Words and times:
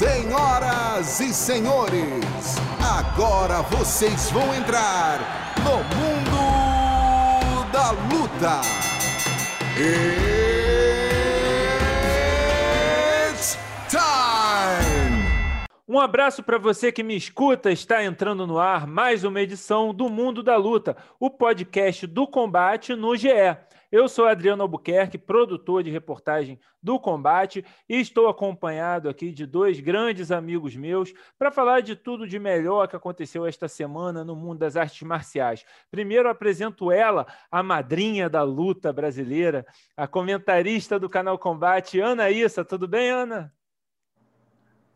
Senhoras 0.00 1.20
e 1.20 1.30
senhores, 1.34 2.24
agora 2.82 3.60
vocês 3.60 4.30
vão 4.30 4.54
entrar 4.54 5.18
no 5.58 5.76
mundo 5.94 6.40
da 7.70 7.90
luta. 7.90 8.62
It's 13.28 13.58
time! 13.90 15.20
Um 15.86 16.00
abraço 16.00 16.42
para 16.42 16.56
você 16.56 16.90
que 16.90 17.02
me 17.02 17.14
escuta. 17.14 17.70
Está 17.70 18.02
entrando 18.02 18.46
no 18.46 18.58
ar 18.58 18.86
mais 18.86 19.22
uma 19.22 19.42
edição 19.42 19.92
do 19.92 20.08
Mundo 20.08 20.42
da 20.42 20.56
Luta, 20.56 20.96
o 21.18 21.28
podcast 21.28 22.06
do 22.06 22.26
combate 22.26 22.94
no 22.94 23.14
GE. 23.14 23.28
Eu 23.90 24.08
sou 24.08 24.26
Adriano 24.26 24.62
Albuquerque, 24.62 25.18
produtor 25.18 25.82
de 25.82 25.90
reportagem 25.90 26.60
do 26.80 26.98
combate, 27.00 27.64
e 27.88 28.00
estou 28.00 28.28
acompanhado 28.28 29.08
aqui 29.08 29.32
de 29.32 29.44
dois 29.44 29.80
grandes 29.80 30.30
amigos 30.30 30.76
meus 30.76 31.12
para 31.36 31.50
falar 31.50 31.80
de 31.80 31.96
tudo 31.96 32.26
de 32.26 32.38
melhor 32.38 32.86
que 32.86 32.94
aconteceu 32.94 33.44
esta 33.44 33.66
semana 33.66 34.24
no 34.24 34.36
mundo 34.36 34.60
das 34.60 34.76
artes 34.76 35.02
marciais. 35.02 35.64
Primeiro 35.90 36.28
apresento 36.28 36.92
ela, 36.92 37.26
a 37.50 37.64
madrinha 37.64 38.30
da 38.30 38.44
luta 38.44 38.92
brasileira, 38.92 39.66
a 39.96 40.06
comentarista 40.06 40.96
do 40.98 41.08
canal 41.08 41.36
Combate, 41.36 41.98
Ana 41.98 42.30
Issa. 42.30 42.64
Tudo 42.64 42.86
bem, 42.86 43.10
Ana? 43.10 43.52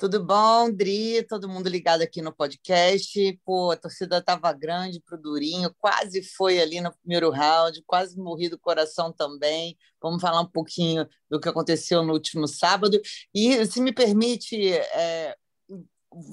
Tudo 0.05 0.23
bom, 0.23 0.71
Dri? 0.71 1.23
Todo 1.27 1.49
mundo 1.49 1.67
ligado 1.67 2.03
aqui 2.03 2.21
no 2.21 2.31
podcast. 2.31 3.41
Pô, 3.43 3.71
a 3.71 3.77
torcida 3.77 4.19
estava 4.19 4.53
grande 4.53 5.01
para 5.01 5.17
o 5.17 5.19
Durinho, 5.19 5.75
quase 5.79 6.23
foi 6.23 6.61
ali 6.61 6.79
no 6.79 6.95
primeiro 6.95 7.31
round, 7.31 7.83
quase 7.87 8.19
morri 8.19 8.51
do 8.51 8.59
coração 8.59 9.11
também. 9.11 9.79
Vamos 10.03 10.21
falar 10.21 10.43
um 10.43 10.47
pouquinho 10.47 11.09
do 11.31 11.41
que 11.41 11.49
aconteceu 11.49 12.03
no 12.03 12.13
último 12.13 12.47
sábado. 12.47 13.01
E, 13.35 13.65
se 13.65 13.81
me 13.81 13.95
permite, 13.95 14.75
é, 14.75 15.35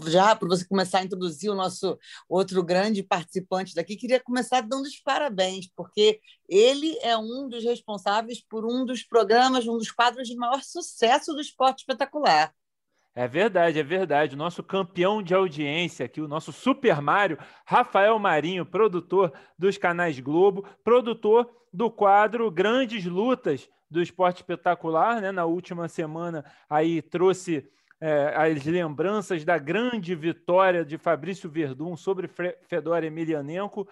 já 0.06 0.36
para 0.36 0.50
você 0.50 0.66
começar 0.66 1.00
a 1.00 1.04
introduzir 1.06 1.50
o 1.50 1.56
nosso 1.56 1.98
outro 2.28 2.62
grande 2.66 3.02
participante 3.02 3.74
daqui, 3.74 3.96
queria 3.96 4.20
começar 4.20 4.60
dando 4.60 4.84
os 4.84 5.00
parabéns, 5.00 5.70
porque 5.74 6.20
ele 6.50 6.98
é 7.02 7.18
um 7.18 7.48
dos 7.48 7.64
responsáveis 7.64 8.44
por 8.46 8.66
um 8.66 8.86
dos 8.86 9.02
programas, 9.02 9.66
um 9.66 9.78
dos 9.78 9.92
quadros 9.92 10.28
de 10.28 10.36
maior 10.36 10.62
sucesso 10.62 11.34
do 11.34 11.40
esporte 11.40 11.80
espetacular. 11.84 12.54
É 13.14 13.28
verdade, 13.28 13.78
é 13.78 13.84
verdade. 13.84 14.36
O 14.36 14.38
nosso 14.38 14.64
campeão 14.64 15.22
de 15.22 15.34
audiência 15.34 16.06
aqui, 16.06 16.22
o 16.22 16.28
nosso 16.28 16.54
Super 16.54 17.02
Mario, 17.02 17.38
Rafael 17.66 18.18
Marinho, 18.18 18.66
produtor 18.66 19.34
dos 19.58 19.78
canais 19.78 20.20
Globo, 20.20 20.66
produtor 20.84 21.50
do 21.74 21.92
quadro 21.92 22.50
Grandes 22.50 23.06
Lutas 23.06 23.70
do 23.90 24.02
Esporte 24.02 24.38
Espetacular, 24.38 25.22
né? 25.22 25.32
Na 25.32 25.44
última 25.44 25.90
semana 25.90 26.46
aí 26.70 27.02
trouxe 27.02 27.70
é, 28.00 28.34
as 28.36 28.64
lembranças 28.66 29.44
da 29.44 29.58
grande 29.58 30.16
vitória 30.16 30.86
de 30.86 30.98
Fabrício 30.98 31.50
Verdun 31.50 31.98
sobre 31.98 32.30
Fedor 32.68 33.04
Emelianenko. 33.04 33.88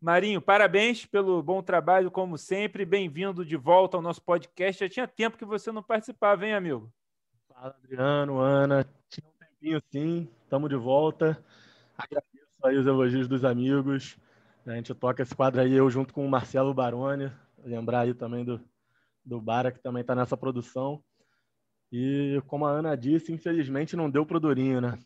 Marinho, 0.00 0.42
parabéns 0.42 1.06
pelo 1.06 1.40
bom 1.42 1.62
trabalho, 1.62 2.10
como 2.10 2.36
sempre. 2.36 2.84
Bem-vindo 2.84 3.44
de 3.44 3.56
volta 3.56 3.96
ao 3.96 4.02
nosso 4.02 4.20
podcast. 4.20 4.80
Já 4.80 4.88
tinha 4.88 5.08
tempo 5.08 5.38
que 5.38 5.44
você 5.44 5.70
não 5.70 5.82
participava, 5.82 6.44
hein, 6.44 6.54
amigo? 6.54 6.92
Fala, 7.64 7.76
Adriano, 7.82 8.40
Ana. 8.40 8.86
Tinha 9.08 9.26
um 9.26 9.38
tempinho 9.38 9.82
sim, 9.90 10.28
estamos 10.42 10.68
de 10.68 10.76
volta. 10.76 11.42
Agradeço 11.96 12.46
aí 12.62 12.76
os 12.76 12.86
elogios 12.86 13.26
dos 13.26 13.42
amigos. 13.42 14.18
A 14.66 14.72
gente 14.72 14.94
toca 14.94 15.22
esse 15.22 15.34
quadro 15.34 15.62
aí, 15.62 15.72
eu 15.72 15.88
junto 15.88 16.12
com 16.12 16.26
o 16.26 16.28
Marcelo 16.28 16.74
Baroni. 16.74 17.32
Lembrar 17.64 18.00
aí 18.00 18.12
também 18.12 18.44
do, 18.44 18.60
do 19.24 19.40
Bara, 19.40 19.72
que 19.72 19.78
também 19.80 20.02
está 20.02 20.14
nessa 20.14 20.36
produção. 20.36 21.02
E 21.90 22.38
como 22.46 22.66
a 22.66 22.70
Ana 22.70 22.94
disse, 22.94 23.32
infelizmente 23.32 23.96
não 23.96 24.10
deu 24.10 24.26
pro 24.26 24.38
Durinho, 24.38 24.82
né? 24.82 24.98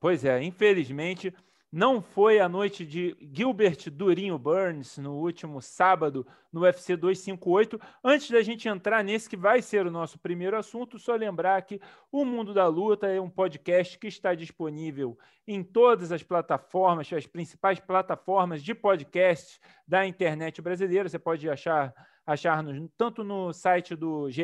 Pois 0.00 0.24
é, 0.24 0.42
infelizmente 0.42 1.32
não 1.70 2.00
foi 2.00 2.38
a 2.38 2.48
noite 2.48 2.86
de 2.86 3.16
Gilbert 3.32 3.90
Durinho 3.90 4.38
Burns 4.38 4.98
no 4.98 5.14
último 5.14 5.60
sábado 5.60 6.26
no 6.52 6.62
UFC 6.62 6.96
258. 6.96 7.80
Antes 8.02 8.30
da 8.30 8.40
gente 8.42 8.68
entrar 8.68 9.02
nesse 9.02 9.28
que 9.28 9.36
vai 9.36 9.60
ser 9.60 9.86
o 9.86 9.90
nosso 9.90 10.18
primeiro 10.18 10.56
assunto, 10.56 10.98
só 10.98 11.14
lembrar 11.14 11.60
que 11.62 11.80
o 12.10 12.24
Mundo 12.24 12.54
da 12.54 12.66
Luta 12.66 13.08
é 13.08 13.20
um 13.20 13.28
podcast 13.28 13.98
que 13.98 14.06
está 14.06 14.34
disponível 14.34 15.18
em 15.46 15.62
todas 15.62 16.12
as 16.12 16.22
plataformas, 16.22 17.12
as 17.12 17.26
principais 17.26 17.80
plataformas 17.80 18.62
de 18.62 18.74
podcast 18.74 19.60
da 19.86 20.06
internet 20.06 20.62
brasileira. 20.62 21.08
Você 21.08 21.18
pode 21.18 21.48
achar 21.50 21.92
achar-nos 22.26 22.90
tanto 22.96 23.22
no 23.22 23.52
site 23.52 23.94
do 23.94 24.28
GE 24.28 24.42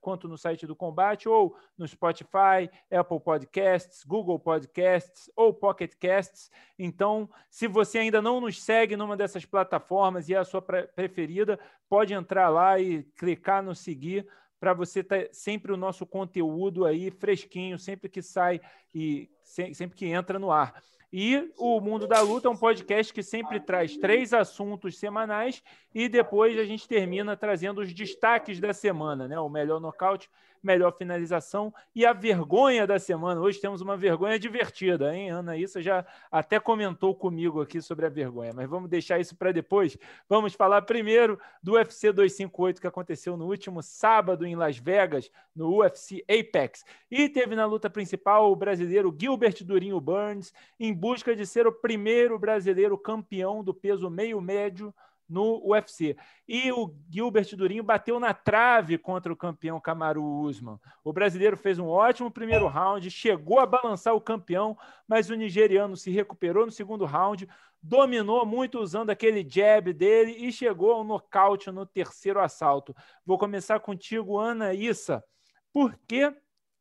quanto 0.00 0.26
no 0.26 0.38
site 0.38 0.66
do 0.66 0.74
Combate, 0.74 1.28
ou 1.28 1.54
no 1.76 1.86
Spotify, 1.86 2.70
Apple 2.90 3.20
Podcasts, 3.20 4.02
Google 4.02 4.38
Podcasts 4.38 5.30
ou 5.36 5.52
Pocket 5.52 5.92
Casts. 6.00 6.50
Então, 6.78 7.28
se 7.50 7.68
você 7.68 7.98
ainda 7.98 8.22
não 8.22 8.40
nos 8.40 8.62
segue 8.62 8.96
numa 8.96 9.16
dessas 9.16 9.44
plataformas 9.44 10.28
e 10.28 10.34
é 10.34 10.38
a 10.38 10.44
sua 10.44 10.62
preferida, 10.62 11.60
pode 11.88 12.14
entrar 12.14 12.48
lá 12.48 12.80
e 12.80 13.02
clicar 13.18 13.62
no 13.62 13.74
seguir 13.74 14.26
para 14.58 14.72
você 14.72 15.04
ter 15.04 15.28
sempre 15.32 15.70
o 15.70 15.76
nosso 15.76 16.04
conteúdo 16.06 16.84
aí 16.84 17.10
fresquinho, 17.10 17.78
sempre 17.78 18.08
que 18.08 18.22
sai 18.22 18.60
e 18.94 19.30
sempre 19.44 19.96
que 19.96 20.06
entra 20.06 20.38
no 20.38 20.50
ar. 20.50 20.82
E 21.12 21.50
o 21.56 21.80
Mundo 21.80 22.06
da 22.06 22.20
Luta 22.20 22.48
é 22.48 22.50
um 22.50 22.56
podcast 22.56 23.12
que 23.14 23.22
sempre 23.22 23.60
traz 23.60 23.96
três 23.96 24.34
assuntos 24.34 24.98
semanais 24.98 25.62
e 25.94 26.06
depois 26.08 26.58
a 26.58 26.64
gente 26.64 26.86
termina 26.86 27.34
trazendo 27.34 27.80
os 27.80 27.94
destaques 27.94 28.60
da 28.60 28.74
semana, 28.74 29.26
né? 29.26 29.40
O 29.40 29.48
melhor 29.48 29.80
nocaute, 29.80 30.28
melhor 30.62 30.92
finalização 30.92 31.72
e 31.94 32.04
a 32.04 32.12
vergonha 32.12 32.86
da 32.86 32.98
semana. 32.98 33.40
Hoje 33.40 33.60
temos 33.60 33.80
uma 33.80 33.96
vergonha 33.96 34.38
divertida, 34.38 35.14
hein, 35.14 35.30
Ana? 35.30 35.56
Isso 35.56 35.80
já 35.80 36.04
até 36.30 36.58
comentou 36.58 37.14
comigo 37.14 37.60
aqui 37.60 37.80
sobre 37.80 38.06
a 38.06 38.08
vergonha, 38.08 38.52
mas 38.54 38.68
vamos 38.68 38.88
deixar 38.88 39.18
isso 39.18 39.36
para 39.36 39.52
depois. 39.52 39.96
Vamos 40.28 40.54
falar 40.54 40.82
primeiro 40.82 41.38
do 41.62 41.72
UFC 41.72 42.12
258 42.12 42.80
que 42.80 42.86
aconteceu 42.86 43.36
no 43.36 43.46
último 43.46 43.82
sábado 43.82 44.46
em 44.46 44.56
Las 44.56 44.78
Vegas, 44.78 45.30
no 45.54 45.76
UFC 45.76 46.24
Apex. 46.28 46.84
E 47.10 47.28
teve 47.28 47.54
na 47.54 47.66
luta 47.66 47.90
principal 47.90 48.50
o 48.50 48.56
brasileiro 48.56 49.14
Gilbert 49.18 49.64
Durinho 49.64 50.00
Burns 50.00 50.52
em 50.78 50.92
busca 50.92 51.34
de 51.34 51.46
ser 51.46 51.66
o 51.66 51.72
primeiro 51.72 52.38
brasileiro 52.38 52.96
campeão 52.96 53.62
do 53.62 53.74
peso 53.74 54.10
meio 54.10 54.40
médio 54.40 54.94
no 55.28 55.60
UFC. 55.64 56.16
E 56.46 56.72
o 56.72 56.94
Gilbert 57.10 57.54
Durinho 57.54 57.82
bateu 57.82 58.18
na 58.18 58.32
trave 58.32 58.96
contra 58.96 59.32
o 59.32 59.36
campeão 59.36 59.80
Kamaru 59.80 60.24
Usman. 60.24 60.78
O 61.04 61.12
brasileiro 61.12 61.56
fez 61.56 61.78
um 61.78 61.86
ótimo 61.86 62.30
primeiro 62.30 62.66
round, 62.66 63.10
chegou 63.10 63.60
a 63.60 63.66
balançar 63.66 64.14
o 64.14 64.20
campeão, 64.20 64.76
mas 65.06 65.28
o 65.28 65.34
nigeriano 65.34 65.96
se 65.96 66.10
recuperou 66.10 66.64
no 66.64 66.72
segundo 66.72 67.04
round, 67.04 67.48
dominou 67.82 68.46
muito 68.46 68.80
usando 68.80 69.10
aquele 69.10 69.46
jab 69.48 69.92
dele 69.92 70.32
e 70.32 70.50
chegou 70.50 70.92
ao 70.92 71.04
nocaute 71.04 71.70
no 71.70 71.84
terceiro 71.84 72.40
assalto. 72.40 72.94
Vou 73.24 73.38
começar 73.38 73.80
contigo, 73.80 74.38
Ana 74.38 74.72
Issa. 74.72 75.22
Por 75.72 75.96
que 76.08 76.34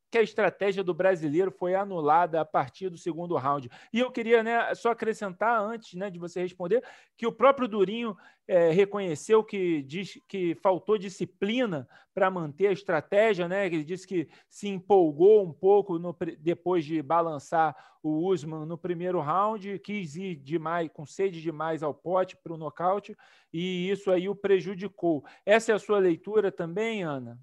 que 0.09 0.17
a 0.17 0.21
estratégia 0.21 0.83
do 0.83 0.93
brasileiro 0.93 1.51
foi 1.51 1.75
anulada 1.75 2.41
a 2.41 2.45
partir 2.45 2.89
do 2.89 2.97
segundo 2.97 3.35
round. 3.35 3.69
E 3.91 3.99
eu 3.99 4.11
queria 4.11 4.41
né, 4.41 4.73
só 4.75 4.91
acrescentar, 4.91 5.61
antes 5.61 5.93
né, 5.93 6.09
de 6.09 6.19
você 6.19 6.41
responder, 6.41 6.83
que 7.17 7.27
o 7.27 7.31
próprio 7.31 7.67
Durinho 7.67 8.15
é, 8.47 8.71
reconheceu 8.71 9.43
que, 9.43 9.81
diz, 9.83 10.19
que 10.27 10.55
faltou 10.55 10.97
disciplina 10.97 11.87
para 12.13 12.31
manter 12.31 12.67
a 12.67 12.71
estratégia, 12.71 13.47
né? 13.47 13.65
Ele 13.65 13.83
disse 13.83 14.07
que 14.07 14.29
se 14.49 14.69
empolgou 14.69 15.45
um 15.45 15.51
pouco 15.51 15.99
no, 15.99 16.15
depois 16.39 16.85
de 16.85 17.01
balançar 17.01 17.75
o 18.01 18.25
Usman 18.25 18.65
no 18.65 18.77
primeiro 18.77 19.19
round, 19.19 19.77
quis 19.79 20.15
ir 20.15 20.35
demais, 20.35 20.89
com 20.93 21.05
sede 21.05 21.41
demais 21.41 21.83
ao 21.83 21.93
pote 21.93 22.37
para 22.37 22.53
o 22.53 22.57
nocaute, 22.57 23.17
e 23.51 23.89
isso 23.89 24.09
aí 24.09 24.29
o 24.29 24.35
prejudicou. 24.35 25.25
Essa 25.45 25.73
é 25.73 25.75
a 25.75 25.79
sua 25.79 25.99
leitura 25.99 26.51
também, 26.51 27.03
Ana? 27.03 27.37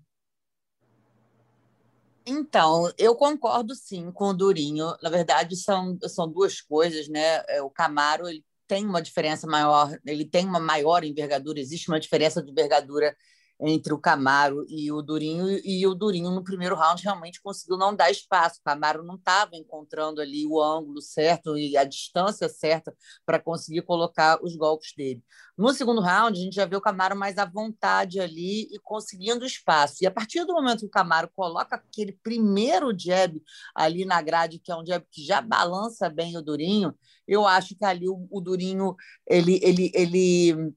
Então, 2.27 2.91
eu 2.97 3.15
concordo 3.15 3.75
sim 3.75 4.11
com 4.11 4.29
o 4.29 4.35
Durinho. 4.35 4.97
Na 5.03 5.11
verdade, 5.11 5.57
são, 5.57 5.99
são 6.09 6.31
duas 6.31 6.61
coisas, 6.61 7.09
né? 7.09 7.43
É, 7.49 7.63
o 7.63 7.71
Camaro 7.71 8.29
ele 8.29 8.45
tem 8.67 8.87
uma 8.87 9.03
diferença 9.03 9.47
maior, 9.47 9.99
ele 10.07 10.25
tem 10.25 10.47
uma 10.47 10.59
maior 10.59 11.05
envergadura, 11.05 11.61
existe 11.61 11.89
uma 11.89 12.01
diferença 12.01 12.43
de 12.43 12.51
envergadura 12.51 13.15
entre 13.61 13.93
o 13.93 13.99
Camaro 13.99 14.65
e 14.69 14.91
o 14.91 15.01
Durinho, 15.01 15.49
e 15.65 15.87
o 15.87 15.95
Durinho 15.95 16.31
no 16.31 16.43
primeiro 16.43 16.75
round 16.75 17.03
realmente 17.03 17.41
conseguiu 17.41 17.77
não 17.77 17.95
dar 17.95 18.11
espaço. 18.11 18.61
O 18.61 18.65
Camaro 18.65 19.03
não 19.03 19.15
estava 19.15 19.57
encontrando 19.57 20.21
ali 20.21 20.47
o 20.47 20.61
ângulo 20.61 21.01
certo 21.01 21.57
e 21.57 21.77
a 21.77 21.85
distância 21.85 22.49
certa 22.49 22.95
para 23.25 23.39
conseguir 23.39 23.83
colocar 23.83 24.39
os 24.43 24.57
golpes 24.57 24.93
dele. 24.97 25.23
No 25.57 25.73
segundo 25.73 26.01
round, 26.01 26.39
a 26.39 26.43
gente 26.43 26.57
já 26.57 26.67
vê 26.67 26.75
o 26.75 26.81
Camaro 26.81 27.17
mais 27.17 27.39
à 27.39 27.45
vontade 27.45 28.19
ali 28.19 28.63
e 28.73 28.79
conseguindo 28.83 29.47
espaço. 29.47 30.03
E 30.03 30.07
a 30.07 30.11
partir 30.11 30.45
do 30.45 30.53
momento 30.53 30.81
que 30.81 30.87
o 30.87 30.91
Camaro 30.91 31.31
coloca 31.35 31.77
aquele 31.77 32.13
primeiro 32.13 32.93
jab 32.99 33.41
ali 33.75 34.05
na 34.05 34.21
grade, 34.21 34.59
que 34.59 34.73
é 34.73 34.77
um 34.77 34.85
jab 34.85 35.05
que 35.11 35.25
já 35.25 35.41
balança 35.41 36.11
bem 36.11 36.37
o 36.37 36.43
Durinho, 36.43 36.93
eu 37.27 37.47
acho 37.47 37.77
que 37.77 37.85
ali 37.85 38.09
o, 38.09 38.27
o 38.31 38.41
Durinho 38.41 38.97
ele, 39.27 39.61
ele, 39.63 39.93
ele 39.95 40.75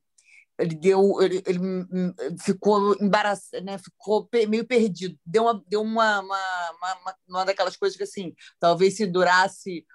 ele 0.58 0.76
deu, 0.76 1.22
ele, 1.22 1.44
ele 1.46 1.60
ficou 2.40 2.96
embaraçado, 3.00 3.64
né? 3.64 3.78
Ficou 3.78 4.28
meio 4.48 4.66
perdido. 4.66 5.18
Deu 5.26 5.44
uma, 5.44 5.64
deu 5.68 5.82
uma, 5.82 6.20
uma, 6.20 6.72
uma, 6.72 7.16
uma 7.30 7.46
daquelas 7.46 7.78
coisas 7.78 7.98
que 7.98 8.04
assim, 8.04 8.34
talvez 8.60 8.96
se 8.96 9.06
durasse 9.06 9.86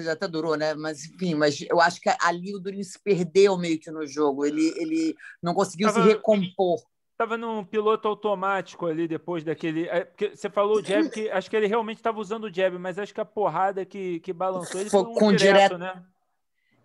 já 0.00 0.12
até 0.12 0.26
durou, 0.26 0.56
né? 0.56 0.74
Mas 0.74 1.04
enfim, 1.04 1.34
mas 1.34 1.60
eu 1.68 1.80
acho 1.80 2.00
que 2.00 2.10
ali 2.20 2.54
o 2.54 2.58
Durinho 2.58 2.84
se 2.84 2.98
perdeu 3.02 3.56
meio 3.58 3.78
que 3.78 3.90
no 3.90 4.06
jogo. 4.06 4.44
Ele, 4.44 4.72
ele 4.76 5.14
não 5.42 5.54
conseguiu 5.54 5.88
tava, 5.88 6.02
se 6.02 6.08
recompor. 6.08 6.80
Estava 7.12 7.36
num 7.36 7.64
piloto 7.64 8.08
automático 8.08 8.86
ali 8.86 9.06
depois 9.06 9.44
daquele. 9.44 9.86
É, 9.88 10.10
você 10.34 10.48
falou 10.48 10.78
o 10.78 10.82
jab 10.82 11.08
que 11.10 11.30
acho 11.30 11.50
que 11.50 11.56
ele 11.56 11.66
realmente 11.66 11.98
estava 11.98 12.18
usando 12.18 12.44
o 12.44 12.54
jab, 12.54 12.78
mas 12.78 12.98
acho 12.98 13.14
que 13.14 13.20
a 13.20 13.24
porrada 13.24 13.84
que, 13.84 14.20
que 14.20 14.32
balançou 14.32 14.80
ele 14.80 14.90
foi, 14.90 15.02
foi 15.02 15.10
um 15.10 15.14
com 15.14 15.32
direto, 15.32 15.76
direto, 15.76 15.78
né? 15.78 16.02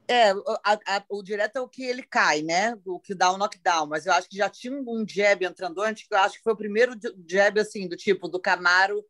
É, 0.09 0.31
a, 0.31 0.73
a, 0.87 1.03
o 1.07 1.21
direto 1.21 1.57
é 1.57 1.61
o 1.61 1.67
que 1.67 1.83
ele 1.83 2.01
cai, 2.01 2.41
né? 2.41 2.75
O 2.83 2.99
que 2.99 3.13
dá 3.13 3.31
o 3.31 3.37
knockdown. 3.37 3.85
Mas 3.85 4.07
eu 4.07 4.13
acho 4.13 4.27
que 4.27 4.37
já 4.37 4.49
tinha 4.49 4.73
um 4.73 5.05
jab 5.07 5.45
entrando 5.45 5.79
antes, 5.81 6.07
que 6.07 6.15
eu 6.15 6.17
acho 6.17 6.37
que 6.37 6.43
foi 6.43 6.53
o 6.53 6.57
primeiro 6.57 6.95
jab, 7.29 7.59
assim, 7.59 7.87
do 7.87 7.95
tipo, 7.95 8.27
do 8.27 8.39
Camaro, 8.39 9.05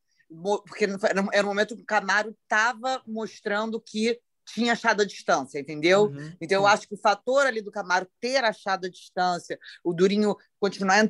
porque 0.68 0.86
era 1.34 1.46
um 1.46 1.50
momento 1.50 1.76
que 1.76 1.84
o 1.84 1.86
Camaro 1.86 2.36
estava 2.44 3.02
mostrando 3.08 3.80
que 3.80 4.20
tinha 4.54 4.74
achado 4.74 5.02
a 5.02 5.06
distância, 5.06 5.60
entendeu? 5.60 6.06
Uhum. 6.06 6.34
Então, 6.42 6.62
eu 6.62 6.68
acho 6.68 6.88
que 6.88 6.96
o 6.96 7.00
fator 7.00 7.46
ali 7.46 7.62
do 7.62 7.72
Camaro 7.72 8.08
ter 8.20 8.44
achado 8.44 8.86
a 8.86 8.90
distância, 8.90 9.60
o 9.84 9.94
Durinho 9.94 10.36
continuar 10.60 11.10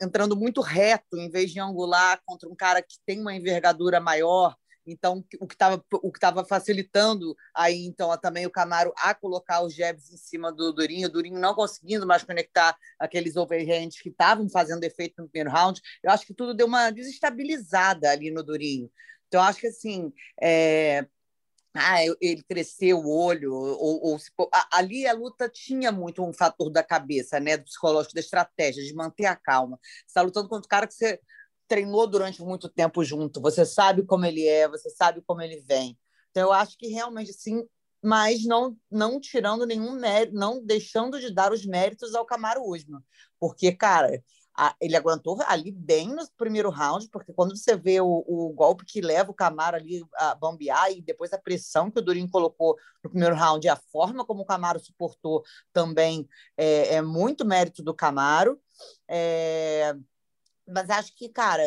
entrando 0.00 0.36
muito 0.36 0.60
reto, 0.60 1.16
em 1.16 1.30
vez 1.30 1.50
de 1.50 1.60
angular 1.60 2.20
contra 2.26 2.48
um 2.48 2.54
cara 2.54 2.82
que 2.82 2.96
tem 3.06 3.20
uma 3.20 3.34
envergadura 3.34 4.00
maior, 4.00 4.54
então, 4.86 5.24
o 5.40 5.46
que 5.46 5.54
estava 5.54 5.82
o 5.92 6.12
que 6.12 6.20
facilitando 6.48 7.34
aí 7.54 7.84
então 7.86 8.16
também 8.18 8.46
o 8.46 8.50
Camaro 8.50 8.92
a 8.98 9.14
colocar 9.14 9.62
os 9.62 9.74
jabs 9.74 10.12
em 10.12 10.16
cima 10.16 10.52
do 10.52 10.72
Durinho, 10.72 11.08
o 11.08 11.12
Durinho 11.12 11.38
não 11.38 11.54
conseguindo 11.54 12.06
mais 12.06 12.22
conectar 12.22 12.76
aqueles 12.98 13.36
overhands 13.36 14.00
que 14.00 14.10
estavam 14.10 14.48
fazendo 14.48 14.84
efeito 14.84 15.14
no 15.22 15.28
primeiro 15.28 15.50
round. 15.50 15.80
Eu 16.02 16.10
acho 16.10 16.26
que 16.26 16.34
tudo 16.34 16.54
deu 16.54 16.66
uma 16.66 16.90
desestabilizada 16.90 18.10
ali 18.10 18.30
no 18.30 18.42
Durinho. 18.42 18.90
Então, 19.28 19.42
acho 19.42 19.60
que 19.60 19.66
assim, 19.66 20.12
é... 20.40 21.06
ah, 21.74 22.04
ele 22.20 22.42
cresceu 22.44 22.98
o 22.98 23.10
olho, 23.10 23.52
ou, 23.52 24.00
ou 24.04 24.18
se... 24.18 24.30
ali 24.72 25.06
a 25.06 25.12
luta 25.12 25.48
tinha 25.48 25.90
muito 25.90 26.22
um 26.22 26.32
fator 26.32 26.70
da 26.70 26.82
cabeça, 26.82 27.40
né, 27.40 27.56
do 27.56 27.64
psicológico, 27.64 28.14
da 28.14 28.20
estratégia, 28.20 28.84
de 28.84 28.94
manter 28.94 29.26
a 29.26 29.36
calma. 29.36 29.78
Você 29.82 30.04
está 30.06 30.22
lutando 30.22 30.48
contra 30.48 30.66
o 30.66 30.68
cara 30.68 30.86
que 30.86 30.94
você 30.94 31.20
treinou 31.68 32.06
durante 32.06 32.42
muito 32.42 32.68
tempo 32.68 33.04
junto, 33.04 33.40
você 33.40 33.64
sabe 33.64 34.04
como 34.04 34.24
ele 34.24 34.46
é, 34.46 34.68
você 34.68 34.90
sabe 34.90 35.22
como 35.22 35.42
ele 35.42 35.60
vem. 35.60 35.98
Então, 36.30 36.44
eu 36.44 36.52
acho 36.52 36.76
que 36.76 36.88
realmente, 36.88 37.32
sim, 37.32 37.64
mas 38.02 38.44
não, 38.44 38.76
não 38.90 39.20
tirando 39.20 39.64
nenhum 39.66 39.92
mérito, 39.92 40.34
não 40.36 40.64
deixando 40.64 41.18
de 41.18 41.32
dar 41.32 41.52
os 41.52 41.64
méritos 41.64 42.14
ao 42.14 42.26
Camaro 42.26 42.62
Usman. 42.62 43.00
Porque, 43.38 43.72
cara, 43.72 44.22
a, 44.56 44.74
ele 44.80 44.96
aguentou 44.96 45.38
ali 45.46 45.72
bem 45.72 46.08
no 46.08 46.22
primeiro 46.36 46.70
round, 46.70 47.08
porque 47.08 47.32
quando 47.32 47.56
você 47.56 47.76
vê 47.76 48.00
o, 48.00 48.24
o, 48.26 48.52
golpe 48.52 48.84
que 48.84 49.00
leva 49.00 49.30
o 49.30 49.34
Camaro 49.34 49.76
ali 49.76 50.04
a 50.14 50.34
bambear 50.34 50.92
e 50.92 51.02
depois 51.02 51.32
a 51.32 51.38
pressão 51.38 51.90
que 51.90 51.98
o 51.98 52.02
Durinho 52.02 52.28
colocou 52.30 52.76
no 53.02 53.10
primeiro 53.10 53.34
round 53.34 53.66
e 53.66 53.70
a 53.70 53.76
forma 53.76 54.24
como 54.24 54.42
o 54.42 54.46
Camaro 54.46 54.78
suportou 54.78 55.42
também 55.72 56.28
é, 56.56 56.96
é 56.96 57.02
muito 57.02 57.44
mérito 57.44 57.82
do 57.82 57.94
Camaro. 57.94 58.60
É, 59.08 59.94
mas 60.66 60.88
acho 60.90 61.14
que, 61.14 61.28
cara, 61.28 61.62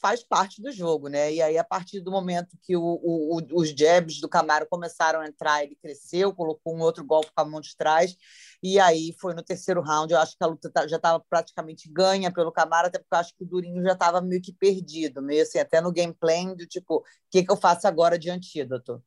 faz 0.00 0.22
parte 0.22 0.62
do 0.62 0.70
jogo, 0.70 1.08
né? 1.08 1.32
E 1.32 1.42
aí, 1.42 1.58
a 1.58 1.64
partir 1.64 2.00
do 2.00 2.10
momento 2.10 2.56
que 2.62 2.76
o, 2.76 2.82
o, 2.82 3.40
os 3.52 3.70
jabs 3.70 4.20
do 4.20 4.28
Camaro 4.28 4.66
começaram 4.68 5.20
a 5.20 5.26
entrar, 5.26 5.62
ele 5.62 5.74
cresceu, 5.76 6.34
colocou 6.34 6.76
um 6.76 6.80
outro 6.80 7.04
golpe 7.04 7.30
com 7.34 7.40
a 7.40 7.44
mão 7.44 7.60
de 7.60 7.76
trás, 7.76 8.16
e 8.62 8.78
aí 8.78 9.14
foi 9.20 9.34
no 9.34 9.42
terceiro 9.42 9.80
round. 9.80 10.12
Eu 10.12 10.20
acho 10.20 10.36
que 10.36 10.44
a 10.44 10.46
luta 10.46 10.70
tá, 10.70 10.86
já 10.86 10.96
estava 10.96 11.22
praticamente 11.28 11.90
ganha 11.90 12.32
pelo 12.32 12.52
Camaro, 12.52 12.88
até 12.88 12.98
porque 12.98 13.14
eu 13.14 13.18
acho 13.18 13.34
que 13.34 13.44
o 13.44 13.46
Durinho 13.46 13.82
já 13.82 13.92
estava 13.92 14.20
meio 14.20 14.42
que 14.42 14.52
perdido, 14.52 15.22
meio 15.22 15.42
assim, 15.42 15.58
até 15.58 15.80
no 15.80 15.92
gameplay, 15.92 16.54
do 16.54 16.66
tipo, 16.66 16.96
o 16.96 17.04
que, 17.30 17.42
que 17.42 17.50
eu 17.50 17.56
faço 17.56 17.88
agora 17.88 18.18
de 18.18 18.30
antídoto? 18.30 19.02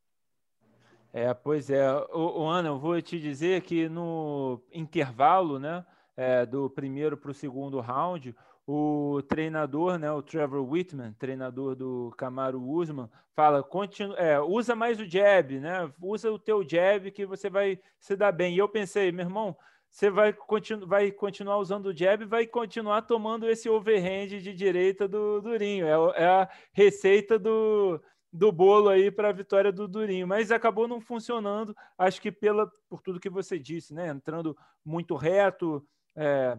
É, 1.14 1.34
pois 1.34 1.70
é. 1.70 1.92
O, 2.14 2.42
o 2.42 2.48
Ana, 2.48 2.70
eu 2.70 2.80
vou 2.80 3.02
te 3.02 3.20
dizer 3.20 3.62
que 3.62 3.90
no 3.90 4.62
intervalo, 4.72 5.60
né, 5.60 5.86
é, 6.16 6.46
do 6.46 6.70
primeiro 6.70 7.18
para 7.18 7.32
o 7.32 7.34
segundo 7.34 7.80
round, 7.80 8.36
o 8.72 9.24
treinador, 9.24 9.98
né, 9.98 10.12
o 10.12 10.22
Trevor 10.22 10.62
Whitman, 10.62 11.14
treinador 11.14 11.76
do 11.76 12.14
Camaro 12.16 12.62
Usman, 12.62 13.10
fala, 13.36 13.64
continu 13.64 14.14
é, 14.16 14.40
usa 14.40 14.76
mais 14.76 15.00
o 15.00 15.06
jab, 15.06 15.60
né? 15.60 15.92
Usa 16.00 16.32
o 16.32 16.38
teu 16.38 16.64
jab 16.64 17.10
que 17.10 17.26
você 17.26 17.50
vai 17.50 17.80
se 18.00 18.16
dar 18.16 18.32
bem. 18.32 18.54
E 18.54 18.60
eu 18.60 18.70
pensei, 18.70 19.12
meu 19.12 19.26
irmão, 19.26 19.58
você 19.90 20.12
vai, 20.12 20.32
continu 20.34 20.86
vai 20.86 21.12
continuar 21.12 21.58
usando 21.58 21.88
o 21.88 21.98
jab 21.98 22.22
e 22.22 22.28
vai 22.28 22.46
continuar 22.46 23.02
tomando 23.02 23.50
esse 23.50 23.68
overhand 23.68 24.28
de 24.28 24.54
direita 24.54 25.08
do 25.08 25.42
Durinho. 25.42 25.88
É, 25.88 26.22
é 26.22 26.28
a 26.28 26.50
receita 26.72 27.40
do, 27.40 28.00
do 28.32 28.52
bolo 28.52 28.90
aí 28.90 29.10
para 29.10 29.30
a 29.30 29.34
vitória 29.34 29.72
do 29.72 29.88
Durinho, 29.88 30.28
mas 30.28 30.52
acabou 30.52 30.88
não 30.88 31.02
funcionando, 31.02 31.76
acho 31.98 32.22
que 32.22 32.32
pela 32.32 32.72
por 32.88 33.02
tudo 33.02 33.20
que 33.20 33.32
você 33.32 33.58
disse, 33.58 33.96
né? 33.96 34.10
Entrando 34.10 34.56
muito 34.86 35.16
reto, 35.16 35.84
é, 36.16 36.56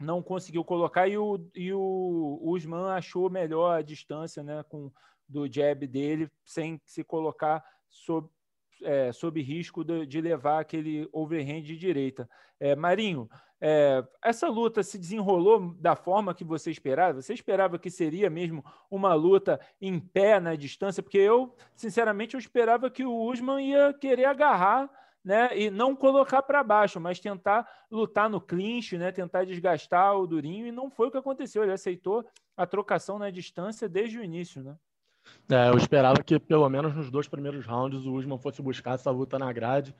não 0.00 0.22
conseguiu 0.22 0.64
colocar 0.64 1.06
e 1.06 1.18
o, 1.18 1.38
e 1.54 1.72
o 1.72 2.40
Usman 2.42 2.90
achou 2.92 3.28
melhor 3.28 3.78
a 3.78 3.82
distância 3.82 4.42
né, 4.42 4.64
com, 4.68 4.90
do 5.28 5.46
jab 5.46 5.86
dele, 5.86 6.28
sem 6.42 6.80
se 6.86 7.04
colocar 7.04 7.62
sob, 7.88 8.26
é, 8.82 9.12
sob 9.12 9.40
risco 9.42 9.84
de, 9.84 10.06
de, 10.06 10.20
levar 10.20 10.60
aquele 10.60 11.06
overhand 11.12 11.62
de 11.62 11.76
direita. 11.76 12.28
É, 12.58 12.74
Marinho, 12.74 13.28
é, 13.60 14.02
essa 14.24 14.48
luta 14.48 14.82
se 14.82 14.98
desenrolou 14.98 15.74
da 15.74 15.94
forma 15.94 16.34
que 16.34 16.44
você 16.44 16.70
esperava? 16.70 17.20
Você 17.20 17.34
esperava 17.34 17.78
que 17.78 17.90
seria 17.90 18.30
mesmo 18.30 18.64
uma 18.90 19.12
luta 19.12 19.60
em 19.78 20.00
pé 20.00 20.40
na 20.40 20.54
distância? 20.54 21.02
Porque 21.02 21.18
eu, 21.18 21.54
sinceramente, 21.76 22.34
eu 22.34 22.40
esperava 22.40 22.90
que 22.90 23.04
o 23.04 23.30
Usman 23.30 23.62
ia 23.62 23.92
querer 23.92 24.24
agarrar 24.24 24.90
né? 25.24 25.56
E 25.58 25.70
não 25.70 25.94
colocar 25.94 26.42
para 26.42 26.62
baixo, 26.62 27.00
mas 27.00 27.20
tentar 27.20 27.68
lutar 27.90 28.28
no 28.28 28.40
clinch, 28.40 28.96
né? 28.96 29.12
Tentar 29.12 29.44
desgastar 29.44 30.16
o 30.16 30.26
Durinho 30.26 30.66
e 30.66 30.72
não 30.72 30.90
foi 30.90 31.08
o 31.08 31.10
que 31.10 31.18
aconteceu. 31.18 31.62
Ele 31.62 31.72
aceitou 31.72 32.24
a 32.56 32.66
trocação 32.66 33.18
na 33.18 33.30
distância 33.30 33.88
desde 33.88 34.18
o 34.18 34.24
início, 34.24 34.62
né? 34.62 34.76
É, 35.50 35.68
eu 35.68 35.76
esperava 35.76 36.22
que 36.22 36.38
pelo 36.38 36.68
menos 36.68 36.94
nos 36.94 37.10
dois 37.10 37.28
primeiros 37.28 37.66
rounds 37.66 38.06
o 38.06 38.14
Usman 38.14 38.38
fosse 38.38 38.62
buscar 38.62 38.94
essa 38.94 39.10
luta 39.10 39.38
na 39.38 39.52
grade, 39.52 39.94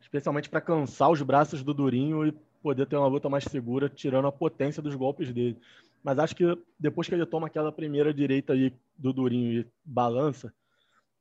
especialmente 0.00 0.48
para 0.48 0.60
cansar 0.60 1.10
os 1.10 1.20
braços 1.22 1.62
do 1.62 1.74
Durinho 1.74 2.26
e 2.26 2.32
poder 2.62 2.86
ter 2.86 2.96
uma 2.96 3.06
luta 3.06 3.28
mais 3.28 3.44
segura, 3.44 3.88
tirando 3.88 4.26
a 4.26 4.32
potência 4.32 4.82
dos 4.82 4.94
golpes 4.94 5.32
dele. 5.32 5.58
Mas 6.02 6.18
acho 6.18 6.34
que 6.34 6.44
depois 6.78 7.08
que 7.08 7.14
ele 7.14 7.26
toma 7.26 7.46
aquela 7.46 7.72
primeira 7.72 8.12
direita 8.12 8.52
aí 8.52 8.74
do 8.96 9.12
Durinho 9.12 9.60
e 9.60 9.66
balança, 9.84 10.52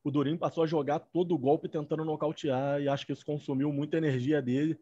o 0.04 0.12
Durinho 0.12 0.38
passou 0.38 0.64
a 0.64 0.68
jogar 0.68 1.00
todo 1.00 1.34
o 1.34 1.38
golpe 1.38 1.70
tentando 1.70 2.04
nocautear 2.04 2.82
e 2.82 2.90
acho 2.90 3.06
que 3.06 3.14
isso 3.14 3.26
consumiu 3.26 3.72
muita 3.72 3.98
energia 3.98 4.42
dele. 4.42 4.78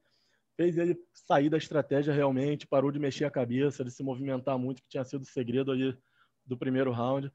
Fez 0.58 0.78
ele 0.78 0.98
sair 1.14 1.50
da 1.50 1.58
estratégia 1.58 2.14
realmente, 2.14 2.68
parou 2.68 2.92
de 2.92 3.00
mexer 3.00 3.26
a 3.26 3.32
cabeça, 3.32 3.84
de 3.84 3.92
se 3.92 4.04
movimentar 4.04 4.58
muito, 4.58 4.82
que 4.82 4.90
tinha 4.90 5.04
sido 5.04 5.22
o 5.22 5.26
segredo 5.26 5.72
ali 5.72 5.96
do 6.46 6.58
primeiro 6.58 6.92
round. 6.92 7.32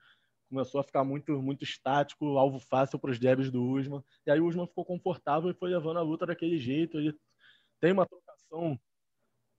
Começou 0.48 0.80
a 0.80 0.84
ficar 0.84 1.04
muito, 1.04 1.40
muito 1.40 1.62
estático, 1.62 2.36
alvo 2.36 2.58
fácil 2.58 2.98
para 2.98 3.10
os 3.10 3.18
jabs 3.18 3.50
do 3.50 3.64
Usman. 3.64 4.02
E 4.26 4.30
aí 4.30 4.40
o 4.40 4.46
Usman 4.46 4.66
ficou 4.66 4.84
confortável 4.84 5.50
e 5.50 5.54
foi 5.54 5.70
levando 5.70 5.98
a 5.98 6.02
luta 6.02 6.26
daquele 6.26 6.58
jeito. 6.58 6.98
Ele 6.98 7.16
tem 7.80 7.92
uma 7.92 8.06
trocação 8.06 8.78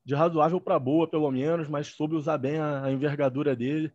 de 0.05 0.15
razoável 0.15 0.59
para 0.59 0.79
boa, 0.79 1.07
pelo 1.07 1.31
menos, 1.31 1.67
mas 1.67 1.87
soube 1.87 2.15
usar 2.15 2.37
bem 2.37 2.59
a, 2.59 2.91
envergadura 2.91 3.55
dele. 3.55 3.91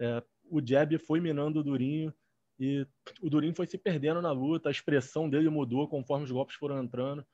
É, 0.00 0.22
o 0.50 0.60
jab 0.64 0.96
foi 0.98 1.20
minando 1.20 1.60
o 1.60 1.64
Durinho 1.64 2.12
e 2.58 2.86
o 3.22 3.30
Durinho 3.30 3.54
foi 3.54 3.66
se 3.66 3.78
perdendo 3.78 4.20
na 4.20 4.32
luta, 4.32 4.68
a 4.68 4.72
expressão 4.72 5.30
dele 5.30 5.48
mudou 5.48 5.86
conforme 5.86 6.24
os 6.24 6.30
golpes 6.30 6.56
foram 6.56 6.82
entrando. 6.82 7.24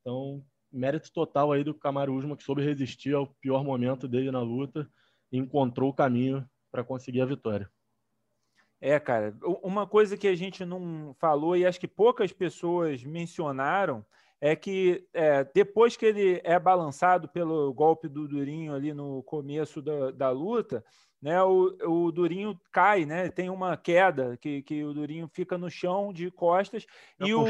Então, 0.00 0.44
mérito 0.70 1.10
total 1.12 1.52
aí 1.52 1.64
do 1.64 1.74
Camaro 1.74 2.14
Usman, 2.14 2.36
que 2.36 2.44
soube 2.44 2.62
resistir 2.62 3.14
ao 3.14 3.26
pior 3.26 3.64
momento 3.64 4.06
dele 4.06 4.30
na 4.30 4.42
luta 4.42 4.88
e 5.32 5.38
encontrou 5.38 5.90
o 5.90 5.94
caminho 5.94 6.48
para 6.70 6.84
conseguir 6.84 7.22
a 7.22 7.26
vitória. 7.26 7.70
É, 8.80 8.98
cara, 9.00 9.34
uma 9.62 9.86
coisa 9.86 10.16
que 10.16 10.28
a 10.28 10.36
gente 10.36 10.64
não 10.64 11.14
falou 11.18 11.56
e 11.56 11.66
acho 11.66 11.80
que 11.80 11.88
poucas 11.88 12.32
pessoas 12.32 13.02
mencionaram 13.02 14.04
é 14.40 14.54
que 14.54 15.04
é, 15.12 15.42
depois 15.52 15.96
que 15.96 16.06
ele 16.06 16.40
é 16.44 16.58
balançado 16.60 17.28
pelo 17.28 17.72
golpe 17.74 18.06
do 18.06 18.28
Durinho 18.28 18.72
ali 18.72 18.94
no 18.94 19.22
começo 19.24 19.82
da, 19.82 20.12
da 20.12 20.30
luta, 20.30 20.84
né, 21.20 21.42
o, 21.42 21.76
o 21.84 22.12
Durinho 22.12 22.58
cai, 22.70 23.04
né? 23.04 23.28
Tem 23.28 23.50
uma 23.50 23.76
queda 23.76 24.36
que, 24.36 24.62
que 24.62 24.84
o 24.84 24.92
Durinho 24.92 25.28
fica 25.32 25.58
no 25.58 25.70
chão 25.70 26.12
de 26.12 26.30
costas 26.30 26.86
e 27.20 27.34
o 27.34 27.44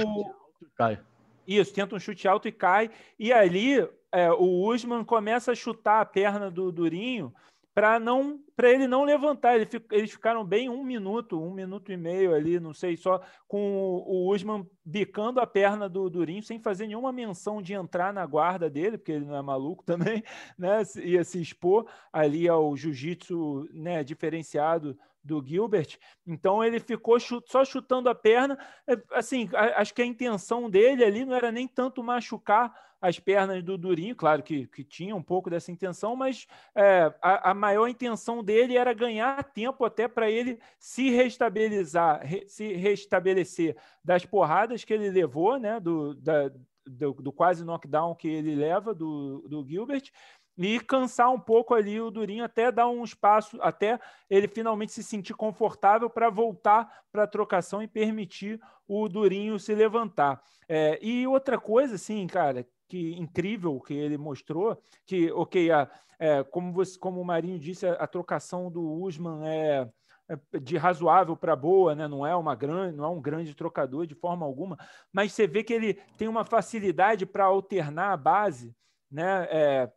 cai. 0.75 0.99
Isso, 1.47 1.73
tenta 1.73 1.95
um 1.95 2.01
chute 2.01 2.29
alto 2.29 2.49
e 2.49 2.53
cai. 2.53 2.91
E 3.19 3.33
ali 3.33 3.79
é, 4.13 4.31
o 4.31 4.67
Usman 4.67 5.05
começa 5.05 5.53
a 5.53 5.55
chutar 5.55 6.01
a 6.01 6.05
perna 6.05 6.51
do 6.51 6.71
Durinho 6.71 7.33
para 7.79 8.01
não 8.01 8.41
para 8.57 8.73
ele 8.73 8.89
não 8.89 9.05
levantar. 9.05 9.55
Ele, 9.55 9.69
eles 9.93 10.11
ficaram 10.11 10.45
bem 10.45 10.69
um 10.69 10.83
minuto, 10.83 11.41
um 11.41 11.53
minuto 11.53 11.93
e 11.93 11.97
meio 11.97 12.35
ali, 12.35 12.59
não 12.59 12.75
sei, 12.75 12.97
só 12.97 13.21
com 13.47 14.03
o, 14.05 14.35
Usman 14.35 14.67
bicando 14.85 15.39
a 15.39 15.47
perna 15.47 15.89
do 15.89 16.11
Durinho, 16.11 16.43
sem 16.43 16.59
fazer 16.59 16.89
nenhuma 16.89 17.13
menção 17.13 17.63
de 17.63 17.75
entrar 17.75 18.13
na 18.13 18.27
guarda 18.27 18.69
dele, 18.69 18.99
porque 18.99 19.13
ele 19.13 19.27
não 19.27 19.37
é 19.37 19.43
maluco 19.43 19.85
também, 19.87 20.25
né? 20.59 20.83
Ia 21.05 21.23
se 21.23 21.41
expor 21.41 21.89
ali 22.13 22.49
ao 22.49 22.77
jiu-jitsu 22.77 23.69
né, 23.73 24.03
diferenciado 24.03 24.99
do 25.29 25.45
Gilbert. 25.47 25.99
Então 26.27 26.65
ele 26.65 26.81
ficou 26.81 27.19
só 27.21 27.65
chutando 27.65 28.09
a 28.09 28.15
perna. 28.15 28.59
É, 28.87 28.97
assim, 29.13 29.49
acho 29.77 29.95
que 29.95 30.03
a 30.03 30.07
intenção 30.07 30.71
dele 30.71 31.05
ali 31.05 31.25
não 31.25 31.35
era 31.35 31.53
nem 31.53 31.69
tanto 31.69 32.03
machucar 32.03 32.73
as 33.01 33.21
pernas 33.21 33.63
do 33.63 33.79
Durinho, 33.79 34.17
claro 34.17 34.43
que, 34.43 34.67
que 34.67 34.83
tinha 34.83 35.15
um 35.15 35.23
pouco 35.23 35.49
dessa 35.49 35.71
intenção, 35.71 36.17
mas 36.17 36.49
é, 36.75 37.15
a, 37.23 37.51
a, 37.51 37.55
maior 37.55 37.87
intenção 37.87 38.43
dele 38.43 38.77
era 38.77 38.93
ganhar 38.93 39.45
tempo 39.45 39.85
até 39.85 40.09
para 40.09 40.29
ele 40.29 40.59
se 40.81 41.09
restabilizar, 41.11 42.21
re, 42.25 42.45
se 42.49 42.73
restabelecer 42.73 43.77
das 44.03 44.25
porradas 44.27 44.83
que 44.83 44.93
ele 44.93 45.11
levou, 45.11 45.61
né, 45.61 45.79
do, 45.79 46.13
da, 46.17 46.51
do, 46.85 47.13
do, 47.13 47.33
quase 47.33 47.65
knockdown 47.65 48.17
que 48.17 48.27
ele 48.27 48.57
leva 48.57 48.93
do, 48.93 49.47
do 49.49 49.65
Gilbert, 49.65 50.11
e 50.59 50.81
cansar 50.81 51.31
um 51.31 51.39
pouco 51.39 51.73
ali 51.73 52.01
o 52.01 52.11
Durinho 52.11 52.45
até 52.45 52.73
dar 52.73 52.89
um 52.89 53.05
espaço, 53.05 53.57
até 53.61 53.99
ele 54.29 54.49
finalmente 54.49 54.93
se 54.93 55.05
sentir 55.05 55.35
confortável 55.35 56.11
para 56.11 56.29
voltar 56.29 57.05
para 57.13 57.23
a 57.23 57.29
trocação 57.29 57.81
e 57.81 57.87
permitir 57.87 58.61
o 58.87 59.09
Durinho 59.09 59.59
se 59.59 59.73
levantar. 59.73 60.43
É, 60.69 60.99
e 61.01 61.27
outra 61.27 61.59
coisa, 61.59 61.95
assim, 61.95 62.27
cara, 62.27 62.67
que 62.89 63.13
incrível 63.13 63.81
que 63.81 63.95
ele 63.95 64.19
mostrou, 64.19 64.83
que, 65.07 65.31
ok, 65.31 65.71
a, 65.71 65.89
é, 66.19 66.43
como, 66.43 66.73
você, 66.73 66.99
como 66.99 67.21
o 67.21 67.25
Marinho 67.25 67.59
disse, 67.59 67.87
a, 67.87 67.93
a 67.93 68.07
trocação 68.09 68.69
do 68.69 68.83
Usman 68.83 69.47
é, 69.47 69.89
é 70.29 70.59
de 70.59 70.77
razoável 70.77 71.37
para 71.37 71.55
boa, 71.55 71.95
né? 71.95 72.09
não 72.09 72.27
é 72.27 72.35
uma 72.35 72.57
grande, 72.57 72.97
não 72.97 73.05
é 73.05 73.09
um 73.09 73.21
grande 73.21 73.55
trocador 73.55 74.07
de 74.07 74.17
forma 74.17 74.45
alguma, 74.45 74.77
mas 75.13 75.33
você 75.33 75.47
vê 75.47 75.63
que 75.63 75.73
ele 75.73 75.95
tem 76.17 76.27
uma 76.27 76.45
facilidade 76.45 77.25
para 77.25 77.45
alternar 77.45 78.13
a 78.13 78.17
base, 78.17 78.75
né? 79.11 79.47
É, 79.51 79.93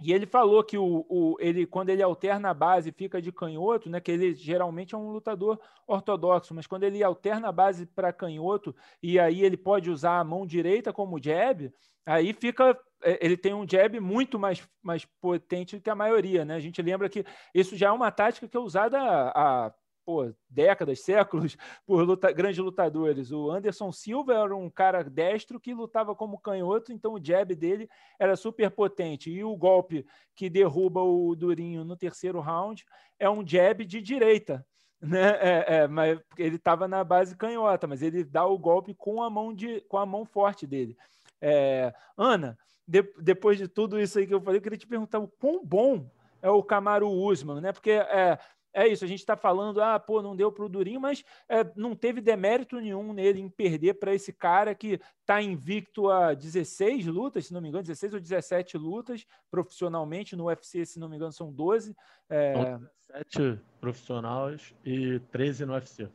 e 0.00 0.12
ele 0.12 0.26
falou 0.26 0.62
que 0.62 0.78
o, 0.78 1.04
o, 1.08 1.36
ele, 1.40 1.66
quando 1.66 1.88
ele 1.88 2.02
alterna 2.02 2.50
a 2.50 2.54
base 2.54 2.92
fica 2.92 3.20
de 3.20 3.32
canhoto, 3.32 3.90
né, 3.90 4.00
que 4.00 4.12
ele 4.12 4.32
geralmente 4.32 4.94
é 4.94 4.98
um 4.98 5.10
lutador 5.10 5.60
ortodoxo, 5.86 6.54
mas 6.54 6.66
quando 6.68 6.84
ele 6.84 7.02
alterna 7.02 7.48
a 7.48 7.52
base 7.52 7.84
para 7.84 8.12
canhoto 8.12 8.74
e 9.02 9.18
aí 9.18 9.42
ele 9.42 9.56
pode 9.56 9.90
usar 9.90 10.20
a 10.20 10.24
mão 10.24 10.46
direita 10.46 10.92
como 10.92 11.20
jab, 11.20 11.72
aí 12.06 12.32
fica 12.32 12.78
é, 13.02 13.24
ele 13.24 13.36
tem 13.36 13.54
um 13.54 13.66
jab 13.68 13.98
muito 14.00 14.38
mais, 14.38 14.66
mais 14.82 15.04
potente 15.04 15.76
do 15.76 15.82
que 15.82 15.90
a 15.90 15.94
maioria, 15.94 16.44
né? 16.44 16.54
A 16.54 16.60
gente 16.60 16.82
lembra 16.82 17.08
que 17.08 17.24
isso 17.54 17.76
já 17.76 17.88
é 17.88 17.92
uma 17.92 18.10
tática 18.10 18.48
que 18.48 18.56
é 18.56 18.60
usada 18.60 18.98
há 19.00 19.72
pô, 20.08 20.32
décadas, 20.48 21.00
séculos, 21.04 21.54
por 21.84 22.02
luta, 22.02 22.32
grandes 22.32 22.58
lutadores. 22.58 23.30
O 23.30 23.50
Anderson 23.50 23.92
Silva 23.92 24.32
era 24.32 24.56
um 24.56 24.70
cara 24.70 25.04
destro 25.04 25.60
que 25.60 25.74
lutava 25.74 26.14
como 26.14 26.38
canhoto, 26.38 26.94
então 26.94 27.12
o 27.12 27.22
jab 27.22 27.54
dele 27.54 27.90
era 28.18 28.34
super 28.34 28.70
potente. 28.70 29.30
E 29.30 29.44
o 29.44 29.54
golpe 29.54 30.06
que 30.34 30.48
derruba 30.48 31.02
o 31.02 31.36
Durinho 31.36 31.84
no 31.84 31.94
terceiro 31.94 32.40
round 32.40 32.86
é 33.18 33.28
um 33.28 33.46
jab 33.46 33.84
de 33.84 34.00
direita. 34.00 34.64
Né? 35.00 35.28
É, 35.40 35.64
é, 35.76 35.86
mas 35.86 36.18
ele 36.36 36.56
estava 36.56 36.88
na 36.88 37.04
base 37.04 37.36
canhota, 37.36 37.86
mas 37.86 38.02
ele 38.02 38.24
dá 38.24 38.44
o 38.44 38.58
golpe 38.58 38.92
com 38.92 39.22
a 39.22 39.30
mão, 39.30 39.54
de, 39.54 39.80
com 39.82 39.96
a 39.96 40.04
mão 40.04 40.24
forte 40.24 40.66
dele. 40.66 40.96
É, 41.40 41.94
Ana, 42.16 42.58
de, 42.84 43.04
depois 43.20 43.58
de 43.58 43.68
tudo 43.68 44.00
isso 44.00 44.18
aí 44.18 44.26
que 44.26 44.34
eu 44.34 44.40
falei, 44.40 44.58
eu 44.58 44.62
queria 44.62 44.76
te 44.76 44.88
perguntar 44.88 45.20
o 45.20 45.28
quão 45.28 45.64
bom 45.64 46.10
é 46.42 46.50
o 46.50 46.64
Camaro 46.64 47.08
Usman, 47.08 47.60
né? 47.60 47.72
Porque 47.72 47.92
é, 47.92 48.40
é 48.72 48.86
isso, 48.86 49.04
a 49.04 49.08
gente 49.08 49.20
está 49.20 49.36
falando, 49.36 49.82
ah, 49.82 49.98
pô, 49.98 50.22
não 50.22 50.36
deu 50.36 50.52
para 50.52 50.64
o 50.64 50.68
Durinho, 50.68 51.00
mas 51.00 51.24
é, 51.48 51.70
não 51.74 51.94
teve 51.94 52.20
demérito 52.20 52.80
nenhum 52.80 53.12
nele 53.12 53.40
em 53.40 53.48
perder 53.48 53.94
para 53.94 54.14
esse 54.14 54.32
cara 54.32 54.74
que 54.74 55.00
está 55.20 55.42
invicto 55.42 56.10
a 56.10 56.34
16 56.34 57.06
lutas, 57.06 57.46
se 57.46 57.52
não 57.52 57.60
me 57.60 57.68
engano, 57.68 57.82
16 57.82 58.14
ou 58.14 58.20
17 58.20 58.78
lutas 58.78 59.26
profissionalmente, 59.50 60.36
no 60.36 60.46
UFC, 60.46 60.84
se 60.84 60.98
não 60.98 61.08
me 61.08 61.16
engano, 61.16 61.32
são 61.32 61.52
12. 61.52 61.96
É... 62.28 62.52
São 62.52 62.88
17 63.08 63.62
profissionais 63.80 64.74
e 64.84 65.18
13 65.30 65.66
no 65.66 65.74
UFC. 65.74 66.08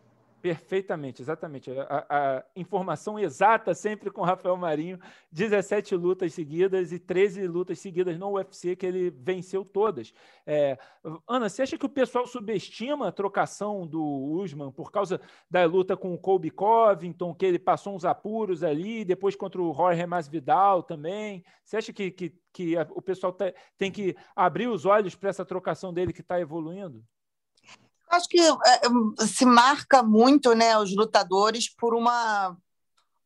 Perfeitamente, 0.43 1.21
exatamente. 1.21 1.71
A, 1.71 2.05
a, 2.09 2.43
informação 2.53 3.17
exata 3.17 3.73
sempre 3.73 4.11
com 4.11 4.23
Rafael 4.23 4.57
Marinho. 4.57 4.99
17 5.31 5.95
lutas 5.95 6.33
seguidas 6.33 6.91
e 6.91 6.99
13 6.99 7.47
lutas 7.47 7.79
seguidas 7.79 8.19
no 8.19 8.33
UFC 8.33 8.75
que 8.75 8.85
ele 8.85 9.09
venceu 9.09 9.63
todas. 9.63 10.13
É, 10.45 10.77
Ana, 11.29 11.47
você 11.47 11.61
acha 11.61 11.77
que 11.77 11.85
o 11.85 11.89
pessoal 11.89 12.27
subestima 12.27 13.07
a 13.07 13.11
trocação 13.13 13.87
do 13.87 14.03
Usman 14.03 14.69
por 14.69 14.91
causa 14.91 15.21
da 15.49 15.63
luta 15.63 15.95
com 15.95 16.13
o 16.13 16.19
Colby 16.19 16.49
Covington, 16.49 17.33
que 17.33 17.45
ele 17.45 17.57
passou 17.57 17.95
uns 17.95 18.03
apuros 18.03 18.65
ali, 18.65 19.05
depois 19.05 19.37
contra 19.37 19.61
o 19.61 19.73
Jorge 19.73 20.05
Masvidal 20.05 20.83
também? 20.83 21.45
Você 21.63 21.77
acha 21.77 21.93
que, 21.93 22.11
que, 22.11 22.35
que 22.51 22.77
a, 22.77 22.85
o 22.89 23.01
pessoal 23.01 23.33
tem 23.77 23.89
que 23.89 24.13
abrir 24.35 24.67
os 24.67 24.85
olhos 24.85 25.15
para 25.15 25.29
essa 25.29 25.45
trocação 25.45 25.93
dele 25.93 26.11
que 26.11 26.19
está 26.19 26.37
evoluindo? 26.37 27.01
Acho 28.15 28.27
que 28.27 28.39
é, 28.39 29.25
se 29.25 29.45
marca 29.45 30.03
muito 30.03 30.53
né, 30.53 30.77
os 30.77 30.95
lutadores 30.95 31.73
por 31.73 31.95
uma 31.95 32.55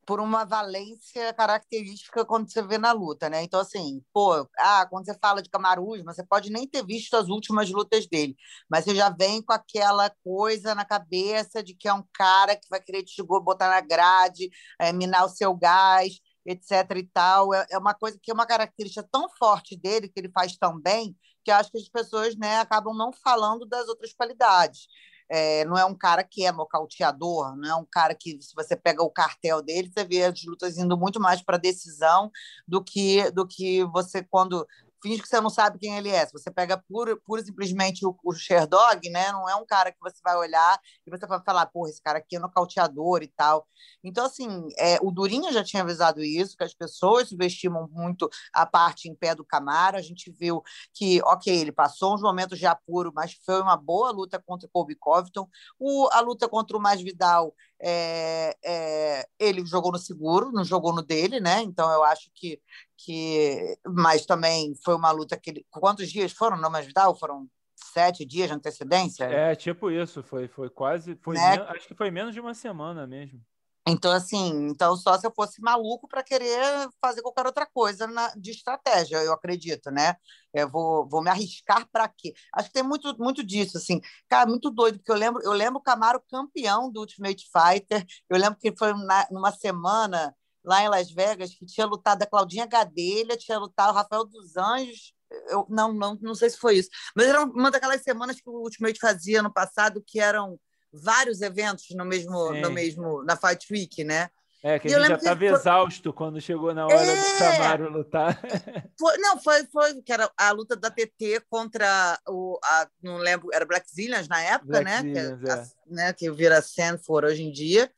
por 0.08 0.22
uma 0.22 0.46
valência 0.46 1.34
característica 1.34 2.24
quando 2.24 2.50
você 2.50 2.62
vê 2.62 2.78
na 2.78 2.94
luta, 2.94 3.30
né? 3.30 3.44
Então, 3.44 3.60
assim, 3.60 4.02
pô, 4.14 4.48
ah, 4.58 4.88
quando 4.90 5.06
você 5.06 5.14
fala 5.20 5.42
de 5.42 5.50
Camaruzma, 5.50 6.14
você 6.14 6.26
pode 6.26 6.50
nem 6.50 6.66
ter 6.66 6.86
visto 6.86 7.14
as 7.16 7.28
últimas 7.28 7.70
lutas 7.70 8.08
dele, 8.08 8.34
mas 8.70 8.86
você 8.86 8.96
já 8.96 9.10
vem 9.10 9.42
com 9.42 9.52
aquela 9.52 10.10
coisa 10.24 10.74
na 10.74 10.86
cabeça 10.86 11.62
de 11.62 11.76
que 11.76 11.90
é 11.90 11.94
um 11.94 12.06
cara 12.14 12.56
que 12.56 12.70
vai 12.70 12.80
querer 12.80 13.04
te 13.04 13.22
botar 13.22 13.68
na 13.70 13.82
grade, 13.82 14.50
é, 14.80 14.94
minar 14.94 15.26
o 15.26 15.30
seu 15.30 15.54
gás, 15.54 16.22
etc 16.46 16.90
e 16.96 17.04
tal. 17.14 17.54
É, 17.54 17.68
é 17.72 17.78
uma 17.78 17.94
coisa 17.94 18.18
que 18.24 18.32
é 18.32 18.34
uma 18.34 18.46
característica 18.46 19.06
tão 19.12 19.28
forte 19.38 19.76
dele, 19.76 20.08
que 20.08 20.18
ele 20.18 20.32
faz 20.32 20.56
tão 20.56 20.80
bem, 20.80 21.18
que 21.48 21.52
acho 21.52 21.72
que 21.72 21.78
as 21.78 21.88
pessoas 21.88 22.36
né, 22.36 22.58
acabam 22.60 22.94
não 22.94 23.14
falando 23.14 23.66
das 23.66 23.88
outras 23.88 24.12
qualidades. 24.12 24.90
É, 25.30 25.64
não 25.64 25.78
é 25.78 25.86
um 25.86 25.96
cara 25.96 26.22
que 26.22 26.46
é 26.46 26.52
nocauteador, 26.52 27.56
não 27.56 27.70
é 27.70 27.76
um 27.76 27.86
cara 27.86 28.14
que, 28.14 28.42
se 28.42 28.54
você 28.54 28.76
pega 28.76 29.02
o 29.02 29.10
cartel 29.10 29.62
dele, 29.62 29.90
você 29.90 30.04
vê 30.04 30.24
as 30.24 30.44
lutas 30.44 30.78
indo 30.78 30.98
muito 30.98 31.22
mais 31.22 31.42
para 31.42 31.58
decisão 31.58 32.30
do 32.68 32.84
que 32.84 33.30
do 33.32 33.48
que 33.48 33.84
você 33.86 34.24
quando 34.24 34.66
finge 35.02 35.22
que 35.22 35.28
você 35.28 35.40
não 35.42 35.50
sabe 35.50 35.80
quem 35.80 35.98
ele 35.98 36.10
é. 36.10 36.26
Se 36.26 36.34
você 36.34 36.52
pega 36.52 36.82
pura, 36.88 37.18
pura 37.26 37.44
simplesmente 37.44 38.06
o, 38.06 38.16
o 38.24 38.34
Sherdog, 38.34 39.10
né? 39.10 39.32
Não 39.32 39.48
é 39.50 39.56
um 39.56 39.66
cara 39.66 39.92
que 39.92 39.98
você 40.02 40.20
vai 40.24 40.36
olhar 40.36 40.80
e 41.06 41.10
você 41.10 41.26
vai 41.26 41.42
falar, 41.44 41.66
porra, 41.68 41.90
esse 41.90 42.02
cara 42.02 42.20
aqui 42.20 42.36
é 42.36 42.40
nocauteador 42.40 43.24
e 43.24 43.28
tal. 43.28 43.68
Então, 44.04 44.26
assim, 44.26 44.68
é, 44.78 44.98
o 45.02 45.12
Durinho 45.12 45.52
já 45.52 45.64
tinha 45.64 45.84
avisado 45.84 46.24
isso, 46.24 46.58
que 46.58 46.64
as 46.64 46.74
pessoas 46.74 47.30
subestimam 47.30 47.88
muito 47.92 48.30
a 48.54 48.66
parte 48.66 49.10
em 49.10 49.16
pé 49.16 49.36
do 49.36 49.46
Camaro. 49.46 49.98
A 49.98 50.02
gente 50.02 50.32
viu 50.32 50.62
que, 50.94 51.22
ok, 51.24 51.54
ele 51.54 51.72
passou 51.72 52.16
uns 52.16 52.22
momentos 52.22 52.60
de 52.60 52.66
apuro, 52.66 53.12
mas 53.14 53.34
foi 53.46 53.62
uma 53.62 53.78
boa 53.78 54.12
luta 54.12 54.42
contra 54.46 54.68
o 54.68 54.72
Colby 54.72 54.96
Covington. 54.96 55.48
O, 55.80 56.08
a 56.12 56.20
luta 56.22 56.48
contra 56.48 56.78
o 56.78 56.82
Masvidal 56.82 57.54
é, 57.82 58.56
é, 58.64 59.28
ele 59.40 59.66
jogou 59.66 59.92
no 59.92 60.00
seguro, 60.00 60.52
não 60.52 60.64
jogou 60.64 60.94
no 60.94 61.02
dele, 61.02 61.40
né? 61.40 61.62
Então 61.62 61.92
eu 61.92 62.04
acho 62.04 62.30
que, 62.34 62.60
que. 62.98 63.78
Mas 63.86 64.26
também 64.26 64.74
foi 64.84 64.96
uma 64.96 65.12
luta 65.12 65.38
que 65.38 65.52
ele. 65.52 65.66
Quantos 65.70 66.12
dias 66.12 66.32
foram 66.32 66.58
no 66.58 66.70
Masvidal? 66.70 67.16
Foram 67.16 67.48
sete 67.76 68.26
dias 68.26 68.48
de 68.48 68.56
antecedência? 68.56 69.26
É, 69.26 69.56
tipo 69.56 69.92
isso, 69.92 70.24
foi, 70.24 70.48
foi 70.48 70.70
quase. 70.70 71.16
Foi 71.22 71.36
né? 71.36 71.66
acho 71.70 71.88
que 71.88 71.96
foi 71.96 72.10
menos 72.10 72.34
de 72.34 72.40
uma 72.40 72.54
semana 72.54 73.06
mesmo. 73.06 73.42
Então, 73.90 74.12
assim, 74.12 74.68
então 74.68 74.98
só 74.98 75.18
se 75.18 75.26
eu 75.26 75.32
fosse 75.34 75.62
maluco 75.62 76.10
para 76.10 76.22
querer 76.22 76.90
fazer 77.00 77.22
qualquer 77.22 77.46
outra 77.46 77.66
coisa 77.66 78.06
na, 78.06 78.34
de 78.36 78.52
estratégia, 78.52 79.24
eu 79.24 79.32
acredito, 79.32 79.90
né? 79.90 80.16
Eu 80.54 80.70
vou, 80.70 81.08
vou 81.08 81.24
me 81.24 81.30
arriscar 81.30 81.88
para 81.90 82.06
quê? 82.10 82.34
Acho 82.54 82.68
que 82.68 82.74
tem 82.74 82.84
muito, 82.84 83.18
muito 83.18 83.42
disso, 83.42 83.78
assim. 83.78 84.02
Cara, 84.28 84.50
muito 84.50 84.70
doido, 84.70 84.98
porque 84.98 85.12
eu 85.12 85.16
lembro, 85.16 85.42
eu 85.42 85.54
lembro 85.54 85.80
o 85.80 85.82
Camaro 85.82 86.22
campeão 86.30 86.92
do 86.92 87.00
Ultimate 87.00 87.50
Fighter, 87.50 88.06
eu 88.30 88.38
lembro 88.38 88.60
que 88.60 88.76
foi 88.76 88.94
na, 88.94 89.26
numa 89.32 89.54
semana 89.54 90.36
lá 90.64 90.84
em 90.84 90.90
Las 90.90 91.12
Vegas 91.12 91.54
que 91.54 91.66
tinha 91.66 91.86
lutado 91.86 92.22
a 92.24 92.26
Claudinha 92.26 92.66
Gadelha, 92.66 93.38
tinha 93.38 93.58
lutado 93.58 93.92
o 93.92 93.96
Rafael 93.96 94.26
dos 94.26 94.58
Anjos, 94.58 95.14
eu, 95.50 95.66
não, 95.70 95.94
não, 95.94 96.18
não 96.22 96.36
sei 96.36 96.50
se 96.50 96.58
foi 96.58 96.78
isso, 96.78 96.90
mas 97.16 97.28
era 97.28 97.44
uma 97.44 97.72
daquelas 97.72 98.02
semanas 98.02 98.40
que 98.40 98.50
o 98.50 98.64
Ultimate 98.64 99.00
fazia 99.00 99.42
no 99.42 99.52
passado 99.52 100.04
que 100.06 100.20
eram 100.20 100.60
vários 100.92 101.42
eventos 101.42 101.86
no 101.92 102.06
mesmo, 102.06 102.54
no 102.54 102.72
mesmo 102.72 103.24
na 103.24 103.36
Fight 103.36 103.66
Week, 103.72 104.04
né? 104.04 104.30
É, 104.64 104.80
que 104.80 104.88
a 104.88 105.00
gente 105.00 105.08
já 105.08 105.16
estava 105.16 105.40
foi... 105.40 105.48
exausto 105.48 106.12
quando 106.12 106.42
chegou 106.42 106.74
na 106.74 106.86
hora 106.86 106.96
é... 106.96 107.16
do 107.16 107.38
Camaro 107.38 107.92
lutar. 107.92 108.42
Foi, 109.00 109.18
não, 109.20 109.40
foi, 109.40 109.64
foi 109.68 110.02
que 110.02 110.12
era 110.12 110.30
a 110.36 110.52
luta 110.52 110.76
da 110.76 110.90
TT 110.90 111.44
contra 111.48 112.20
o. 112.28 112.60
A, 112.64 112.88
não 113.02 113.18
lembro, 113.18 113.50
era 113.54 113.64
Black 113.64 113.88
Zillions 113.90 114.28
na 114.28 114.42
época, 114.42 114.82
Black 114.82 114.86
né? 114.86 115.02
Zillions, 115.02 115.40
que, 115.40 115.50
é. 115.50 115.54
a, 115.54 115.66
né? 115.86 116.14
Que 116.14 116.32
vira 116.32 116.62
Sanford 116.64 117.28
hoje 117.28 117.44
em 117.44 117.52
dia. 117.52 117.92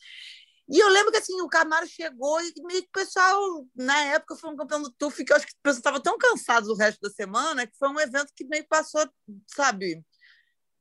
E 0.71 0.77
eu 0.79 0.87
lembro 0.89 1.11
que 1.11 1.17
assim, 1.17 1.41
o 1.41 1.47
Camaro 1.47 1.87
chegou 1.87 2.39
e 2.41 2.53
meio 2.63 2.83
que 2.83 2.89
o 2.89 2.91
pessoal, 2.91 3.65
na 3.75 3.99
época, 4.05 4.35
foi 4.35 4.51
um 4.51 4.55
campeão 4.55 4.81
do 4.81 4.91
TUF 4.91 5.25
que 5.25 5.31
eu 5.33 5.37
acho 5.37 5.47
que 5.47 5.53
o 5.53 5.63
pessoal 5.63 5.79
estava 5.79 5.99
tão 5.99 6.17
cansado 6.17 6.67
do 6.67 6.75
resto 6.75 6.99
da 7.01 7.09
semana 7.09 7.65
que 7.65 7.75
foi 7.77 7.89
um 7.89 7.99
evento 7.99 8.31
que 8.35 8.45
meio 8.45 8.63
que 8.63 8.69
passou, 8.69 9.01
sabe, 9.47 10.03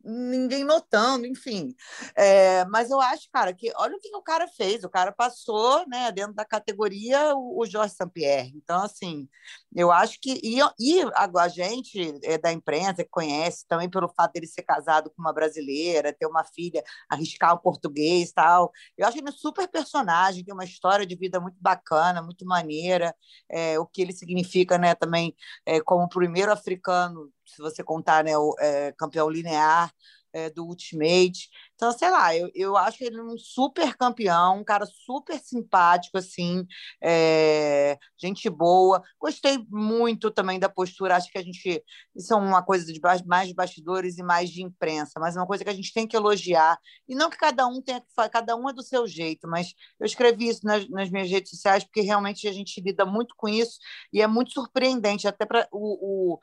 ninguém 0.08 0.64
notando, 0.64 1.26
enfim. 1.26 1.74
É, 2.16 2.64
mas 2.66 2.90
eu 2.90 3.00
acho, 3.00 3.28
cara, 3.32 3.52
que 3.52 3.70
olha 3.76 3.96
o 3.96 4.00
que 4.00 4.14
o 4.16 4.22
cara 4.22 4.48
fez. 4.48 4.82
O 4.84 4.88
cara 4.88 5.12
passou, 5.12 5.86
né, 5.86 6.10
dentro 6.12 6.34
da 6.34 6.44
categoria 6.44 7.34
o, 7.34 7.60
o 7.60 7.66
Jorge 7.66 7.94
Sampierre. 7.94 8.52
Então, 8.56 8.82
assim, 8.82 9.28
eu 9.74 9.92
acho 9.92 10.18
que 10.20 10.40
e, 10.42 10.58
e 10.78 11.02
a, 11.14 11.30
a 11.42 11.48
gente 11.48 12.18
é 12.22 12.38
da 12.38 12.52
imprensa 12.52 13.04
que 13.04 13.10
conhece 13.10 13.66
também 13.68 13.88
pelo 13.88 14.08
fato 14.08 14.32
dele 14.32 14.46
ser 14.46 14.62
casado 14.62 15.10
com 15.10 15.20
uma 15.20 15.32
brasileira, 15.32 16.12
ter 16.12 16.26
uma 16.26 16.44
filha, 16.44 16.82
arriscar 17.08 17.54
o 17.54 17.58
português, 17.60 18.32
tal. 18.32 18.72
Eu 18.96 19.06
acho 19.06 19.18
ele 19.18 19.28
um 19.28 19.32
super 19.32 19.68
personagem, 19.68 20.44
tem 20.44 20.54
uma 20.54 20.64
história 20.64 21.06
de 21.06 21.16
vida 21.16 21.38
muito 21.40 21.58
bacana, 21.60 22.22
muito 22.22 22.46
maneira. 22.46 23.14
É, 23.48 23.78
o 23.78 23.86
que 23.86 24.02
ele 24.02 24.12
significa, 24.12 24.78
né, 24.78 24.94
também 24.94 25.34
é, 25.66 25.80
como 25.80 26.08
primeiro 26.08 26.50
africano 26.52 27.30
se 27.48 27.62
você 27.62 27.82
contar, 27.82 28.24
né, 28.24 28.36
o 28.36 28.54
é, 28.58 28.92
campeão 28.92 29.28
linear 29.28 29.92
é, 30.32 30.50
do 30.50 30.64
Ultimate. 30.64 31.48
Então, 31.74 31.92
sei 31.92 32.10
lá, 32.10 32.34
eu, 32.36 32.50
eu 32.54 32.76
acho 32.76 33.02
ele 33.02 33.20
um 33.20 33.38
super 33.38 33.96
campeão, 33.96 34.58
um 34.58 34.64
cara 34.64 34.86
super 34.86 35.38
simpático, 35.38 36.18
assim, 36.18 36.66
é, 37.02 37.98
gente 38.20 38.48
boa. 38.50 39.02
Gostei 39.18 39.58
muito 39.68 40.30
também 40.30 40.58
da 40.58 40.68
postura, 40.68 41.16
acho 41.16 41.30
que 41.30 41.38
a 41.38 41.42
gente. 41.42 41.82
Isso 42.14 42.32
é 42.32 42.36
uma 42.36 42.62
coisa 42.62 42.92
de 42.92 43.00
mais 43.26 43.48
de 43.48 43.54
bastidores 43.54 44.18
e 44.18 44.22
mais 44.22 44.50
de 44.50 44.62
imprensa, 44.62 45.20
mas 45.20 45.36
é 45.36 45.40
uma 45.40 45.46
coisa 45.46 45.64
que 45.64 45.70
a 45.70 45.74
gente 45.74 45.92
tem 45.92 46.06
que 46.06 46.16
elogiar. 46.16 46.78
E 47.08 47.14
não 47.14 47.30
que 47.30 47.36
cada 47.36 47.66
um 47.66 47.80
tenha 47.80 48.00
que 48.00 48.12
fazer, 48.14 48.30
cada 48.30 48.56
um 48.56 48.68
é 48.68 48.72
do 48.72 48.82
seu 48.82 49.06
jeito, 49.06 49.48
mas 49.48 49.72
eu 49.98 50.06
escrevi 50.06 50.48
isso 50.48 50.64
nas, 50.64 50.88
nas 50.88 51.10
minhas 51.10 51.30
redes 51.30 51.50
sociais, 51.50 51.84
porque 51.84 52.00
realmente 52.00 52.48
a 52.48 52.52
gente 52.52 52.80
lida 52.80 53.04
muito 53.06 53.34
com 53.36 53.48
isso 53.48 53.78
e 54.12 54.20
é 54.20 54.26
muito 54.26 54.52
surpreendente, 54.52 55.28
até 55.28 55.46
para 55.46 55.68
o, 55.72 56.34
o 56.34 56.38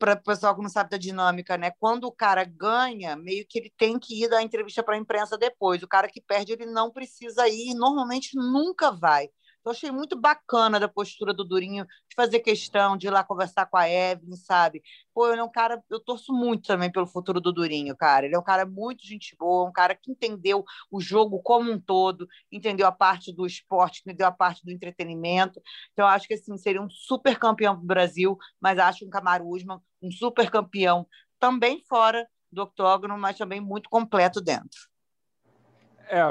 para 0.00 0.14
o 0.14 0.22
pessoal 0.22 0.56
que 0.56 0.62
não 0.62 0.70
sabe 0.70 0.90
da 0.90 0.96
dinâmica, 0.96 1.58
né? 1.58 1.70
Quando 1.78 2.04
o 2.04 2.12
cara 2.12 2.42
ganha, 2.42 3.16
meio 3.16 3.46
que 3.46 3.58
ele 3.58 3.70
tem 3.76 3.98
que 3.98 4.24
ir 4.24 4.28
dar 4.30 4.42
entrevista 4.42 4.82
para 4.82 4.94
a 4.96 4.98
imprensa 4.98 5.36
depois. 5.36 5.82
O 5.82 5.88
cara 5.88 6.08
que 6.08 6.22
perde, 6.22 6.52
ele 6.54 6.66
não 6.66 6.90
precisa 6.90 7.46
ir, 7.48 7.74
normalmente 7.74 8.34
nunca 8.34 8.90
vai. 8.90 9.28
Eu 9.64 9.72
achei 9.72 9.90
muito 9.90 10.18
bacana 10.18 10.80
da 10.80 10.88
postura 10.88 11.34
do 11.34 11.44
Durinho 11.44 11.84
de 11.84 12.14
fazer 12.16 12.40
questão 12.40 12.96
de 12.96 13.06
ir 13.06 13.10
lá 13.10 13.22
conversar 13.22 13.66
com 13.66 13.76
a 13.76 13.88
Evelyn, 13.88 14.36
sabe? 14.36 14.82
Pô, 15.12 15.28
ele 15.28 15.40
é 15.40 15.44
um 15.44 15.50
cara, 15.50 15.82
eu 15.90 16.00
torço 16.00 16.32
muito 16.32 16.66
também 16.66 16.90
pelo 16.90 17.06
futuro 17.06 17.40
do 17.40 17.52
Durinho, 17.52 17.94
cara. 17.94 18.24
Ele 18.24 18.34
é 18.34 18.38
um 18.38 18.44
cara 18.44 18.64
muito 18.64 19.06
gente 19.06 19.36
boa, 19.38 19.68
um 19.68 19.72
cara 19.72 19.94
que 19.94 20.10
entendeu 20.10 20.64
o 20.90 21.00
jogo 21.00 21.42
como 21.42 21.70
um 21.70 21.78
todo, 21.78 22.26
entendeu 22.50 22.86
a 22.86 22.92
parte 22.92 23.34
do 23.34 23.46
esporte, 23.46 24.00
entendeu 24.00 24.26
a 24.26 24.32
parte 24.32 24.64
do 24.64 24.70
entretenimento. 24.70 25.60
Então, 25.92 26.06
acho 26.06 26.26
que 26.26 26.34
assim, 26.34 26.56
seria 26.56 26.80
um 26.80 26.88
super 26.88 27.38
campeão 27.38 27.76
do 27.76 27.86
Brasil, 27.86 28.38
mas 28.60 28.78
acho 28.78 29.04
um 29.04 29.10
Camaro 29.10 29.46
Usman 29.46 29.80
um 30.02 30.10
super 30.10 30.50
campeão 30.50 31.06
também 31.38 31.82
fora 31.86 32.26
do 32.50 32.62
octógono, 32.62 33.18
mas 33.18 33.36
também 33.36 33.60
muito 33.60 33.88
completo 33.90 34.40
dentro. 34.40 34.88
É, 36.08 36.22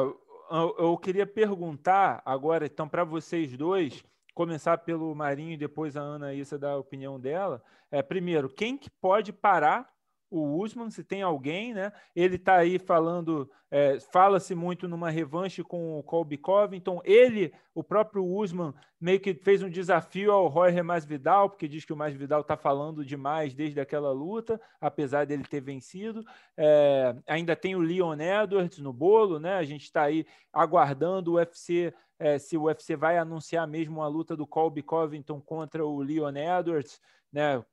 eu, 0.50 0.98
queria 0.98 1.26
perguntar 1.26 2.22
agora, 2.26 2.66
então, 2.66 2.88
para 2.88 3.04
vocês 3.04 3.56
dois, 3.56 4.04
começar 4.34 4.78
pelo 4.80 5.14
Marinho 5.14 5.52
e 5.52 5.58
depois 5.58 5.96
a 5.96 6.02
Ana 6.02 6.34
Issa 6.34 6.58
dar 6.58 6.72
a 6.72 6.78
opinião 6.78 7.20
dela. 7.20 7.62
É, 7.92 8.02
primeiro, 8.02 8.50
quem 8.50 8.78
que 8.78 8.90
pode 8.90 9.32
parar 9.34 9.92
o 10.30 10.62
Usman, 10.62 10.92
se 10.92 11.04
tem 11.04 11.22
alguém, 11.22 11.74
né? 11.74 11.92
Ele 12.16 12.36
está 12.36 12.58
aí 12.58 12.78
falando, 12.78 13.50
é, 13.72 14.00
fala-se 14.00 14.54
muito 14.54 14.88
numa 14.88 15.10
revanche 15.10 15.64
com 15.64 15.98
o 15.98 16.04
Colby 16.04 16.38
Covington. 16.38 17.02
Ele, 17.04 17.52
o 17.74 17.84
próprio 17.84 18.24
Usman, 18.24 18.74
meio 19.02 19.20
que 19.20 19.34
fez 19.34 19.64
um 19.64 19.70
desafio 19.70 20.32
ao 20.32 20.48
Roy 20.48 20.80
Masvidal, 20.84 21.50
porque 21.50 21.68
diz 21.68 21.84
que 21.84 21.94
o 21.94 21.98
Masvidal 21.98 22.42
está 22.42 22.56
falando 22.56 23.04
demais 23.04 23.56
desde 23.56 23.80
aquela 23.80 24.12
luta, 24.12 24.62
apesar 24.80 25.26
dele 25.26 25.44
ter 25.44 25.62
vencido. 25.62 26.24
É, 26.56 27.16
ainda 27.28 27.56
tem 27.56 27.76
o 27.76 27.82
Leon 27.82 28.20
Edwards 28.20 28.78
no 28.78 28.94
bolo, 28.94 29.40
né? 29.40 29.56
A 29.56 29.64
gente 29.64 29.84
está 29.84 30.04
aí 30.04 30.28
aguardando 30.54 31.32
o 31.32 31.36
UFC. 31.36 31.94
É, 32.20 32.38
se 32.38 32.58
o 32.58 32.64
UFC 32.64 32.96
vai 32.96 33.18
anunciar 33.18 33.66
mesmo 33.66 34.04
a 34.04 34.08
luta 34.08 34.36
do 34.36 34.46
Colby 34.46 34.84
Covington 34.84 35.42
contra 35.42 35.86
o 35.86 36.02
Leon 36.02 36.36
Edwards, 36.36 37.02
né? 37.32 37.64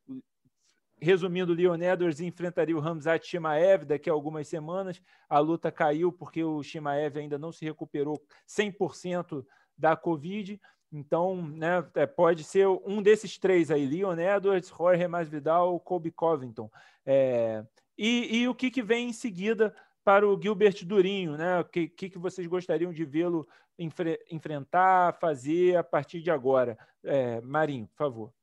Resumindo, 1.00 1.53
Leon 1.53 1.81
Edwards 1.81 2.21
enfrentaria 2.21 2.76
o 2.76 2.81
Hamzat 2.81 3.26
Shimaev 3.26 3.85
daqui 3.85 4.09
a 4.09 4.12
algumas 4.12 4.49
semanas. 4.49 5.00
A 5.29 5.38
luta 5.38 5.71
caiu 5.71 6.11
porque 6.11 6.43
o 6.43 6.62
Shimaev 6.62 7.19
ainda 7.19 7.38
não 7.38 7.53
se 7.53 7.65
recuperou 7.65 8.23
100% 8.49 9.45
da 9.76 9.95
Covid. 9.95 10.59
Então, 10.91 11.43
né, 11.43 11.87
é, 11.95 12.06
pode 12.06 12.45
ser 12.45 12.67
um 12.67 13.02
desses 13.02 13.39
três 13.39 13.71
aí: 13.71 13.87
Leon 13.87 14.19
Edwards, 14.19 14.71
Roy 14.71 15.06
Masvidal, 15.06 15.78
Kobe 15.80 16.11
Covington. 16.11 16.71
É, 17.04 17.63
e, 17.99 18.39
e, 18.39 18.49
o 18.49 18.54
que, 18.54 18.71
que 18.71 18.82
vem 18.82 19.11
em 19.11 19.13
seguida 19.13 19.75
para 20.02 20.26
o 20.26 20.41
Gilbert 20.41 20.85
Durinho? 20.85 21.37
Né? 21.37 21.61
O 21.61 21.65
que, 21.65 21.89
que, 21.89 22.11
que 22.11 22.19
vocês 22.19 22.47
gostariam 22.47 22.93
de 22.93 23.04
vê-lo 23.04 23.47
enfre 23.78 24.19
enfrentar, 24.30 25.15
fazer 25.19 25.76
a 25.76 25.85
partir 25.85 26.23
de 26.23 26.30
agora? 26.30 26.78
É, 27.04 27.41
Marinho, 27.43 27.87
por 27.89 27.97
favor. 27.97 28.36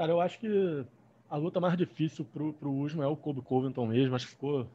Cara, 0.00 0.12
eu 0.12 0.20
acho 0.22 0.40
que 0.40 0.48
a 1.28 1.36
luta 1.36 1.60
mais 1.60 1.76
difícil 1.76 2.24
pro, 2.24 2.54
pro 2.54 2.72
Usman 2.72 3.04
é 3.04 3.06
o 3.06 3.14
Kobe 3.14 3.42
Covington 3.42 3.86
mesmo. 3.86 4.14
Acho 4.14 4.24
que 4.24 4.32
ficou 4.32 4.66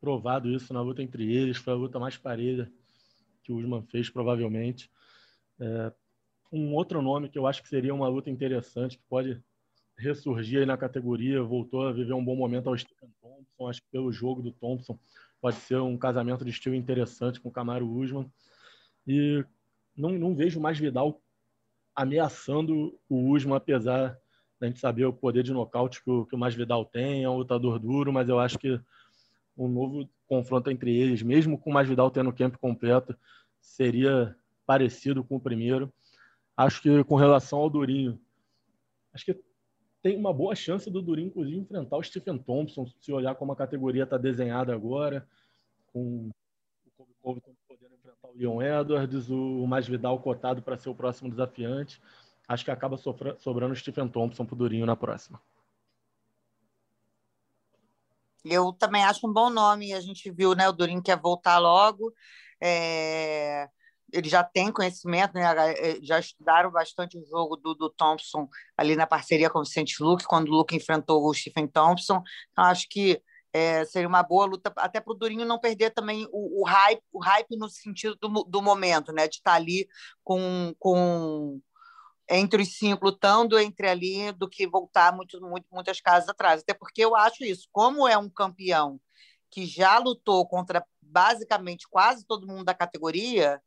provado 0.00 0.50
isso 0.50 0.74
na 0.74 0.80
luta 0.80 1.00
entre 1.00 1.32
eles. 1.32 1.58
Foi 1.58 1.72
a 1.72 1.76
luta 1.76 1.96
mais 2.00 2.16
parelha 2.16 2.68
que 3.44 3.52
o 3.52 3.56
Usman 3.56 3.84
fez, 3.84 4.10
provavelmente. 4.10 4.90
É, 5.60 5.92
um 6.50 6.74
outro 6.74 7.00
nome 7.00 7.28
que 7.28 7.38
eu 7.38 7.46
acho 7.46 7.62
que 7.62 7.68
seria 7.68 7.94
uma 7.94 8.08
luta 8.08 8.28
interessante, 8.30 8.98
que 8.98 9.04
pode 9.08 9.40
ressurgir 9.96 10.58
aí 10.58 10.66
na 10.66 10.76
categoria, 10.76 11.40
voltou 11.40 11.86
a 11.86 11.92
viver 11.92 12.14
um 12.14 12.24
bom 12.24 12.34
momento 12.34 12.68
ao 12.68 12.76
Stephen 12.76 13.14
Thompson. 13.22 13.68
Acho 13.68 13.80
que 13.80 13.88
pelo 13.92 14.10
jogo 14.10 14.42
do 14.42 14.50
Thompson 14.50 14.98
pode 15.40 15.54
ser 15.54 15.76
um 15.76 15.96
casamento 15.96 16.44
de 16.44 16.50
estilo 16.50 16.74
interessante 16.74 17.40
com 17.40 17.48
o 17.48 17.52
Camaro 17.52 17.88
Usman. 17.88 18.28
E 19.06 19.44
não, 19.96 20.10
não 20.18 20.34
vejo 20.34 20.60
mais 20.60 20.80
Vidal 20.80 21.22
ameaçando 21.94 22.98
o 23.08 23.30
Usman, 23.30 23.54
apesar 23.54 24.20
a 24.60 24.66
gente 24.66 24.80
saber 24.80 25.04
o 25.04 25.12
poder 25.12 25.42
de 25.42 25.52
nocaute 25.52 26.02
que 26.02 26.10
o, 26.10 26.24
que 26.26 26.34
o 26.34 26.38
Masvidal 26.38 26.84
tem, 26.84 27.24
é 27.24 27.28
um 27.28 27.36
lutador 27.36 27.78
duro, 27.78 28.12
mas 28.12 28.28
eu 28.28 28.38
acho 28.38 28.58
que 28.58 28.80
um 29.56 29.68
novo 29.68 30.08
confronto 30.26 30.70
entre 30.70 30.96
eles, 30.96 31.22
mesmo 31.22 31.58
com 31.58 31.70
o 31.70 31.72
Masvidal 31.72 32.10
tendo 32.10 32.30
o 32.30 32.32
camp 32.32 32.56
completo, 32.56 33.16
seria 33.60 34.36
parecido 34.66 35.22
com 35.22 35.36
o 35.36 35.40
primeiro. 35.40 35.92
Acho 36.56 36.80
que 36.80 37.04
com 37.04 37.16
relação 37.16 37.58
ao 37.58 37.70
Durinho, 37.70 38.18
acho 39.12 39.24
que 39.24 39.40
tem 40.02 40.16
uma 40.16 40.32
boa 40.32 40.54
chance 40.54 40.90
do 40.90 41.00
Durinho, 41.00 41.28
inclusive, 41.28 41.58
enfrentar 41.58 41.96
o 41.96 42.02
Stephen 42.02 42.38
Thompson, 42.38 42.86
se 43.00 43.12
olhar 43.12 43.34
como 43.34 43.52
a 43.52 43.56
categoria 43.56 44.04
está 44.04 44.18
desenhada 44.18 44.74
agora, 44.74 45.26
com 45.92 46.30
o 46.98 47.06
Kobe 47.22 47.40
podendo 47.66 47.94
enfrentar 47.94 48.28
o 48.28 48.36
Leon 48.36 48.60
Edwards, 48.60 49.30
o 49.30 49.66
Masvidal 49.66 50.20
cotado 50.20 50.62
para 50.62 50.76
ser 50.76 50.90
o 50.90 50.94
próximo 50.94 51.30
desafiante 51.30 52.00
acho 52.48 52.64
que 52.64 52.70
acaba 52.70 52.96
sobrando 52.96 53.72
o 53.72 53.76
Stephen 53.76 54.08
Thompson 54.08 54.44
pro 54.44 54.56
Durinho 54.56 54.86
na 54.86 54.96
próxima. 54.96 55.40
Eu 58.44 58.72
também 58.72 59.02
acho 59.04 59.26
um 59.26 59.32
bom 59.32 59.48
nome. 59.48 59.94
A 59.94 60.00
gente 60.00 60.30
viu, 60.30 60.54
né? 60.54 60.68
O 60.68 60.72
Durinho 60.72 61.02
quer 61.02 61.18
voltar 61.18 61.58
logo. 61.58 62.12
É... 62.60 63.68
Ele 64.12 64.28
já 64.28 64.44
tem 64.44 64.70
conhecimento, 64.70 65.34
né? 65.34 65.44
É, 65.72 65.98
já 66.02 66.20
estudaram 66.20 66.70
bastante 66.70 67.18
o 67.18 67.24
jogo 67.24 67.56
do, 67.56 67.74
do 67.74 67.90
Thompson 67.90 68.48
ali 68.76 68.94
na 68.94 69.06
parceria 69.06 69.50
com 69.50 69.58
o 69.60 69.64
Vicente 69.64 70.00
Luke, 70.00 70.24
quando 70.24 70.48
o 70.48 70.52
Luke 70.52 70.76
enfrentou 70.76 71.24
o 71.24 71.34
Stephen 71.34 71.66
Thompson. 71.66 72.22
Então, 72.52 72.64
acho 72.64 72.86
que 72.88 73.20
é, 73.52 73.84
seria 73.86 74.08
uma 74.08 74.22
boa 74.22 74.46
luta, 74.46 74.72
até 74.76 75.00
para 75.00 75.12
o 75.12 75.16
Durinho 75.16 75.46
não 75.46 75.58
perder 75.58 75.90
também 75.90 76.28
o, 76.30 76.62
o, 76.62 76.64
hype, 76.64 77.02
o 77.12 77.20
hype 77.20 77.56
no 77.56 77.68
sentido 77.68 78.16
do, 78.16 78.44
do 78.44 78.62
momento, 78.62 79.12
né? 79.12 79.26
De 79.26 79.36
estar 79.36 79.52
tá 79.52 79.56
ali 79.56 79.88
com, 80.22 80.74
com 80.78 81.60
entre 82.28 82.62
os 82.62 82.76
cinco 82.76 83.06
lutando 83.06 83.58
entre 83.58 83.88
ali 83.88 84.32
do 84.32 84.48
que 84.48 84.66
voltar 84.66 85.14
muito, 85.14 85.40
muito, 85.40 85.66
muitas 85.70 86.00
casas 86.00 86.28
atrás. 86.28 86.62
Até 86.62 86.74
porque 86.74 87.04
eu 87.04 87.14
acho 87.14 87.44
isso, 87.44 87.68
como 87.72 88.08
é 88.08 88.16
um 88.16 88.30
campeão 88.30 89.00
que 89.50 89.66
já 89.66 89.98
lutou 89.98 90.46
contra 90.46 90.84
basicamente 91.00 91.86
quase 91.88 92.26
todo 92.26 92.46
mundo 92.46 92.64
da 92.64 92.74
categoria, 92.74 93.62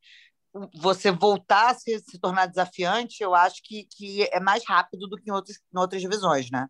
você 0.75 1.11
voltar 1.11 1.71
a 1.71 1.73
se, 1.73 1.99
se 1.99 2.19
tornar 2.19 2.47
desafiante, 2.47 3.21
eu 3.21 3.33
acho 3.35 3.61
que, 3.63 3.85
que 3.85 4.23
é 4.23 4.39
mais 4.39 4.65
rápido 4.65 5.07
do 5.07 5.17
que 5.17 5.29
em, 5.29 5.33
outros, 5.33 5.57
em 5.73 5.79
outras 5.79 6.01
divisões, 6.01 6.49
né? 6.49 6.67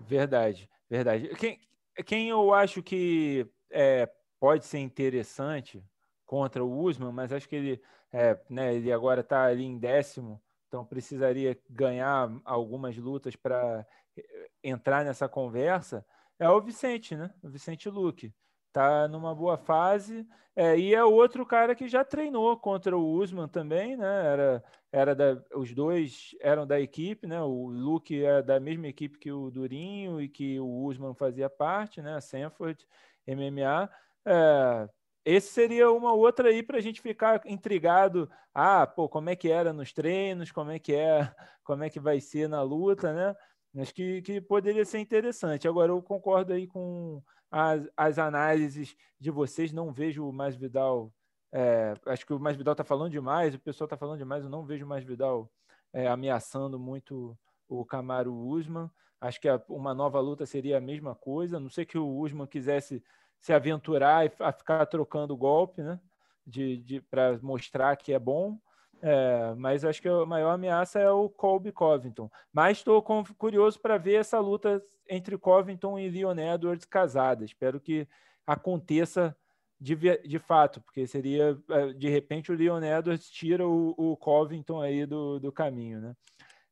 Verdade, 0.00 0.68
verdade. 0.88 1.28
Quem, 1.36 1.60
quem 2.04 2.28
eu 2.28 2.52
acho 2.52 2.82
que 2.82 3.46
é, 3.70 4.10
pode 4.40 4.64
ser 4.66 4.78
interessante 4.78 5.84
contra 6.24 6.64
o 6.64 6.80
Usman, 6.80 7.12
mas 7.12 7.32
acho 7.32 7.48
que 7.48 7.56
ele 7.56 7.82
é, 8.14 8.38
né, 8.48 8.72
ele 8.72 8.92
agora 8.92 9.22
está 9.22 9.44
ali 9.44 9.64
em 9.64 9.76
décimo, 9.76 10.40
então 10.68 10.86
precisaria 10.86 11.58
ganhar 11.68 12.30
algumas 12.44 12.96
lutas 12.96 13.34
para 13.34 13.84
eh, 14.16 14.50
entrar 14.62 15.04
nessa 15.04 15.28
conversa, 15.28 16.06
é 16.38 16.48
o 16.48 16.60
Vicente, 16.60 17.16
né? 17.16 17.32
O 17.42 17.48
Vicente 17.48 17.88
Luque. 17.90 18.32
tá 18.72 19.08
numa 19.08 19.34
boa 19.34 19.56
fase. 19.56 20.26
É, 20.56 20.78
e 20.78 20.94
é 20.94 21.04
outro 21.04 21.44
cara 21.44 21.74
que 21.74 21.88
já 21.88 22.04
treinou 22.04 22.56
contra 22.56 22.96
o 22.96 23.12
Usman 23.14 23.48
também, 23.48 23.96
né? 23.96 24.26
Era, 24.26 24.64
era 24.92 25.14
da, 25.14 25.42
os 25.56 25.74
dois 25.74 26.36
eram 26.40 26.64
da 26.66 26.80
equipe, 26.80 27.26
né? 27.26 27.42
O 27.42 27.68
Luke 27.68 28.24
é 28.24 28.42
da 28.42 28.60
mesma 28.60 28.86
equipe 28.86 29.18
que 29.18 29.32
o 29.32 29.50
Durinho 29.50 30.20
e 30.20 30.28
que 30.28 30.60
o 30.60 30.84
Usman 30.84 31.14
fazia 31.14 31.50
parte, 31.50 32.00
né? 32.00 32.20
Sanford 32.20 32.86
MMA. 33.26 33.90
É, 34.24 34.88
esse 35.24 35.48
seria 35.52 35.90
uma 35.90 36.12
outra 36.12 36.48
aí 36.50 36.62
para 36.62 36.78
a 36.78 36.80
gente 36.80 37.00
ficar 37.00 37.40
intrigado. 37.46 38.30
Ah, 38.52 38.86
pô, 38.86 39.08
como 39.08 39.30
é 39.30 39.36
que 39.36 39.50
era 39.50 39.72
nos 39.72 39.92
treinos, 39.92 40.52
como 40.52 40.70
é 40.70 40.78
que 40.78 40.94
é, 40.94 41.32
como 41.64 41.82
é 41.82 41.90
que 41.90 41.98
vai 41.98 42.20
ser 42.20 42.48
na 42.48 42.62
luta, 42.62 43.12
né? 43.12 43.34
Acho 43.80 43.94
que, 43.94 44.22
que 44.22 44.40
poderia 44.40 44.84
ser 44.84 44.98
interessante. 44.98 45.66
Agora, 45.66 45.90
eu 45.90 46.00
concordo 46.02 46.52
aí 46.52 46.66
com 46.66 47.22
as, 47.50 47.88
as 47.96 48.18
análises 48.18 48.94
de 49.18 49.30
vocês. 49.30 49.72
Não 49.72 49.92
vejo 49.92 50.28
o 50.28 50.32
Mais 50.32 50.54
Vidal. 50.54 51.12
É, 51.52 51.94
acho 52.06 52.26
que 52.26 52.32
o 52.32 52.38
Mais 52.38 52.56
Vidal 52.56 52.72
está 52.72 52.84
falando 52.84 53.10
demais, 53.10 53.54
o 53.54 53.58
pessoal 53.58 53.86
está 53.86 53.96
falando 53.96 54.18
demais. 54.18 54.44
Eu 54.44 54.50
não 54.50 54.64
vejo 54.64 54.84
o 54.84 54.88
Mais 54.88 55.04
Vidal 55.04 55.50
é, 55.92 56.06
ameaçando 56.06 56.78
muito 56.78 57.36
o 57.68 57.84
Camaro 57.84 58.34
Usman. 58.34 58.90
Acho 59.20 59.40
que 59.40 59.48
a, 59.48 59.60
uma 59.68 59.94
nova 59.94 60.20
luta 60.20 60.44
seria 60.46 60.78
a 60.78 60.80
mesma 60.80 61.14
coisa. 61.14 61.56
A 61.56 61.60
não 61.60 61.70
sei 61.70 61.84
que 61.84 61.98
o 61.98 62.18
Usman 62.18 62.46
quisesse 62.46 63.02
se 63.44 63.52
aventurar 63.52 64.32
a 64.40 64.52
ficar 64.52 64.86
trocando 64.86 65.36
golpe, 65.36 65.82
né? 65.82 66.00
De, 66.46 66.78
de 66.78 67.00
para 67.02 67.38
mostrar 67.42 67.94
que 67.94 68.14
é 68.14 68.18
bom. 68.18 68.58
É, 69.02 69.54
mas 69.58 69.84
acho 69.84 70.00
que 70.00 70.08
a 70.08 70.24
maior 70.24 70.52
ameaça 70.52 70.98
é 70.98 71.10
o 71.10 71.28
Colby 71.28 71.70
Covington. 71.70 72.30
Mas 72.50 72.78
estou 72.78 73.02
curioso 73.36 73.78
para 73.78 73.98
ver 73.98 74.14
essa 74.14 74.40
luta 74.40 74.82
entre 75.06 75.36
Covington 75.36 75.98
e 75.98 76.08
Leon 76.08 76.38
Edwards 76.38 76.86
casada. 76.86 77.44
Espero 77.44 77.78
que 77.78 78.08
aconteça 78.46 79.36
de, 79.78 79.94
de 79.94 80.38
fato, 80.38 80.80
porque 80.80 81.06
seria, 81.06 81.54
é, 81.68 81.92
de 81.92 82.08
repente, 82.08 82.50
o 82.50 82.56
Leon 82.56 82.82
Edwards 82.82 83.28
tira 83.28 83.68
o, 83.68 83.94
o 83.98 84.16
Covington 84.16 84.80
aí 84.80 85.04
do, 85.04 85.38
do 85.38 85.52
caminho. 85.52 86.00
Né? 86.00 86.16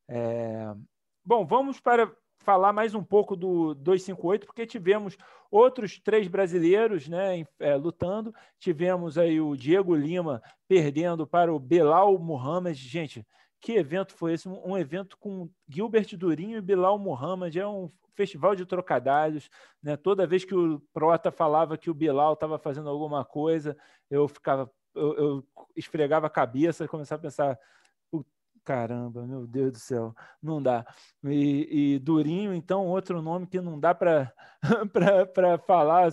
É, 0.08 0.74
bom, 1.22 1.44
vamos 1.44 1.78
para 1.80 2.11
falar 2.42 2.72
mais 2.72 2.94
um 2.94 3.02
pouco 3.02 3.35
do 3.35 3.74
258, 3.74 4.46
porque 4.46 4.66
tivemos 4.66 5.16
outros 5.50 5.98
três 5.98 6.28
brasileiros 6.28 7.09
né, 7.09 7.46
é, 7.61 7.76
lutando. 7.76 8.35
Tivemos 8.59 9.16
aí 9.16 9.40
o 9.40 9.57
Diego 9.57 9.94
Lima 9.94 10.42
perdendo 10.68 11.26
para 11.26 11.52
o 11.52 11.59
Belal 11.59 12.18
Muhammad. 12.18 12.76
Gente, 12.76 13.26
que 13.61 13.72
evento 13.72 14.12
foi 14.12 14.35
esse? 14.35 14.48
Um, 14.48 14.76
evento 14.76 15.16
com 15.18 15.48
Gilbert 15.68 16.16
Durinho 16.16 16.59
e 16.59 16.62
Belal 16.62 16.98
Muhammad. 16.98 17.55
É 17.57 17.66
um 17.66 17.90
festival 18.14 18.57
de 18.57 18.66
trocadilhos. 18.66 19.48
Né? 19.83 19.96
Toda 19.96 20.26
vez 20.26 20.44
que 20.44 20.55
o 20.55 20.81
Prota 20.92 21.31
falava 21.31 21.78
que 21.78 21.90
o 21.90 21.94
Bilal 21.94 22.33
estava 22.33 22.59
fazendo 22.59 22.88
alguma 22.88 23.24
coisa, 23.24 23.76
eu 24.11 24.26
ficava. 24.26 24.70
Eu, 24.94 25.14
eu 25.14 25.46
esfregava 25.74 26.26
a 26.26 26.31
cabeça 26.31 26.85
e 26.85 26.88
começava 26.88 27.20
a 27.20 27.22
pensar: 27.22 27.59
Caramba, 28.64 29.27
meu 29.27 29.44
Deus 29.44 29.72
do 29.72 29.79
céu, 29.79 30.14
não 30.40 30.62
dá. 30.62 30.87
E, 31.25 31.94
e 31.94 31.98
Durinho, 31.98 32.55
então, 32.55 32.87
outro 32.87 33.20
nome 33.20 33.46
que 33.46 33.61
não 33.61 33.79
dá 33.79 33.92
para 33.92 34.33
falar, 35.66 36.11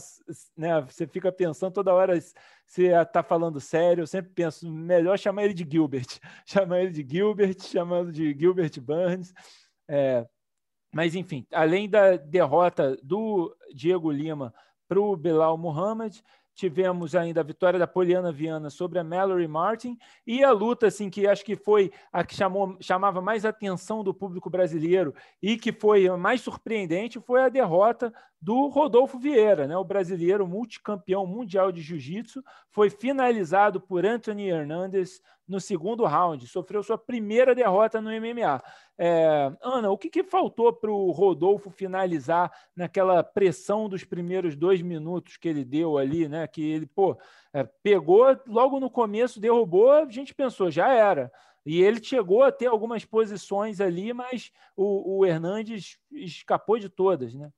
né? 0.57 0.81
Você 0.81 1.05
fica 1.05 1.31
pensando 1.31 1.73
toda 1.73 1.93
hora 1.93 2.19
se 2.65 2.85
está 2.88 3.21
falando 3.21 3.59
sério. 3.59 4.01
Eu 4.01 4.07
sempre 4.07 4.31
penso, 4.31 4.67
melhor 4.67 5.19
chamar 5.19 5.43
ele 5.43 5.53
de 5.53 5.67
Gilbert, 5.69 6.07
chamar 6.45 6.81
ele 6.81 6.91
de 6.91 7.07
Gilbert, 7.07 7.62
chamando 7.62 8.12
de 8.12 8.33
Gilbert 8.33 8.81
Burns. 8.81 9.31
É, 9.88 10.25
mas, 10.91 11.13
enfim, 11.13 11.45
além 11.53 11.88
da 11.88 12.17
derrota 12.17 12.97
do 13.03 13.55
Diego 13.75 14.12
Lima 14.12 14.53
para 14.88 14.99
o 14.99 15.15
Bilal 15.15 15.55
Muhammad, 15.55 16.17
tivemos 16.59 17.15
ainda 17.15 17.39
a 17.39 17.43
vitória 17.43 17.79
da 17.79 17.87
Poliana 17.87 18.33
Viana 18.33 18.69
sobre 18.69 18.99
a 18.99 19.03
Mallory 19.03 19.47
Martin 19.47 19.97
e 20.27 20.43
a 20.43 20.51
luta 20.51 20.87
assim 20.87 21.09
que 21.09 21.25
acho 21.25 21.45
que 21.45 21.55
foi 21.55 21.89
a 22.11 22.23
que 22.23 22.35
chamou, 22.35 22.75
chamava 22.81 23.21
mais 23.21 23.45
atenção 23.45 24.03
do 24.03 24.13
público 24.13 24.49
brasileiro 24.49 25.15
e 25.41 25.57
que 25.57 25.71
foi 25.71 26.09
mais 26.17 26.41
surpreendente 26.41 27.19
foi 27.21 27.43
a 27.43 27.49
derrota 27.49 28.13
do 28.41 28.67
Rodolfo 28.67 29.19
Vieira, 29.19 29.67
né? 29.67 29.78
o 29.78 29.84
brasileiro 29.84 30.47
multicampeão 30.47 31.25
mundial 31.25 31.71
de 31.71 31.82
jiu-jitsu, 31.82 32.43
foi 32.69 32.89
finalizado 32.89 33.82
por 33.82 34.06
Anthony 34.06 34.49
Hernandez 34.49 35.21
no 35.49 35.60
segundo 35.60 36.06
round, 36.06 36.47
sofreu 36.47 36.84
sua 36.84 36.97
primeira 36.97 37.56
derrota 37.56 37.99
no 37.99 38.12
MMA. 38.12 38.62
É, 38.97 39.52
Ana, 39.62 39.89
o 39.89 39.97
que, 39.97 40.10
que 40.10 40.23
faltou 40.23 40.71
para 40.71 40.91
o 40.91 41.10
Rodolfo 41.10 41.71
finalizar 41.71 42.52
naquela 42.75 43.23
pressão 43.23 43.89
dos 43.89 44.04
primeiros 44.04 44.56
dois 44.56 44.82
minutos 44.82 45.38
que 45.38 45.49
ele 45.49 45.65
deu 45.65 45.97
ali, 45.97 46.28
né? 46.30 46.45
Que 46.47 46.62
ele, 46.62 46.86
pô, 46.86 47.17
é, 47.52 47.63
pegou 47.82 48.25
logo 48.45 48.80
no 48.80 48.91
começo, 48.91 49.39
derrubou, 49.39 49.91
a 49.91 50.10
gente 50.10 50.36
pensou, 50.36 50.69
já 50.69 50.93
era. 50.93 51.32
E 51.65 51.82
ele 51.82 52.02
chegou 52.04 52.43
a 52.43 52.52
ter 52.52 52.67
algumas 52.67 53.04
posições 53.04 53.82
ali, 53.82 54.13
mas 54.13 54.52
o, 54.75 55.17
o 55.17 55.25
Hernandes 55.25 55.97
escapou 56.12 56.78
de 56.78 56.89
todas, 56.89 57.34
né? 57.34 57.52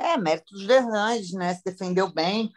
É, 0.00 0.16
mérito 0.16 0.54
dos 0.54 0.66
Hernandes, 0.66 1.32
né? 1.32 1.54
Se 1.54 1.62
defendeu 1.62 2.10
bem. 2.10 2.50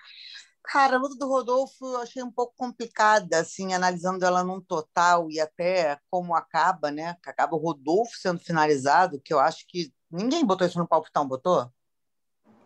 Cara, 0.63 0.95
a 0.95 0.99
luta 0.99 1.15
do 1.17 1.27
Rodolfo 1.27 1.85
eu 1.85 1.97
achei 1.97 2.23
um 2.23 2.31
pouco 2.31 2.53
complicada, 2.55 3.39
assim, 3.39 3.73
analisando 3.73 4.23
ela 4.23 4.45
num 4.45 4.61
total 4.61 5.29
e 5.29 5.37
até 5.37 5.99
como 6.09 6.33
acaba, 6.33 6.89
né? 6.89 7.17
Acaba 7.25 7.55
o 7.55 7.59
Rodolfo 7.59 8.13
sendo 8.15 8.39
finalizado, 8.39 9.19
que 9.19 9.33
eu 9.33 9.39
acho 9.39 9.65
que 9.67 9.91
ninguém 10.09 10.45
botou 10.45 10.65
isso 10.65 10.79
no 10.79 10.87
palpitão, 10.87 11.27
botou? 11.27 11.69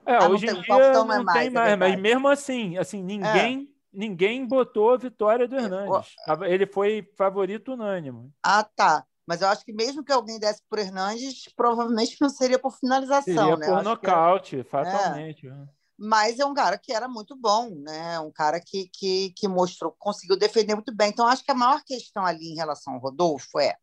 É, 0.05 0.17
ah, 0.17 0.29
hoje 0.29 0.45
em 0.45 0.61
dia 0.61 0.93
não, 0.93 1.05
não 1.05 1.13
é 1.13 1.23
mais, 1.23 1.39
tem 1.39 1.49
mais, 1.49 1.71
é 1.71 1.75
mas 1.75 1.99
mesmo 1.99 2.27
assim, 2.27 2.77
assim, 2.77 3.01
ninguém, 3.01 3.63
é. 3.63 3.97
ninguém 3.97 4.45
botou 4.45 4.93
a 4.93 4.97
vitória 4.97 5.47
do 5.47 5.55
é, 5.57 5.63
Hernandes. 5.63 6.15
Ele 6.45 6.67
foi 6.67 7.11
favorito 7.17 7.73
unânime. 7.73 8.31
Ah, 8.43 8.63
tá. 8.63 9.03
Mas 9.27 9.41
eu 9.41 9.49
acho 9.49 9.65
que 9.65 9.73
mesmo 9.73 10.03
que 10.03 10.11
alguém 10.11 10.39
desse 10.39 10.61
por 10.69 10.79
Hernandes, 10.79 11.43
provavelmente 11.55 12.17
não 12.21 12.29
seria 12.29 12.57
por 12.57 12.71
finalização, 12.71 13.23
seria 13.23 13.57
né? 13.57 13.67
por 13.67 13.83
nocaute, 13.83 14.63
fatalmente. 14.63 15.47
É 15.47 15.77
mas 15.97 16.37
é 16.37 16.45
um 16.45 16.53
cara 16.53 16.77
que 16.77 16.93
era 16.93 17.07
muito 17.07 17.35
bom, 17.35 17.73
né? 17.81 18.19
Um 18.19 18.31
cara 18.31 18.61
que, 18.61 18.87
que, 18.93 19.33
que 19.35 19.47
mostrou, 19.47 19.95
conseguiu 19.97 20.37
defender 20.37 20.75
muito 20.75 20.95
bem. 20.95 21.09
Então, 21.09 21.27
acho 21.27 21.43
que 21.43 21.51
a 21.51 21.55
maior 21.55 21.83
questão 21.83 22.23
ali 22.23 22.51
em 22.51 22.55
relação 22.55 22.93
ao 22.93 22.99
Rodolfo 22.99 23.59
é. 23.59 23.75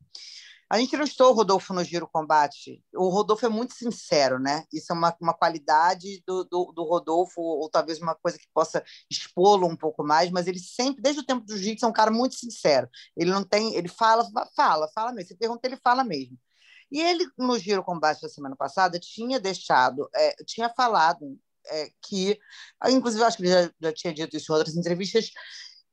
A 0.74 0.78
gente 0.78 0.96
não 0.96 1.04
estou 1.04 1.30
o 1.30 1.34
Rodolfo 1.34 1.72
no 1.72 1.84
Giro 1.84 2.08
Combate. 2.08 2.82
O 2.96 3.08
Rodolfo 3.08 3.46
é 3.46 3.48
muito 3.48 3.74
sincero, 3.74 4.40
né? 4.40 4.64
Isso 4.72 4.92
é 4.92 4.96
uma, 4.96 5.16
uma 5.20 5.32
qualidade 5.32 6.20
do, 6.26 6.42
do, 6.42 6.72
do 6.72 6.82
Rodolfo, 6.82 7.40
ou 7.40 7.70
talvez 7.70 8.00
uma 8.00 8.16
coisa 8.16 8.36
que 8.36 8.48
possa 8.52 8.82
expô-lo 9.08 9.68
um 9.68 9.76
pouco 9.76 10.02
mais, 10.02 10.32
mas 10.32 10.48
ele 10.48 10.58
sempre, 10.58 11.00
desde 11.00 11.20
o 11.20 11.24
tempo 11.24 11.46
do 11.46 11.56
Jiu-Jitsu, 11.56 11.86
é 11.86 11.88
um 11.88 11.92
cara 11.92 12.10
muito 12.10 12.34
sincero. 12.34 12.88
Ele 13.16 13.30
não 13.30 13.44
tem. 13.44 13.76
Ele 13.76 13.86
fala, 13.86 14.28
fala, 14.56 14.88
fala 14.92 15.12
mesmo. 15.12 15.28
Você 15.28 15.36
pergunta, 15.36 15.64
ele 15.64 15.76
fala 15.76 16.02
mesmo. 16.02 16.36
E 16.90 17.00
ele, 17.00 17.24
no 17.38 17.56
Giro 17.56 17.84
Combate 17.84 18.22
da 18.22 18.28
semana 18.28 18.56
passada, 18.56 18.98
tinha 18.98 19.38
deixado, 19.38 20.10
é, 20.12 20.34
tinha 20.44 20.68
falado 20.70 21.38
é, 21.68 21.88
que, 22.02 22.36
inclusive, 22.88 23.22
acho 23.22 23.36
que 23.36 23.44
ele 23.44 23.52
já, 23.52 23.70
já 23.80 23.92
tinha 23.92 24.12
dito 24.12 24.36
isso 24.36 24.52
em 24.52 24.56
outras 24.56 24.76
entrevistas, 24.76 25.30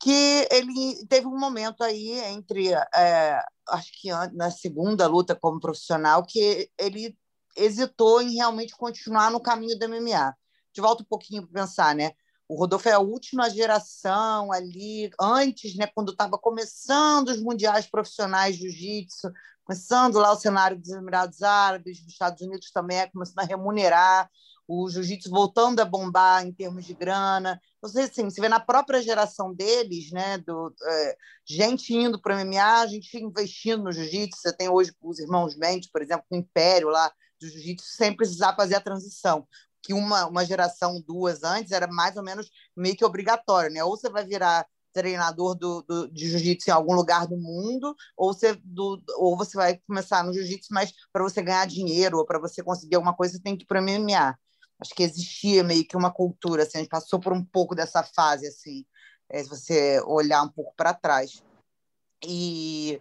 que 0.02 0.48
ele 0.52 1.06
teve 1.08 1.28
um 1.28 1.38
momento 1.38 1.84
aí 1.84 2.20
entre, 2.20 2.74
é, 2.74 3.40
acho 3.70 3.92
que 4.02 4.10
na 4.34 4.50
segunda 4.50 5.06
luta 5.08 5.36
como 5.36 5.60
profissional, 5.60 6.26
que 6.26 6.70
ele 6.78 7.16
hesitou 7.56 8.22
em 8.22 8.36
realmente 8.36 8.76
continuar 8.76 9.30
no 9.30 9.40
caminho 9.40 9.78
do 9.78 9.88
MMA. 9.88 10.36
De 10.74 10.82
volta 10.82 11.04
um 11.04 11.06
pouquinho 11.06 11.46
para 11.48 11.62
pensar, 11.62 11.94
né? 11.94 12.12
O 12.48 12.56
Rodolfo 12.56 12.90
é 12.90 12.94
a 12.94 13.00
última 13.00 13.50
geração 13.50 14.52
ali, 14.52 15.10
antes, 15.20 15.76
né, 15.78 15.88
quando 15.88 16.12
estava 16.12 16.38
começando 16.38 17.30
os 17.30 17.42
mundiais 17.42 17.88
profissionais 17.88 18.58
de 18.58 18.70
jiu-jitsu, 18.70 19.32
começando 19.72 20.16
lá 20.16 20.34
o 20.34 20.36
cenário 20.36 20.78
dos 20.78 20.90
Emirados 20.90 21.42
Árabes, 21.42 22.02
dos 22.02 22.12
Estados 22.12 22.42
Unidos 22.42 22.72
também 22.72 23.00
é 23.00 23.08
começando 23.08 23.40
a 23.40 23.46
remunerar 23.46 24.30
o 24.68 24.90
jiu-jitsu 24.90 25.30
voltando 25.30 25.80
a 25.80 25.86
bombar 25.86 26.46
em 26.46 26.52
termos 26.52 26.84
de 26.84 26.94
grana. 26.94 27.58
Você, 27.82 28.02
assim, 28.02 28.26
você 28.26 28.42
vê 28.42 28.50
na 28.50 28.60
própria 28.60 29.02
geração 29.02 29.54
deles, 29.54 30.12
né, 30.12 30.38
do, 30.40 30.76
é, 30.84 31.18
gente 31.46 31.96
indo 31.96 32.22
para 32.22 32.36
o 32.36 32.46
MMA, 32.46 32.86
gente 32.88 33.18
investindo 33.18 33.86
no 33.86 33.94
jiu-jitsu. 33.94 34.42
Você 34.42 34.52
tem 34.52 34.68
hoje 34.68 34.94
os 35.02 35.20
irmãos 35.20 35.56
Mendes, 35.56 35.90
por 35.90 36.02
exemplo, 36.02 36.26
o 36.30 36.36
Império 36.36 36.90
lá 36.90 37.10
do 37.40 37.48
jiu-jitsu, 37.48 37.88
sem 37.96 38.14
precisar 38.14 38.54
fazer 38.58 38.76
a 38.76 38.82
transição. 38.82 39.48
Que 39.82 39.94
uma, 39.94 40.28
uma 40.28 40.44
geração, 40.44 41.02
duas 41.02 41.44
antes, 41.44 41.72
era 41.72 41.88
mais 41.88 42.18
ou 42.18 42.24
menos 42.24 42.52
meio 42.76 42.98
que 42.98 43.06
obrigatório, 43.06 43.72
né? 43.74 43.82
Ou 43.86 43.96
você 43.96 44.10
vai 44.10 44.26
virar 44.26 44.68
treinador 44.94 45.56
do, 45.56 45.82
do, 45.84 46.12
de 46.12 46.28
jiu-jitsu 46.30 46.70
em 46.70 46.74
algum 46.74 46.94
lugar 46.94 47.28
do 47.28 47.38
mundo, 47.38 47.96
ou 48.18 48.34
você, 48.34 48.54
do, 48.64 49.02
ou 49.18 49.38
você 49.38 49.58
vai 49.58 49.78
começar 49.88 50.24
no 50.24 50.34
jiu-jitsu, 50.34 50.74
mas 50.74 50.94
para 51.12 51.24
você 51.24 51.42
ganhar 51.42 51.66
dinheiro 51.68 52.18
ou 52.18 52.26
para 52.26 52.40
você 52.40 52.64
conseguir 52.64 52.96
alguma 52.96 53.16
coisa, 53.16 53.34
você 53.34 53.42
tem 53.42 53.58
que 53.58 53.64
ir 53.64 53.68
para 53.68 53.82
MMA 53.82 54.38
acho 54.82 54.96
que 54.96 55.04
existia 55.04 55.64
meio 55.64 55.86
que 55.88 55.96
uma 55.96 56.12
cultura, 56.12 56.64
assim, 56.64 56.80
a 56.80 56.82
gente 56.82 56.90
passou 56.90 57.20
por 57.20 57.32
um 57.32 57.46
pouco 57.46 57.76
dessa 57.76 58.04
fase, 58.04 58.48
assim, 58.48 58.84
é, 59.30 59.44
se 59.44 59.48
você 59.48 60.02
olhar 60.02 60.42
um 60.42 60.50
pouco 60.50 60.74
para 60.76 60.94
trás. 60.94 61.44
E 62.26 63.00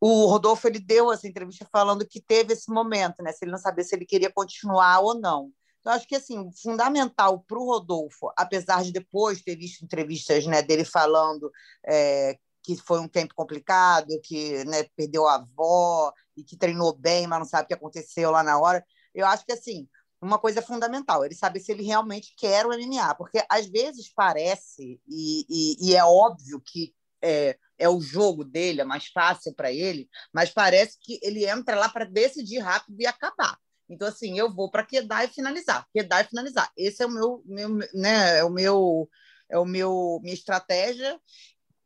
o 0.00 0.26
Rodolfo 0.26 0.66
ele 0.66 0.78
deu 0.78 1.12
essa 1.12 1.28
entrevista 1.28 1.68
falando 1.70 2.06
que 2.06 2.20
teve 2.20 2.54
esse 2.54 2.70
momento, 2.70 3.22
né? 3.22 3.30
Se 3.32 3.44
ele 3.44 3.52
não 3.52 3.58
sabia 3.58 3.84
se 3.84 3.94
ele 3.94 4.06
queria 4.06 4.32
continuar 4.32 5.00
ou 5.00 5.14
não. 5.20 5.50
Então, 5.86 5.94
acho 5.94 6.08
que 6.08 6.16
assim, 6.16 6.50
fundamental 6.50 7.44
para 7.46 7.56
o 7.56 7.64
Rodolfo, 7.64 8.32
apesar 8.36 8.82
de 8.82 8.90
depois 8.90 9.40
ter 9.40 9.54
visto 9.54 9.84
entrevistas 9.84 10.44
né, 10.44 10.60
dele 10.60 10.84
falando 10.84 11.48
é, 11.86 12.36
que 12.60 12.76
foi 12.76 12.98
um 12.98 13.06
tempo 13.06 13.32
complicado, 13.36 14.08
que 14.24 14.64
né, 14.64 14.82
perdeu 14.96 15.28
a 15.28 15.36
avó 15.36 16.12
e 16.36 16.42
que 16.42 16.56
treinou 16.56 16.92
bem, 16.92 17.28
mas 17.28 17.38
não 17.38 17.46
sabe 17.46 17.66
o 17.66 17.66
que 17.68 17.74
aconteceu 17.74 18.32
lá 18.32 18.42
na 18.42 18.58
hora. 18.58 18.84
Eu 19.14 19.28
acho 19.28 19.46
que 19.46 19.52
assim, 19.52 19.88
uma 20.20 20.40
coisa 20.40 20.60
fundamental, 20.60 21.24
ele 21.24 21.36
saber 21.36 21.60
se 21.60 21.70
ele 21.70 21.84
realmente 21.84 22.34
quer 22.36 22.66
o 22.66 22.72
MMA, 22.72 23.14
porque 23.14 23.46
às 23.48 23.68
vezes 23.68 24.12
parece, 24.12 25.00
e, 25.08 25.46
e, 25.48 25.90
e 25.90 25.94
é 25.94 26.04
óbvio 26.04 26.60
que 26.60 26.92
é, 27.22 27.56
é 27.78 27.88
o 27.88 28.00
jogo 28.00 28.44
dele, 28.44 28.80
é 28.80 28.84
mais 28.84 29.06
fácil 29.06 29.54
para 29.54 29.70
ele, 29.70 30.08
mas 30.34 30.50
parece 30.50 30.98
que 31.00 31.20
ele 31.22 31.48
entra 31.48 31.76
lá 31.76 31.88
para 31.88 32.04
decidir 32.04 32.58
rápido 32.58 33.00
e 33.00 33.06
acabar. 33.06 33.56
Então, 33.88 34.08
assim, 34.08 34.38
eu 34.38 34.52
vou 34.52 34.70
para 34.70 34.84
quedar 34.84 35.24
e 35.24 35.28
finalizar, 35.28 35.86
quedar 35.92 36.24
e 36.24 36.28
finalizar. 36.28 36.70
Esse 36.76 37.02
é 37.02 37.06
o 37.06 37.10
meu, 37.10 37.42
meu 37.46 37.68
né, 37.94 38.38
é 38.38 38.44
o 38.44 38.50
meu, 38.50 39.08
é 39.48 39.58
o 39.58 39.64
meu, 39.64 40.20
minha 40.22 40.34
estratégia. 40.34 41.20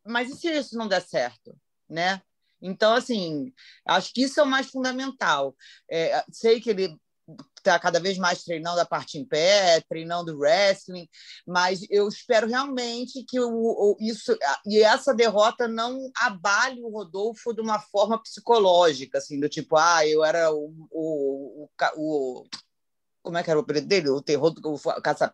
Mas 0.04 0.30
e 0.30 0.36
se 0.36 0.48
isso 0.50 0.76
não 0.76 0.88
der 0.88 1.02
certo, 1.02 1.56
né? 1.88 2.22
Então, 2.62 2.94
assim, 2.94 3.52
acho 3.86 4.12
que 4.12 4.22
isso 4.22 4.40
é 4.40 4.42
o 4.42 4.46
mais 4.46 4.68
fundamental. 4.68 5.54
É, 5.90 6.24
sei 6.30 6.60
que 6.60 6.70
ele 6.70 6.98
está 7.56 7.78
cada 7.78 8.00
vez 8.00 8.18
mais 8.18 8.42
treinando 8.42 8.80
a 8.80 8.86
parte 8.86 9.18
em 9.18 9.24
pé, 9.24 9.80
treinando 9.88 10.38
wrestling, 10.38 11.08
mas 11.46 11.80
eu 11.90 12.08
espero 12.08 12.48
realmente 12.48 13.24
que 13.24 13.38
o, 13.38 13.50
o, 13.50 13.96
isso 14.00 14.36
e 14.66 14.82
essa 14.82 15.14
derrota 15.14 15.68
não 15.68 16.10
abale 16.16 16.82
o 16.82 16.90
Rodolfo 16.90 17.52
de 17.52 17.60
uma 17.60 17.78
forma 17.78 18.20
psicológica, 18.20 19.18
assim, 19.18 19.38
do 19.38 19.48
tipo, 19.48 19.76
ah, 19.76 20.06
eu 20.06 20.24
era 20.24 20.52
o, 20.52 20.72
o, 20.90 21.39
o, 21.96 22.44
como 23.22 23.38
é 23.38 23.42
que 23.42 23.50
era 23.50 23.58
o 23.58 23.62
apelido 23.62 23.86
dele? 23.86 24.08
O 24.08 24.22
terror 24.22 24.50
do 24.50 24.78
caça, 25.02 25.32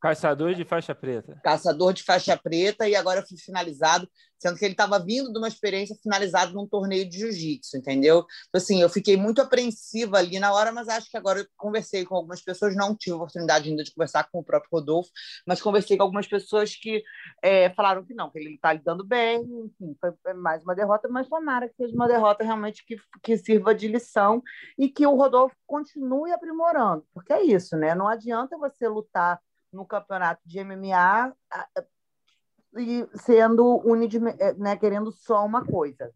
caçador 0.00 0.54
de 0.54 0.64
faixa 0.64 0.94
preta. 0.94 1.40
Caçador 1.42 1.92
de 1.92 2.02
faixa 2.02 2.36
preta 2.36 2.88
e 2.88 2.94
agora 2.94 3.24
fui 3.26 3.36
finalizado 3.36 4.08
sendo 4.40 4.58
que 4.58 4.64
ele 4.64 4.72
estava 4.72 4.98
vindo 4.98 5.30
de 5.30 5.38
uma 5.38 5.48
experiência 5.48 5.94
finalizada 6.02 6.52
num 6.52 6.66
torneio 6.66 7.08
de 7.08 7.18
jiu-jitsu, 7.18 7.76
entendeu? 7.76 8.24
Então, 8.48 8.58
assim, 8.58 8.80
eu 8.80 8.88
fiquei 8.88 9.16
muito 9.16 9.42
apreensiva 9.42 10.16
ali 10.18 10.38
na 10.38 10.52
hora, 10.52 10.72
mas 10.72 10.88
acho 10.88 11.10
que 11.10 11.16
agora 11.16 11.40
eu 11.40 11.46
conversei 11.56 12.04
com 12.04 12.16
algumas 12.16 12.40
pessoas, 12.40 12.74
não 12.74 12.96
tive 12.96 13.16
oportunidade 13.16 13.68
ainda 13.68 13.84
de 13.84 13.92
conversar 13.92 14.28
com 14.30 14.38
o 14.38 14.44
próprio 14.44 14.70
Rodolfo, 14.72 15.10
mas 15.46 15.60
conversei 15.60 15.96
com 15.96 16.04
algumas 16.04 16.26
pessoas 16.26 16.74
que 16.74 17.02
é, 17.42 17.68
falaram 17.70 18.04
que 18.04 18.14
não, 18.14 18.30
que 18.30 18.38
ele 18.38 18.54
está 18.54 18.72
lidando 18.72 19.04
bem, 19.04 19.42
enfim, 19.42 19.96
foi 20.00 20.34
mais 20.34 20.62
uma 20.62 20.74
derrota, 20.74 21.08
mas 21.08 21.28
tomara 21.28 21.68
que 21.68 21.74
seja 21.74 21.94
uma 21.94 22.08
derrota 22.08 22.42
realmente 22.42 22.84
que, 22.86 22.96
que 23.22 23.36
sirva 23.36 23.74
de 23.74 23.88
lição 23.88 24.42
e 24.78 24.88
que 24.88 25.06
o 25.06 25.14
Rodolfo 25.14 25.54
continue 25.66 26.32
aprimorando, 26.32 27.04
porque 27.12 27.32
é 27.32 27.42
isso, 27.42 27.76
né? 27.76 27.94
Não 27.94 28.08
adianta 28.08 28.56
você 28.56 28.88
lutar 28.88 29.38
no 29.72 29.86
campeonato 29.86 30.40
de 30.44 30.62
MMA 30.64 31.34
e 32.76 33.06
sendo 33.14 33.80
unidimensional, 33.84 34.54
né, 34.56 34.76
querendo 34.76 35.10
só 35.12 35.44
uma 35.44 35.64
coisa. 35.64 36.12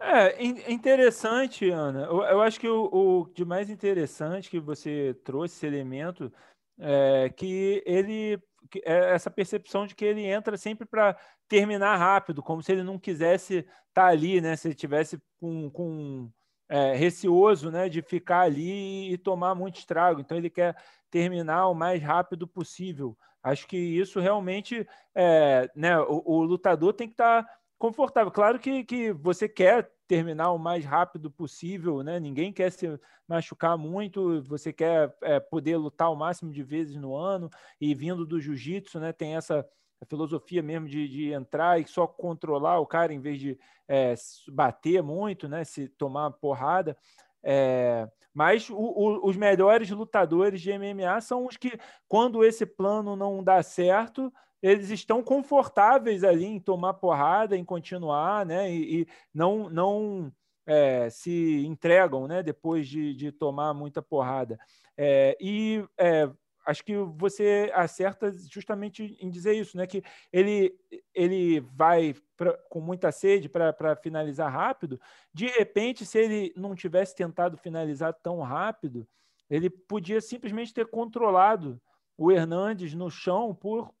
É, 0.00 0.42
é 0.42 0.72
interessante, 0.72 1.70
Ana. 1.70 2.06
Eu, 2.06 2.22
eu 2.22 2.42
acho 2.42 2.58
que 2.58 2.68
o, 2.68 2.88
o, 2.92 3.28
de 3.32 3.44
mais 3.44 3.70
interessante 3.70 4.50
que 4.50 4.58
você 4.58 5.14
trouxe 5.24 5.54
esse 5.54 5.66
elemento 5.66 6.32
é 6.78 7.30
que 7.30 7.82
ele 7.86 8.40
que 8.70 8.82
é 8.84 9.12
essa 9.12 9.30
percepção 9.30 9.86
de 9.86 9.94
que 9.94 10.04
ele 10.04 10.24
entra 10.24 10.56
sempre 10.56 10.86
para 10.86 11.16
terminar 11.46 11.96
rápido, 11.96 12.42
como 12.42 12.62
se 12.62 12.72
ele 12.72 12.82
não 12.82 12.98
quisesse 12.98 13.58
estar 13.58 13.72
tá 13.92 14.06
ali, 14.06 14.40
né? 14.40 14.56
Se 14.56 14.68
ele 14.68 14.74
tivesse 14.74 15.20
com, 15.38 15.68
com 15.70 16.30
é, 16.68 16.94
receoso, 16.94 17.70
né, 17.70 17.88
de 17.88 18.00
ficar 18.00 18.40
ali 18.40 19.12
e 19.12 19.18
tomar 19.18 19.54
muito 19.54 19.78
estrago. 19.78 20.20
Então 20.20 20.38
ele 20.38 20.48
quer 20.48 20.74
terminar 21.10 21.68
o 21.68 21.74
mais 21.74 22.02
rápido 22.02 22.48
possível. 22.48 23.16
Acho 23.42 23.66
que 23.66 23.76
isso 23.76 24.20
realmente, 24.20 24.86
é, 25.14 25.70
né, 25.74 25.98
o, 26.00 26.22
o 26.24 26.42
lutador 26.42 26.92
tem 26.92 27.08
que 27.08 27.14
estar 27.14 27.42
tá 27.42 27.50
confortável. 27.78 28.30
Claro 28.30 28.58
que, 28.60 28.84
que 28.84 29.12
você 29.12 29.48
quer 29.48 29.90
terminar 30.06 30.52
o 30.52 30.58
mais 30.58 30.84
rápido 30.84 31.30
possível, 31.30 32.02
né? 32.02 32.20
Ninguém 32.20 32.52
quer 32.52 32.70
se 32.70 32.86
machucar 33.26 33.76
muito, 33.78 34.42
você 34.42 34.72
quer 34.72 35.12
é, 35.22 35.40
poder 35.40 35.76
lutar 35.76 36.12
o 36.12 36.14
máximo 36.14 36.52
de 36.52 36.62
vezes 36.62 36.96
no 36.96 37.16
ano 37.16 37.48
e 37.80 37.94
vindo 37.94 38.26
do 38.26 38.38
jiu-jitsu, 38.38 39.00
né? 39.00 39.12
Tem 39.12 39.36
essa 39.36 39.66
filosofia 40.06 40.62
mesmo 40.62 40.86
de, 40.86 41.08
de, 41.08 41.32
entrar 41.32 41.80
e 41.80 41.86
só 41.86 42.06
controlar 42.06 42.78
o 42.78 42.86
cara 42.86 43.12
em 43.12 43.20
vez 43.20 43.40
de 43.40 43.58
é, 43.88 44.14
bater 44.48 45.02
muito, 45.02 45.48
né? 45.48 45.64
Se 45.64 45.88
tomar 45.88 46.30
porrada. 46.32 46.96
É, 47.42 48.08
mas 48.34 48.68
o, 48.70 48.76
o, 48.76 49.28
os 49.28 49.36
melhores 49.36 49.90
lutadores 49.90 50.60
de 50.60 50.72
MMA 50.72 51.20
são 51.20 51.46
os 51.46 51.56
que, 51.56 51.78
quando 52.08 52.44
esse 52.44 52.64
plano 52.64 53.14
não 53.14 53.42
dá 53.42 53.62
certo, 53.62 54.32
eles 54.62 54.90
estão 54.90 55.22
confortáveis 55.22 56.22
ali 56.22 56.44
em 56.44 56.60
tomar 56.60 56.94
porrada, 56.94 57.56
em 57.56 57.64
continuar, 57.64 58.46
né? 58.46 58.70
E, 58.70 59.02
e 59.02 59.06
não, 59.34 59.68
não 59.68 60.32
é, 60.64 61.10
se 61.10 61.66
entregam, 61.66 62.28
né? 62.28 62.42
Depois 62.42 62.86
de, 62.86 63.14
de 63.14 63.32
tomar 63.32 63.74
muita 63.74 64.00
porrada. 64.00 64.58
É, 64.96 65.36
e 65.40 65.84
é, 65.98 66.30
acho 66.64 66.84
que 66.84 66.96
você 66.96 67.70
acerta 67.74 68.32
justamente 68.50 69.16
em 69.20 69.28
dizer 69.28 69.54
isso, 69.54 69.76
né? 69.76 69.86
Que 69.86 70.02
ele, 70.32 70.74
ele 71.14 71.60
vai 71.60 72.14
pra, 72.36 72.56
com 72.68 72.80
muita 72.80 73.10
sede 73.12 73.48
para 73.48 73.96
finalizar 73.96 74.52
rápido. 74.52 75.00
De 75.32 75.46
repente, 75.46 76.04
se 76.04 76.18
ele 76.18 76.52
não 76.56 76.74
tivesse 76.74 77.14
tentado 77.14 77.56
finalizar 77.56 78.14
tão 78.14 78.40
rápido, 78.40 79.06
ele 79.50 79.68
podia 79.68 80.20
simplesmente 80.20 80.72
ter 80.72 80.86
controlado 80.86 81.80
o 82.16 82.30
Hernandes 82.30 82.94
no 82.94 83.10
chão 83.10 83.54
por, 83.54 83.92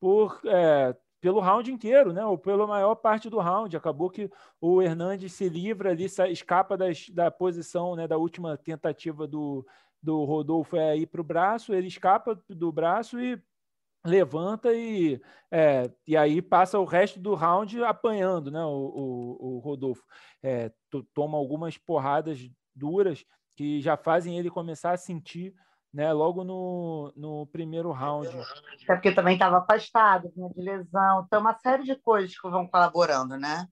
por 0.00 0.40
é, 0.44 0.96
pelo 1.20 1.40
round 1.40 1.70
inteiro, 1.72 2.12
né? 2.12 2.24
Ou 2.24 2.38
pela 2.38 2.66
maior 2.66 2.94
parte 2.94 3.28
do 3.28 3.38
round. 3.38 3.76
Acabou 3.76 4.10
que 4.10 4.30
o 4.60 4.80
Hernandes 4.80 5.32
se 5.32 5.48
livra 5.48 5.90
ali, 5.90 6.06
escapa 6.30 6.76
das, 6.76 7.08
da 7.10 7.30
posição, 7.30 7.96
né? 7.96 8.06
Da 8.06 8.16
última 8.16 8.56
tentativa 8.56 9.26
do 9.26 9.64
do 10.02 10.24
Rodolfo 10.24 10.76
é 10.76 10.96
ir 10.96 11.06
para 11.06 11.20
o 11.20 11.24
braço, 11.24 11.74
ele 11.74 11.88
escapa 11.88 12.40
do 12.48 12.70
braço 12.70 13.20
e 13.20 13.40
levanta 14.04 14.72
e, 14.72 15.20
é, 15.50 15.90
e 16.06 16.16
aí 16.16 16.40
passa 16.40 16.78
o 16.78 16.84
resto 16.84 17.18
do 17.18 17.34
round 17.34 17.82
apanhando 17.84 18.50
né, 18.50 18.64
o, 18.64 18.68
o, 18.68 19.56
o 19.56 19.58
Rodolfo. 19.58 20.04
É, 20.42 20.72
toma 21.12 21.36
algumas 21.36 21.76
porradas 21.76 22.48
duras 22.74 23.24
que 23.56 23.80
já 23.80 23.96
fazem 23.96 24.38
ele 24.38 24.50
começar 24.50 24.92
a 24.92 24.96
sentir 24.96 25.52
né, 25.92 26.12
logo 26.12 26.44
no, 26.44 27.12
no 27.16 27.46
primeiro 27.46 27.90
round. 27.90 28.28
É 28.88 28.94
porque 28.94 29.12
também 29.12 29.34
estava 29.34 29.58
afastado, 29.58 30.30
vinha 30.34 30.48
de 30.50 30.60
lesão, 30.60 31.24
então 31.26 31.40
uma 31.40 31.54
série 31.54 31.84
de 31.84 31.96
coisas 31.96 32.38
que 32.38 32.48
vão 32.48 32.66
colaborando, 32.66 33.36
né? 33.36 33.66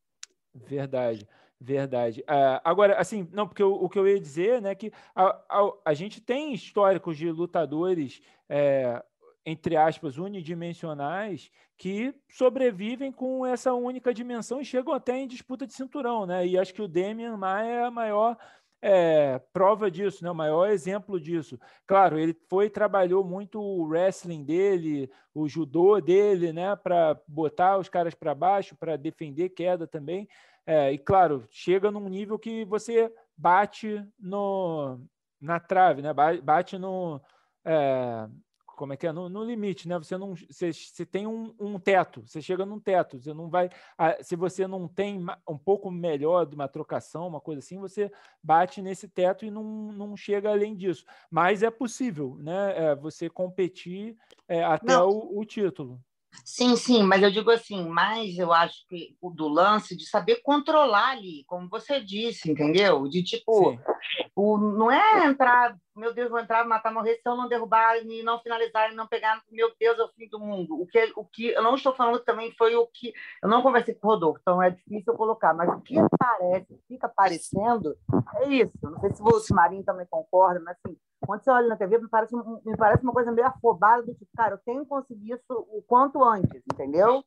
Verdade. 0.55 1.29
Verdade. 1.59 2.21
Uh, 2.23 2.61
agora, 2.63 2.99
assim, 2.99 3.29
não, 3.33 3.49
porque 3.49 3.63
o, 3.63 3.73
o, 3.73 3.89
que 3.89 3.99
eu 3.99 4.07
ia 4.07 4.21
dizer, 4.21 4.61
né, 4.61 4.75
que 4.75 4.93
a, 5.15 5.29
a, 5.49 5.73
a 5.87 5.95
gente 5.95 6.21
tem 6.21 6.53
históricos 6.53 7.17
de 7.17 7.31
lutadores, 7.31 8.21
é, 8.47 9.03
entre 9.45 9.75
aspas, 9.75 10.19
unidimensionais, 10.19 11.51
que 11.79 12.15
sobrevivem 12.29 13.11
com 13.11 13.47
essa 13.47 13.73
única 13.73 14.13
dimensão 14.13 14.61
e 14.61 14.65
chegam 14.65 14.93
até 14.93 15.17
em 15.19 15.27
disputa 15.27 15.67
de 15.67 15.73
cinturão, 15.73 16.27
né? 16.27 16.47
E 16.47 16.59
acho 16.59 16.75
que 16.75 16.83
o 16.83 16.89
Demian 16.89 17.37
Maia 17.37 17.73
é 17.73 17.85
a 17.85 17.91
maior 17.91 18.37
é, 18.89 19.41
prova 19.53 19.91
disso, 19.91 20.23
né? 20.23 20.31
o 20.31 20.35
maior 20.35 20.69
exemplo 20.69 21.19
disso. 21.19 21.59
Claro, 21.85 22.17
ele 22.17 22.33
foi 22.49 22.71
trabalhou 22.71 23.25
muito 23.25 23.61
o 23.61 23.83
wrestling 23.83 24.45
dele, 24.45 25.11
o 25.35 25.49
judô 25.49 26.01
dele, 26.01 26.53
né? 26.53 26.77
Para 26.77 27.21
botar 27.27 27.79
os 27.79 27.89
caras 27.89 28.15
para 28.15 28.33
baixo, 28.33 28.77
para 28.77 28.97
defender 28.97 29.49
queda 29.49 29.89
também. 29.89 30.29
É, 30.65 30.93
e 30.93 30.99
claro, 30.99 31.45
chega 31.51 31.91
num 31.91 32.09
nível 32.09 32.39
que 32.39 32.65
você 32.65 33.13
bate 33.37 34.07
no, 34.21 35.01
na 35.41 35.59
trave, 35.59 36.01
né? 36.01 36.13
Bate 36.41 36.79
no. 36.79 37.21
É, 37.65 38.29
como 38.77 38.93
é 38.93 38.97
que 38.97 39.07
é? 39.07 39.13
No, 39.13 39.29
no, 39.29 39.43
limite, 39.43 39.89
né? 39.89 39.99
Você 39.99 40.17
não. 40.17 40.35
Você, 40.35 40.73
você 40.73 41.05
tem 41.05 41.27
um, 41.27 41.53
um, 41.59 41.79
teto, 41.79 42.23
você 42.27 42.41
chega 42.41 42.65
num 42.65 42.79
teto. 42.79 43.19
Você 43.19 43.33
não 43.33 43.49
vai. 43.49 43.71
Se 44.23 44.37
você 44.37 44.67
não 44.67 44.87
tem 44.87 45.25
um 45.49 45.59
pouco 45.59 45.91
melhor 45.91 46.45
de 46.47 46.55
uma 46.55 46.69
trocação, 46.69 47.27
uma 47.27 47.41
coisa 47.41 47.61
assim, 47.61 47.79
você 47.79 48.13
bate 48.43 48.81
nesse 48.81 49.09
teto 49.09 49.45
e 49.45 49.51
não, 49.51 49.65
não 49.65 50.17
chega 50.17 50.51
além 50.51 50.77
disso. 50.77 51.05
Mas 51.31 51.63
é 51.63 51.71
possível, 51.71 52.37
né? 52.39 52.91
É, 52.91 52.95
você 52.95 53.29
competir 53.29 54.17
é, 54.47 54.63
até 54.63 54.97
o, 54.99 55.39
o 55.39 55.45
título. 55.45 56.01
Sim, 56.45 56.77
sim, 56.77 57.03
mas 57.03 57.23
eu 57.23 57.31
digo 57.31 57.51
assim, 57.51 57.89
mais 57.89 58.39
eu 58.39 58.53
acho 58.53 58.87
que 58.89 59.17
o 59.21 59.31
do 59.31 59.49
lance 59.49 59.97
de 59.97 60.07
saber 60.07 60.43
controlar 60.43 61.13
ali, 61.13 61.45
como 61.47 61.69
você 61.69 62.01
disse, 62.01 62.51
entendeu? 62.51 63.09
De 63.09 63.23
tipo, 63.23 63.79
o, 64.35 64.59
não 64.59 64.91
é 64.91 65.27
entrar 65.27 65.77
meu 65.97 66.13
Deus, 66.13 66.31
vou 66.31 66.39
entrar, 66.39 66.67
matar, 66.67 66.93
morrer 66.93 67.15
se 67.15 67.29
eu 67.29 67.37
não 67.37 67.49
derrubar 67.49 67.97
e 67.99 68.23
não 68.23 68.39
finalizar 68.41 68.93
e 68.93 68.95
não 68.95 69.07
pegar, 69.07 69.43
meu 69.51 69.73
Deus, 69.79 69.99
é 69.99 70.03
o 70.03 70.13
fim 70.13 70.29
do 70.29 70.39
mundo. 70.39 70.81
O 70.81 70.87
que, 70.87 71.13
o 71.17 71.25
que 71.25 71.49
eu 71.49 71.63
não 71.63 71.75
estou 71.75 71.95
falando 71.95 72.21
também 72.21 72.53
foi 72.53 72.77
o 72.77 72.87
que 72.87 73.13
eu 73.43 73.49
não 73.49 73.63
conversei 73.63 73.95
com 73.95 74.07
o 74.07 74.11
Rodolfo, 74.11 74.39
então 74.41 74.63
é 74.63 74.71
difícil 74.71 75.13
eu 75.13 75.17
colocar, 75.17 75.55
mas 75.55 75.69
o 75.71 75.81
que 75.81 75.97
parece, 76.19 76.79
fica 76.87 77.09
parecendo 77.09 77.97
é 78.37 78.49
isso. 78.49 78.79
Não 78.83 79.01
sei 79.01 79.11
se 79.13 79.53
o 79.53 79.57
Marinho 79.57 79.85
também 79.85 80.07
concorda, 80.07 80.61
mas 80.61 80.77
assim, 80.85 80.97
quando 81.21 81.43
você 81.43 81.51
olha 81.51 81.69
na 81.69 81.77
TV, 81.77 81.99
me 81.99 82.09
parece, 82.09 82.37
me 82.37 82.77
parece 82.77 83.03
uma 83.03 83.13
coisa 83.13 83.33
meio 83.33 83.47
afobada 83.47 84.03
do 84.03 84.15
tipo, 84.15 84.31
cara, 84.37 84.55
eu 84.55 84.59
tenho 84.59 84.83
que 84.83 84.89
conseguir 84.89 85.33
isso 85.33 85.43
o 85.49 85.83
quanto 85.83 86.23
antes, 86.23 86.63
entendeu? 86.73 87.25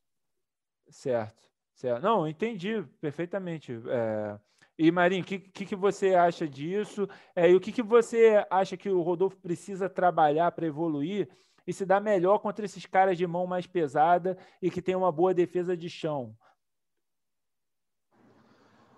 Certo, 0.88 1.48
certo. 1.74 2.02
Não, 2.02 2.26
entendi 2.26 2.82
perfeitamente. 3.00 3.80
É... 3.88 4.38
E, 4.82 4.90
Marinho, 4.90 5.22
o 5.22 5.26
que, 5.26 5.38
que, 5.38 5.66
que, 5.66 5.76
você 5.76 6.14
acha 6.14 6.48
disso? 6.48 7.06
É, 7.36 7.50
e 7.50 7.54
o 7.54 7.60
que, 7.60 7.70
que 7.70 7.82
você 7.82 8.42
acha 8.48 8.78
que 8.78 8.88
o 8.88 9.02
Rodolfo 9.02 9.36
precisa 9.36 9.90
trabalhar 9.90 10.50
para 10.52 10.66
evoluir 10.66 11.28
e 11.66 11.72
se 11.74 11.84
dar 11.84 12.00
melhor 12.00 12.38
contra 12.38 12.64
esses 12.64 12.86
caras 12.86 13.18
de 13.18 13.26
mão 13.26 13.46
mais 13.46 13.66
pesada 13.66 14.38
e 14.62 14.70
que 14.70 14.80
tem 14.80 14.94
uma 14.94 15.12
boa 15.12 15.34
defesa 15.34 15.76
de 15.76 15.90
chão? 15.90 16.34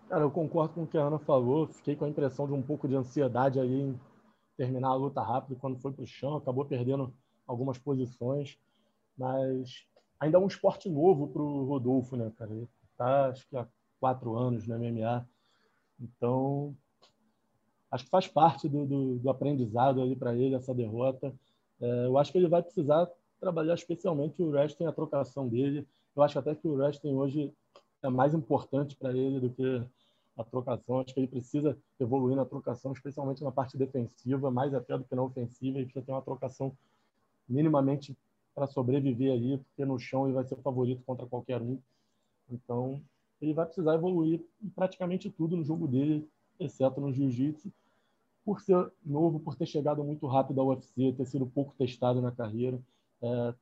Cara, 0.08 0.22
eu 0.22 0.30
concordo 0.30 0.72
com 0.72 0.84
o 0.84 0.86
que 0.86 0.96
a 0.96 1.02
Ana 1.02 1.18
falou. 1.18 1.66
Fiquei 1.66 1.96
com 1.96 2.04
a 2.04 2.08
impressão 2.08 2.46
de 2.46 2.52
um 2.52 2.62
pouco 2.62 2.86
de 2.86 2.94
ansiedade 2.94 3.58
aí 3.58 3.80
em 3.80 4.00
terminar 4.56 4.90
a 4.90 4.94
luta 4.94 5.20
rápido 5.20 5.58
quando 5.58 5.80
foi 5.80 5.90
para 5.90 6.04
o 6.04 6.06
chão. 6.06 6.36
Acabou 6.36 6.64
perdendo 6.64 7.12
algumas 7.44 7.76
posições. 7.76 8.56
Mas 9.18 9.84
ainda 10.20 10.38
é 10.38 10.40
um 10.40 10.46
esporte 10.46 10.88
novo 10.88 11.26
para 11.26 11.42
o 11.42 11.64
Rodolfo, 11.64 12.14
né, 12.14 12.30
cara? 12.38 12.52
Ele 12.52 12.68
tá, 12.96 13.30
acho 13.30 13.48
que 13.48 13.56
há 13.56 13.66
quatro 13.98 14.36
anos 14.36 14.68
no 14.68 14.78
MMA. 14.78 15.28
Então, 16.02 16.74
acho 17.90 18.04
que 18.04 18.10
faz 18.10 18.26
parte 18.26 18.68
do, 18.68 18.84
do, 18.84 19.18
do 19.18 19.30
aprendizado 19.30 20.02
ali 20.02 20.16
para 20.16 20.34
ele 20.34 20.54
essa 20.54 20.74
derrota. 20.74 21.32
É, 21.80 22.06
eu 22.06 22.18
acho 22.18 22.32
que 22.32 22.38
ele 22.38 22.48
vai 22.48 22.62
precisar 22.62 23.08
trabalhar 23.40 23.74
especialmente 23.74 24.42
o 24.42 24.50
wrestling, 24.50 24.86
a 24.86 24.92
trocação 24.92 25.48
dele. 25.48 25.86
Eu 26.14 26.22
acho 26.22 26.38
até 26.38 26.54
que 26.54 26.66
o 26.66 26.74
wrestling 26.74 27.14
hoje 27.14 27.52
é 28.02 28.08
mais 28.08 28.34
importante 28.34 28.96
para 28.96 29.12
ele 29.16 29.40
do 29.40 29.50
que 29.50 29.82
a 30.36 30.44
trocação. 30.44 31.00
Acho 31.00 31.14
que 31.14 31.20
ele 31.20 31.28
precisa 31.28 31.76
evoluir 32.00 32.36
na 32.36 32.44
trocação, 32.44 32.92
especialmente 32.92 33.42
na 33.42 33.52
parte 33.52 33.76
defensiva, 33.76 34.50
mais 34.50 34.74
até 34.74 34.96
do 34.98 35.04
que 35.04 35.14
na 35.14 35.22
ofensiva. 35.22 35.78
Ele 35.78 35.86
precisa 35.86 36.04
ter 36.04 36.12
uma 36.12 36.22
trocação 36.22 36.76
minimamente 37.48 38.16
para 38.54 38.66
sobreviver 38.66 39.32
ali, 39.32 39.58
porque 39.58 39.84
no 39.84 39.98
chão 39.98 40.26
ele 40.26 40.34
vai 40.34 40.44
ser 40.44 40.56
favorito 40.56 41.02
contra 41.04 41.26
qualquer 41.26 41.60
um. 41.60 41.78
Então, 42.50 43.00
ele 43.42 43.52
vai 43.52 43.66
precisar 43.66 43.94
evoluir 43.94 44.40
em 44.62 44.68
praticamente 44.68 45.28
tudo 45.28 45.56
no 45.56 45.64
jogo 45.64 45.88
dele, 45.88 46.28
exceto 46.60 47.00
no 47.00 47.12
jiu-jitsu, 47.12 47.72
por 48.44 48.60
ser 48.60 48.90
novo, 49.04 49.40
por 49.40 49.56
ter 49.56 49.66
chegado 49.66 50.02
muito 50.04 50.26
rápido 50.26 50.60
ao 50.60 50.68
UFC, 50.68 51.12
ter 51.12 51.26
sido 51.26 51.46
pouco 51.46 51.74
testado 51.76 52.22
na 52.22 52.30
carreira. 52.30 52.80
É, 53.20 53.54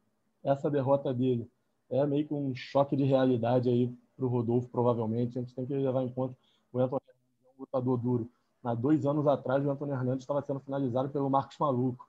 essa 0.45 0.71
derrota 0.71 1.13
dele 1.13 1.51
é 1.91 2.07
meio 2.07 2.27
que 2.27 2.35
um 2.35 2.55
choque 2.55 2.95
de 2.95 3.05
realidade 3.05 3.69
aí 3.69 3.93
para 4.17 4.25
o 4.27 4.29
Rodolfo, 4.29 4.69
provavelmente. 4.69 5.39
A 5.39 5.43
gente 5.43 5.55
tem 5.55 5.67
que 5.67 5.75
levar 5.75 6.03
em 6.03 6.11
conta 6.11 6.37
o 6.73 6.79
Antônio 6.79 7.03
Hernandes 7.09 7.45
é 7.45 7.49
um 7.49 7.61
lutador 7.61 7.99
duro. 7.99 8.31
Há 8.63 8.75
dois 8.75 9.07
anos 9.07 9.27
atrás, 9.27 9.65
o 9.65 9.71
Antônio 9.71 9.95
Hernandes 9.95 10.23
estava 10.23 10.43
sendo 10.43 10.61
finalizado 10.61 11.09
pelo 11.09 11.31
Marcos 11.31 11.57
Maluco, 11.59 12.09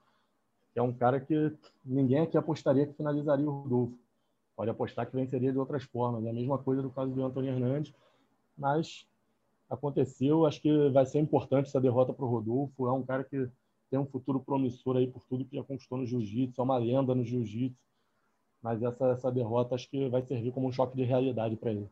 que 0.74 0.80
é 0.80 0.84
um 0.84 0.94
cara 0.94 1.20
que 1.20 1.56
ninguém 1.84 2.20
aqui 2.20 2.38
apostaria 2.38 2.86
que 2.86 2.94
finalizaria 2.94 3.50
o 3.50 3.62
Rodolfo 3.62 3.98
pode 4.62 4.70
apostar 4.70 5.08
que 5.10 5.16
venceria 5.16 5.52
de 5.52 5.58
outras 5.58 5.84
formas. 5.86 6.24
É 6.24 6.30
a 6.30 6.34
mesma 6.34 6.56
coisa 6.60 6.84
do 6.84 6.92
caso 6.92 7.12
do 7.12 7.26
Antônio 7.26 7.52
Hernandes, 7.52 7.92
mas 8.56 9.08
aconteceu. 9.68 10.46
Acho 10.46 10.62
que 10.62 10.90
vai 10.90 11.04
ser 11.04 11.20
importante 11.20 11.66
essa 11.66 11.82
derrota 11.82 12.14
para 12.14 12.24
o 12.24 12.28
Rodolfo. 12.28 12.88
É 12.88 12.92
um 12.92 13.02
cara 13.02 13.24
que 13.24 13.50
tem 13.90 13.98
um 13.98 14.06
futuro 14.06 14.40
promissor 14.40 14.98
aí 14.98 15.08
por 15.08 15.24
tudo 15.26 15.46
que 15.46 15.56
já 15.56 15.64
conquistou 15.64 15.98
no 15.98 16.06
jiu-jitsu, 16.06 16.62
é 16.62 16.64
uma 16.64 16.78
lenda 16.78 17.16
no 17.16 17.26
jiu-jitsu. 17.26 17.76
Mas 18.62 18.84
essa, 18.84 19.08
essa 19.08 19.32
derrota 19.32 19.74
acho 19.74 19.90
que 19.90 20.08
vai 20.10 20.22
servir 20.22 20.52
como 20.52 20.68
um 20.68 20.72
choque 20.72 20.96
de 20.96 21.04
realidade 21.04 21.56
para 21.56 21.72
ele. 21.72 21.90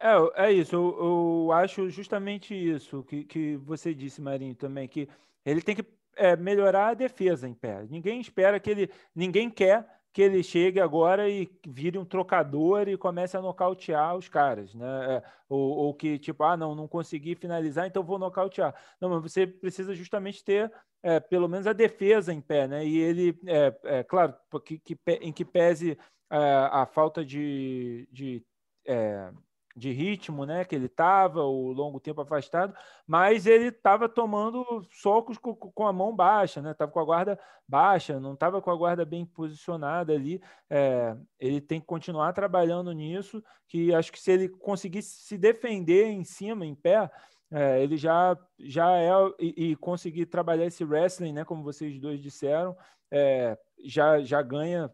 É, 0.00 0.46
é 0.46 0.52
isso, 0.52 0.74
eu, 0.74 0.98
eu, 0.98 1.52
acho 1.52 1.88
justamente 1.90 2.52
isso 2.52 3.04
que, 3.04 3.22
que 3.22 3.56
você 3.58 3.94
disse, 3.94 4.20
Marinho, 4.20 4.56
também, 4.56 4.88
que 4.88 5.08
ele 5.46 5.62
tem 5.62 5.76
que 5.76 5.86
é, 6.16 6.34
melhorar 6.34 6.88
a 6.88 6.94
defesa 6.94 7.48
em 7.48 7.54
pé. 7.54 7.86
Ninguém 7.88 8.20
espera 8.20 8.58
que 8.58 8.68
ele. 8.68 8.90
Ninguém 9.14 9.48
quer 9.48 9.88
que 10.14 10.22
ele 10.22 10.44
chegue 10.44 10.78
agora 10.78 11.28
e 11.28 11.50
vire 11.66 11.98
um 11.98 12.04
trocador 12.04 12.88
e 12.88 12.96
comece 12.96 13.36
a 13.36 13.42
nocautear 13.42 14.16
os 14.16 14.28
caras, 14.28 14.72
né? 14.72 15.16
É, 15.16 15.22
ou, 15.48 15.76
ou, 15.76 15.94
que, 15.94 16.20
tipo, 16.20 16.44
ah, 16.44 16.56
não, 16.56 16.72
não 16.72 16.86
consegui 16.86 17.34
finalizar, 17.34 17.88
então 17.88 18.04
vou 18.04 18.16
nocautear. 18.16 18.72
Não, 19.00 19.10
mas 19.10 19.20
você 19.20 19.44
precisa 19.44 19.92
justamente 19.92 20.44
ter 20.44 20.72
é, 21.02 21.18
pelo 21.18 21.48
menos 21.48 21.66
a 21.66 21.72
defesa 21.72 22.32
em 22.32 22.40
pé, 22.40 22.68
né? 22.68 22.86
E 22.86 22.96
ele, 22.96 23.36
é, 23.44 23.76
é 23.84 24.04
claro, 24.04 24.36
que, 24.64 24.78
que, 24.78 24.96
em 25.20 25.32
que 25.32 25.44
pese 25.44 25.98
é, 26.30 26.38
a 26.70 26.86
falta 26.86 27.24
de, 27.24 28.08
de 28.12 28.40
é, 28.86 29.32
de 29.76 29.90
ritmo, 29.90 30.46
né, 30.46 30.64
que 30.64 30.74
ele 30.74 30.86
estava, 30.86 31.42
o 31.42 31.72
longo 31.72 31.98
tempo 31.98 32.20
afastado, 32.20 32.74
mas 33.06 33.46
ele 33.46 33.68
estava 33.68 34.08
tomando 34.08 34.86
socos 34.92 35.36
com, 35.36 35.54
com, 35.54 35.86
a 35.86 35.92
mão 35.92 36.14
baixa, 36.14 36.62
né, 36.62 36.70
estava 36.70 36.92
com 36.92 37.00
a 37.00 37.04
guarda 37.04 37.38
baixa, 37.66 38.20
não 38.20 38.34
estava 38.34 38.62
com 38.62 38.70
a 38.70 38.76
guarda 38.76 39.04
bem 39.04 39.26
posicionada 39.26 40.12
ali. 40.12 40.40
É, 40.70 41.16
ele 41.40 41.60
tem 41.60 41.80
que 41.80 41.86
continuar 41.86 42.32
trabalhando 42.32 42.92
nisso, 42.92 43.42
que 43.68 43.92
acho 43.92 44.12
que 44.12 44.20
se 44.20 44.30
ele 44.30 44.48
conseguisse 44.48 45.24
se 45.24 45.36
defender 45.36 46.06
em 46.06 46.22
cima, 46.22 46.64
em 46.64 46.74
pé, 46.74 47.10
é, 47.50 47.82
ele 47.82 47.96
já, 47.96 48.38
já 48.58 48.96
é 48.96 49.10
e, 49.40 49.70
e, 49.70 49.76
conseguir 49.76 50.26
trabalhar 50.26 50.66
esse 50.66 50.84
wrestling, 50.84 51.32
né, 51.32 51.44
como 51.44 51.64
vocês 51.64 51.98
dois 52.00 52.20
disseram, 52.20 52.76
é, 53.10 53.58
já, 53.84 54.20
já 54.22 54.40
ganha 54.40 54.90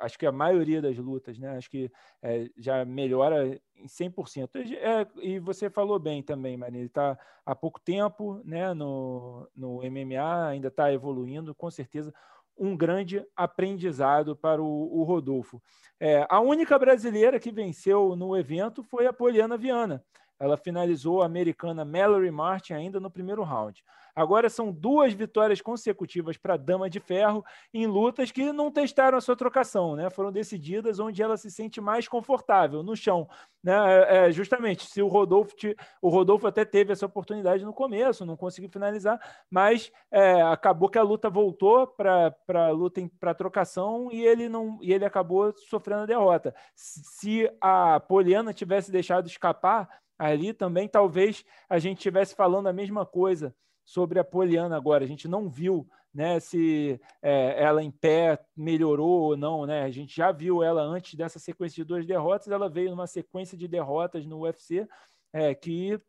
acho 0.00 0.18
que 0.18 0.26
a 0.26 0.32
maioria 0.32 0.80
das 0.80 0.96
lutas, 0.96 1.38
né? 1.38 1.56
Acho 1.56 1.70
que 1.70 1.90
é, 2.22 2.48
já 2.56 2.84
melhora 2.84 3.58
em 3.76 3.86
100%. 3.86 4.48
É, 4.76 5.06
e 5.22 5.38
você 5.38 5.70
falou 5.70 5.98
bem 5.98 6.22
também, 6.22 6.56
Maria, 6.56 6.78
ele 6.78 6.86
está 6.86 7.18
há 7.44 7.54
pouco 7.54 7.80
tempo 7.80 8.40
né, 8.44 8.72
no, 8.74 9.48
no 9.54 9.78
MMA, 9.78 10.48
ainda 10.48 10.68
está 10.68 10.92
evoluindo, 10.92 11.54
com 11.54 11.70
certeza 11.70 12.12
um 12.58 12.76
grande 12.76 13.24
aprendizado 13.36 14.34
para 14.34 14.60
o, 14.60 15.00
o 15.00 15.04
Rodolfo. 15.04 15.62
É, 16.00 16.26
a 16.28 16.40
única 16.40 16.76
brasileira 16.78 17.38
que 17.38 17.52
venceu 17.52 18.16
no 18.16 18.36
evento 18.36 18.82
foi 18.82 19.06
a 19.06 19.12
Poliana 19.12 19.56
Viana. 19.56 20.04
Ela 20.38 20.56
finalizou 20.56 21.22
a 21.22 21.26
americana 21.26 21.84
Mallory 21.84 22.30
Martin 22.30 22.74
ainda 22.74 23.00
no 23.00 23.10
primeiro 23.10 23.42
round. 23.42 23.82
Agora 24.18 24.50
são 24.50 24.72
duas 24.72 25.12
vitórias 25.12 25.60
consecutivas 25.60 26.36
para 26.36 26.54
a 26.54 26.56
Dama 26.56 26.90
de 26.90 26.98
Ferro 26.98 27.44
em 27.72 27.86
lutas 27.86 28.32
que 28.32 28.52
não 28.52 28.68
testaram 28.68 29.16
a 29.16 29.20
sua 29.20 29.36
trocação, 29.36 29.94
né? 29.94 30.10
Foram 30.10 30.32
decididas 30.32 30.98
onde 30.98 31.22
ela 31.22 31.36
se 31.36 31.48
sente 31.52 31.80
mais 31.80 32.08
confortável, 32.08 32.82
no 32.82 32.96
chão. 32.96 33.28
Né? 33.62 33.72
É, 33.74 34.26
é 34.26 34.32
justamente, 34.32 34.86
se 34.86 35.00
o 35.00 35.06
Rodolfo, 35.06 35.54
o 36.02 36.08
Rodolfo 36.08 36.48
até 36.48 36.64
teve 36.64 36.92
essa 36.92 37.06
oportunidade 37.06 37.64
no 37.64 37.72
começo, 37.72 38.26
não 38.26 38.36
conseguiu 38.36 38.68
finalizar, 38.68 39.20
mas 39.48 39.92
é, 40.10 40.42
acabou 40.42 40.88
que 40.88 40.98
a 40.98 41.02
luta 41.02 41.30
voltou 41.30 41.86
para 41.86 42.34
a 42.48 42.70
luta 42.70 43.00
para 43.20 43.34
trocação 43.34 44.08
e 44.10 44.26
ele 44.26 44.48
não 44.48 44.80
e 44.82 44.92
ele 44.92 45.04
acabou 45.04 45.54
sofrendo 45.56 46.02
a 46.02 46.06
derrota. 46.06 46.52
Se 46.74 47.48
a 47.60 48.00
Poliana 48.00 48.52
tivesse 48.52 48.90
deixado 48.90 49.28
escapar 49.28 49.88
ali 50.18 50.52
também, 50.52 50.88
talvez 50.88 51.44
a 51.68 51.78
gente 51.78 51.98
estivesse 51.98 52.34
falando 52.34 52.66
a 52.66 52.72
mesma 52.72 53.06
coisa 53.06 53.54
sobre 53.84 54.18
a 54.18 54.24
Poliana 54.24 54.76
agora. 54.76 55.04
A 55.04 55.08
gente 55.08 55.28
não 55.28 55.48
viu 55.48 55.88
né, 56.12 56.40
se 56.40 57.00
é, 57.22 57.62
ela 57.62 57.82
em 57.82 57.90
pé 57.90 58.38
melhorou 58.56 59.22
ou 59.22 59.36
não. 59.36 59.64
Né? 59.64 59.82
A 59.82 59.90
gente 59.90 60.14
já 60.16 60.32
viu 60.32 60.62
ela 60.62 60.82
antes 60.82 61.14
dessa 61.14 61.38
sequência 61.38 61.76
de 61.76 61.88
duas 61.88 62.04
derrotas, 62.04 62.48
ela 62.48 62.68
veio 62.68 62.90
numa 62.90 63.06
sequência 63.06 63.56
de 63.56 63.68
derrotas 63.68 64.26
no 64.26 64.40
UFC 64.40 64.86
é, 65.32 65.54
que 65.54 66.00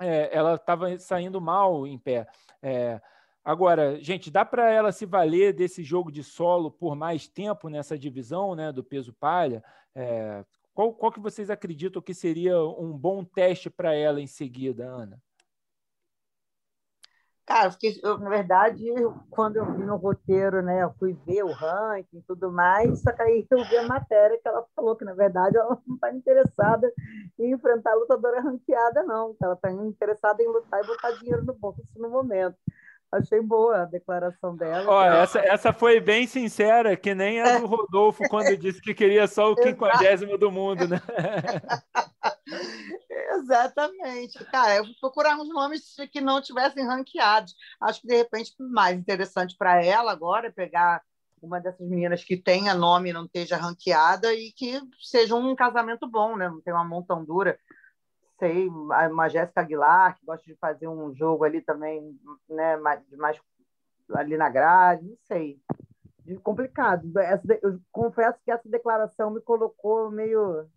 é, 0.00 0.36
ela 0.36 0.56
estava 0.56 0.98
saindo 0.98 1.40
mal 1.40 1.86
em 1.86 1.98
pé. 1.98 2.26
É, 2.62 3.00
agora, 3.44 4.00
gente, 4.02 4.30
dá 4.30 4.44
para 4.44 4.70
ela 4.70 4.90
se 4.90 5.06
valer 5.06 5.52
desse 5.52 5.82
jogo 5.82 6.10
de 6.10 6.24
solo 6.24 6.70
por 6.70 6.96
mais 6.96 7.28
tempo 7.28 7.68
nessa 7.68 7.96
divisão 7.98 8.54
né, 8.54 8.72
do 8.72 8.82
peso 8.82 9.12
palha? 9.12 9.62
É, 9.94 10.44
qual, 10.76 10.92
qual 10.92 11.10
que 11.10 11.18
vocês 11.18 11.48
acreditam 11.48 12.02
que 12.02 12.12
seria 12.12 12.60
um 12.60 12.92
bom 12.92 13.24
teste 13.24 13.70
para 13.70 13.94
ela 13.94 14.20
em 14.20 14.26
seguida, 14.26 14.84
Ana? 14.84 15.18
Cara, 17.46 17.74
eu, 18.02 18.18
na 18.18 18.28
verdade, 18.28 18.84
quando 19.30 19.56
eu 19.56 19.64
vi 19.72 19.84
no 19.84 19.96
roteiro, 19.96 20.60
né, 20.60 20.82
eu 20.82 20.92
fui 20.98 21.16
ver 21.26 21.44
o 21.44 21.52
ranking 21.52 22.18
e 22.18 22.22
tudo 22.22 22.52
mais, 22.52 23.00
só 23.00 23.10
que 23.10 23.22
aí 23.22 23.46
eu 23.50 23.64
vi 23.64 23.76
a 23.78 23.86
matéria 23.86 24.38
que 24.38 24.46
ela 24.46 24.66
falou 24.74 24.96
que, 24.96 25.04
na 25.04 25.14
verdade, 25.14 25.56
ela 25.56 25.80
não 25.86 25.94
está 25.94 26.12
interessada 26.12 26.92
em 27.38 27.52
enfrentar 27.52 27.92
a 27.92 27.94
lutadora 27.94 28.42
ranqueada, 28.42 29.02
não. 29.04 29.34
Ela 29.40 29.54
está 29.54 29.72
interessada 29.72 30.42
em 30.42 30.48
lutar 30.48 30.84
e 30.84 30.86
botar 30.86 31.12
dinheiro 31.12 31.42
no 31.42 31.54
bolso 31.54 31.82
no 31.96 32.10
momento. 32.10 32.56
Achei 33.12 33.40
boa 33.40 33.82
a 33.82 33.84
declaração 33.84 34.56
dela. 34.56 34.90
Ó, 34.90 35.04
essa, 35.04 35.38
essa 35.38 35.72
foi 35.72 36.00
bem 36.00 36.26
sincera, 36.26 36.96
que 36.96 37.14
nem 37.14 37.40
a 37.40 37.58
do 37.58 37.66
Rodolfo 37.66 38.28
quando 38.28 38.54
disse 38.58 38.80
que 38.80 38.94
queria 38.94 39.26
só 39.26 39.52
o 39.52 39.56
quinquagésimo 39.56 40.36
do 40.36 40.50
mundo, 40.50 40.88
né? 40.88 41.00
Exatamente. 43.36 44.44
Cara, 44.46 44.76
eu 44.76 44.84
vou 44.84 44.94
procurar 45.00 45.36
uns 45.36 45.48
nomes 45.48 45.94
que 46.10 46.20
não 46.20 46.40
tivessem 46.40 46.84
ranqueados. 46.84 47.54
Acho 47.80 48.00
que, 48.00 48.08
de 48.08 48.16
repente, 48.16 48.52
mais 48.58 48.98
interessante 48.98 49.56
para 49.56 49.84
ela 49.84 50.12
agora 50.12 50.48
é 50.48 50.50
pegar 50.50 51.02
uma 51.40 51.60
dessas 51.60 51.86
meninas 51.86 52.24
que 52.24 52.36
tenha 52.36 52.74
nome 52.74 53.10
e 53.10 53.12
não 53.12 53.24
esteja 53.24 53.56
ranqueada 53.56 54.34
e 54.34 54.52
que 54.52 54.80
seja 55.00 55.34
um 55.34 55.54
casamento 55.54 56.08
bom, 56.08 56.36
né? 56.36 56.48
Não 56.48 56.60
tem 56.60 56.72
uma 56.72 56.84
montão 56.84 57.24
dura. 57.24 57.58
Sei, 58.38 58.68
uma 58.68 59.28
Jéssica 59.28 59.62
Aguilar, 59.62 60.18
que 60.18 60.26
gosta 60.26 60.44
de 60.44 60.54
fazer 60.56 60.88
um 60.88 61.14
jogo 61.14 61.44
ali 61.44 61.60
também, 61.62 62.18
né? 62.48 62.76
Mais, 62.76 63.40
ali 64.14 64.36
na 64.36 64.48
grade, 64.48 65.08
não 65.08 65.16
sei. 65.24 65.60
Complicado. 66.42 67.10
Eu 67.62 67.80
confesso 67.90 68.38
que 68.44 68.50
essa 68.50 68.68
declaração 68.68 69.30
me 69.30 69.40
colocou 69.40 70.10
meio 70.10 70.68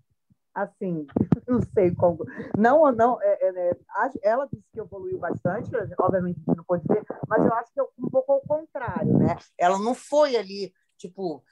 assim, 0.54 1.06
não 1.48 1.62
sei 1.62 1.94
como. 1.94 2.26
Não, 2.58 2.92
não, 2.92 3.22
é, 3.22 3.38
é, 3.42 3.70
é 3.70 3.78
ela 4.24 4.48
disse 4.52 4.66
que 4.74 4.80
evoluiu 4.80 5.20
bastante, 5.20 5.70
obviamente 5.98 6.40
não 6.48 6.64
pode 6.64 6.84
dizer, 6.84 7.06
mas 7.28 7.46
eu 7.46 7.54
acho 7.54 7.74
que 7.74 7.80
é 7.80 7.84
um 7.84 8.10
pouco 8.10 8.34
ao 8.34 8.42
contrário, 8.42 9.18
né? 9.18 9.38
Ela 9.58 9.78
não 9.80 9.94
foi 9.94 10.36
ali, 10.36 10.74
tipo, 10.98 11.44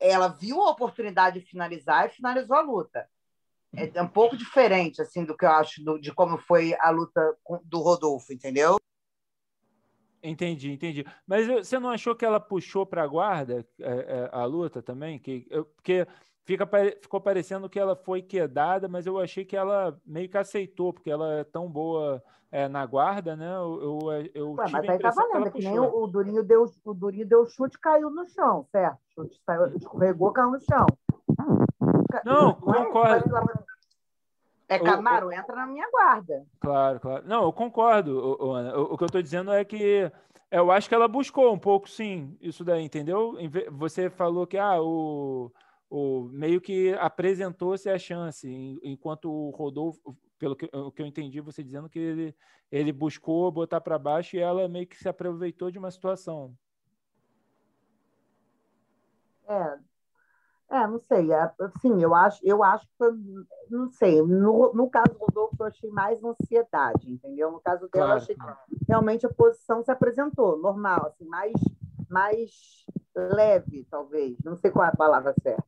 ela 0.00 0.28
viu 0.28 0.60
a 0.62 0.70
oportunidade 0.70 1.40
de 1.40 1.46
finalizar 1.46 2.06
e 2.06 2.10
finalizou 2.10 2.56
a 2.56 2.60
luta. 2.60 3.08
É 3.74 4.02
um 4.02 4.08
pouco 4.08 4.36
diferente, 4.36 5.02
assim, 5.02 5.24
do 5.24 5.36
que 5.36 5.44
eu 5.44 5.50
acho 5.50 5.84
do, 5.84 5.98
de 5.98 6.12
como 6.12 6.38
foi 6.38 6.74
a 6.80 6.90
luta 6.90 7.36
do 7.64 7.80
Rodolfo, 7.80 8.32
entendeu? 8.32 8.76
Entendi, 10.22 10.72
entendi. 10.72 11.06
Mas 11.26 11.46
você 11.46 11.78
não 11.78 11.90
achou 11.90 12.14
que 12.14 12.24
ela 12.24 12.40
puxou 12.40 12.84
para 12.86 13.02
a 13.02 13.06
guarda 13.06 13.64
é, 13.80 13.88
é, 13.88 14.30
a 14.32 14.44
luta 14.44 14.82
também? 14.82 15.18
Que, 15.18 15.46
eu, 15.50 15.64
porque 15.64 16.06
fica, 16.44 16.68
ficou 17.00 17.20
parecendo 17.20 17.68
que 17.68 17.78
ela 17.78 17.94
foi 17.94 18.22
quedada, 18.22 18.88
mas 18.88 19.06
eu 19.06 19.18
achei 19.18 19.44
que 19.44 19.56
ela 19.56 20.00
meio 20.04 20.28
que 20.28 20.38
aceitou, 20.38 20.92
porque 20.92 21.10
ela 21.10 21.34
é 21.34 21.44
tão 21.44 21.70
boa 21.70 22.22
é, 22.50 22.66
na 22.68 22.84
guarda, 22.84 23.36
né? 23.36 23.54
Eu, 23.54 23.80
eu, 23.82 24.30
eu 24.34 24.52
Ué, 24.54 24.64
mas 24.72 24.88
aí 24.88 24.98
tá 24.98 25.10
valendo, 25.10 25.52
que, 25.52 25.58
que 25.58 25.68
nem 25.68 25.78
o, 25.78 26.02
o, 26.02 26.06
Durinho 26.06 26.42
deu, 26.42 26.64
o 26.84 26.94
Durinho 26.94 27.26
deu 27.26 27.46
chute 27.46 27.78
caiu 27.78 28.10
no 28.10 28.26
chão, 28.26 28.66
certo? 28.72 28.98
O 29.16 29.22
chute 29.22 29.40
saiu, 29.44 29.76
escorregou, 29.76 30.32
caiu 30.32 30.50
no 30.50 30.60
chão. 30.60 30.86
Não, 32.28 32.54
concordo. 32.54 33.30
É 34.68 34.78
Camaro, 34.78 35.32
entra 35.32 35.56
na 35.56 35.66
minha 35.66 35.88
guarda. 35.90 36.46
Claro, 36.60 37.00
claro. 37.00 37.26
Não, 37.26 37.44
eu 37.44 37.52
concordo, 37.52 38.36
Ana. 38.52 38.78
O, 38.78 38.94
o 38.94 38.98
que 38.98 39.04
eu 39.04 39.06
estou 39.06 39.22
dizendo 39.22 39.50
é 39.50 39.64
que 39.64 40.12
eu 40.50 40.70
acho 40.70 40.88
que 40.88 40.94
ela 40.94 41.08
buscou 41.08 41.52
um 41.52 41.58
pouco, 41.58 41.88
sim, 41.88 42.36
isso 42.40 42.62
daí, 42.64 42.84
entendeu? 42.84 43.34
Você 43.70 44.10
falou 44.10 44.46
que 44.46 44.58
ah, 44.58 44.80
o 44.80 45.50
o, 45.90 46.28
meio 46.32 46.60
que 46.60 46.92
apresentou-se 46.94 47.88
a 47.88 47.98
chance, 47.98 48.48
enquanto 48.82 49.30
o 49.30 49.50
Rodolfo, 49.50 50.16
pelo 50.38 50.54
que, 50.54 50.68
o 50.72 50.92
que 50.92 51.02
eu 51.02 51.06
entendi, 51.06 51.40
você 51.40 51.62
dizendo 51.62 51.88
que 51.88 51.98
ele, 51.98 52.36
ele 52.70 52.92
buscou 52.92 53.50
botar 53.50 53.80
para 53.80 53.98
baixo 53.98 54.36
e 54.36 54.40
ela 54.40 54.68
meio 54.68 54.86
que 54.86 54.96
se 54.96 55.08
aproveitou 55.08 55.70
de 55.70 55.78
uma 55.78 55.90
situação. 55.90 56.54
É, 59.48 59.78
é 60.70 60.86
não 60.86 60.98
sei. 61.00 61.32
É, 61.32 61.50
sim, 61.80 62.02
eu 62.02 62.14
acho, 62.14 62.40
eu 62.44 62.62
acho 62.62 62.86
que 62.86 63.44
não 63.70 63.90
sei. 63.90 64.22
No, 64.22 64.72
no 64.74 64.90
caso 64.90 65.12
do 65.12 65.18
Rodolfo, 65.18 65.56
eu 65.60 65.66
achei 65.66 65.90
mais 65.90 66.22
ansiedade, 66.22 67.10
entendeu? 67.10 67.50
No 67.50 67.60
caso 67.60 67.88
dela, 67.88 68.06
claro. 68.06 68.12
eu 68.12 68.22
achei 68.22 68.34
que 68.34 68.84
realmente 68.86 69.26
a 69.26 69.32
posição 69.32 69.82
se 69.82 69.90
apresentou, 69.90 70.58
normal, 70.58 71.06
assim, 71.06 71.24
mais, 71.24 71.52
mais 72.08 72.86
leve, 73.14 73.86
talvez. 73.90 74.36
Não 74.44 74.56
sei 74.56 74.70
qual 74.70 74.84
é 74.84 74.88
a 74.88 74.96
palavra 74.96 75.34
certa. 75.42 75.64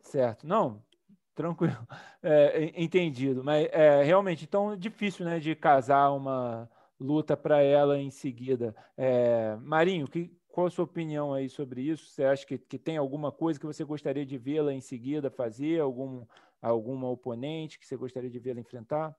Certo. 0.00 0.46
Não, 0.46 0.82
tranquilo. 1.34 1.76
É, 2.28 2.72
entendido. 2.82 3.44
Mas 3.44 3.68
é 3.70 4.02
realmente, 4.02 4.44
então, 4.44 4.76
difícil 4.76 5.24
né, 5.24 5.38
de 5.38 5.54
casar 5.54 6.10
uma 6.10 6.68
luta 6.98 7.36
para 7.36 7.62
ela 7.62 7.96
em 8.00 8.10
seguida. 8.10 8.74
É, 8.96 9.56
Marinho, 9.60 10.08
que, 10.08 10.36
qual 10.56 10.68
a 10.68 10.70
sua 10.70 10.86
opinião 10.86 11.34
aí 11.34 11.50
sobre 11.50 11.82
isso? 11.82 12.06
Você 12.06 12.24
acha 12.24 12.46
que, 12.46 12.56
que 12.56 12.78
tem 12.78 12.96
alguma 12.96 13.30
coisa 13.30 13.60
que 13.60 13.66
você 13.66 13.84
gostaria 13.84 14.24
de 14.24 14.38
vê-la 14.38 14.72
em 14.72 14.80
seguida 14.80 15.28
fazer? 15.28 15.82
Algum, 15.82 16.24
alguma 16.62 17.10
oponente 17.10 17.78
que 17.78 17.86
você 17.86 17.94
gostaria 17.94 18.30
de 18.30 18.38
vê-la 18.38 18.58
enfrentar? 18.58 19.14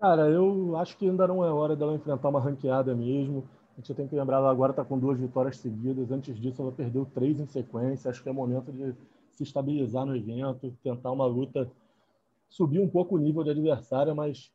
Cara, 0.00 0.30
eu 0.30 0.74
acho 0.78 0.96
que 0.96 1.06
ainda 1.06 1.28
não 1.28 1.44
é 1.44 1.52
hora 1.52 1.76
dela 1.76 1.92
enfrentar 1.92 2.30
uma 2.30 2.40
ranqueada 2.40 2.94
mesmo. 2.94 3.46
A 3.76 3.82
gente 3.82 3.92
tem 3.92 4.08
que 4.08 4.16
lembrar, 4.16 4.38
ela 4.38 4.50
agora 4.50 4.70
está 4.70 4.82
com 4.82 4.98
duas 4.98 5.20
vitórias 5.20 5.58
seguidas. 5.58 6.10
Antes 6.10 6.40
disso, 6.40 6.62
ela 6.62 6.72
perdeu 6.72 7.04
três 7.04 7.38
em 7.38 7.46
sequência. 7.46 8.10
Acho 8.10 8.22
que 8.22 8.30
é 8.30 8.32
momento 8.32 8.72
de 8.72 8.94
se 9.34 9.42
estabilizar 9.42 10.06
no 10.06 10.16
evento, 10.16 10.74
tentar 10.82 11.12
uma 11.12 11.26
luta, 11.26 11.70
subir 12.48 12.80
um 12.80 12.88
pouco 12.88 13.16
o 13.16 13.18
nível 13.18 13.44
de 13.44 13.50
adversária, 13.50 14.14
mas 14.14 14.50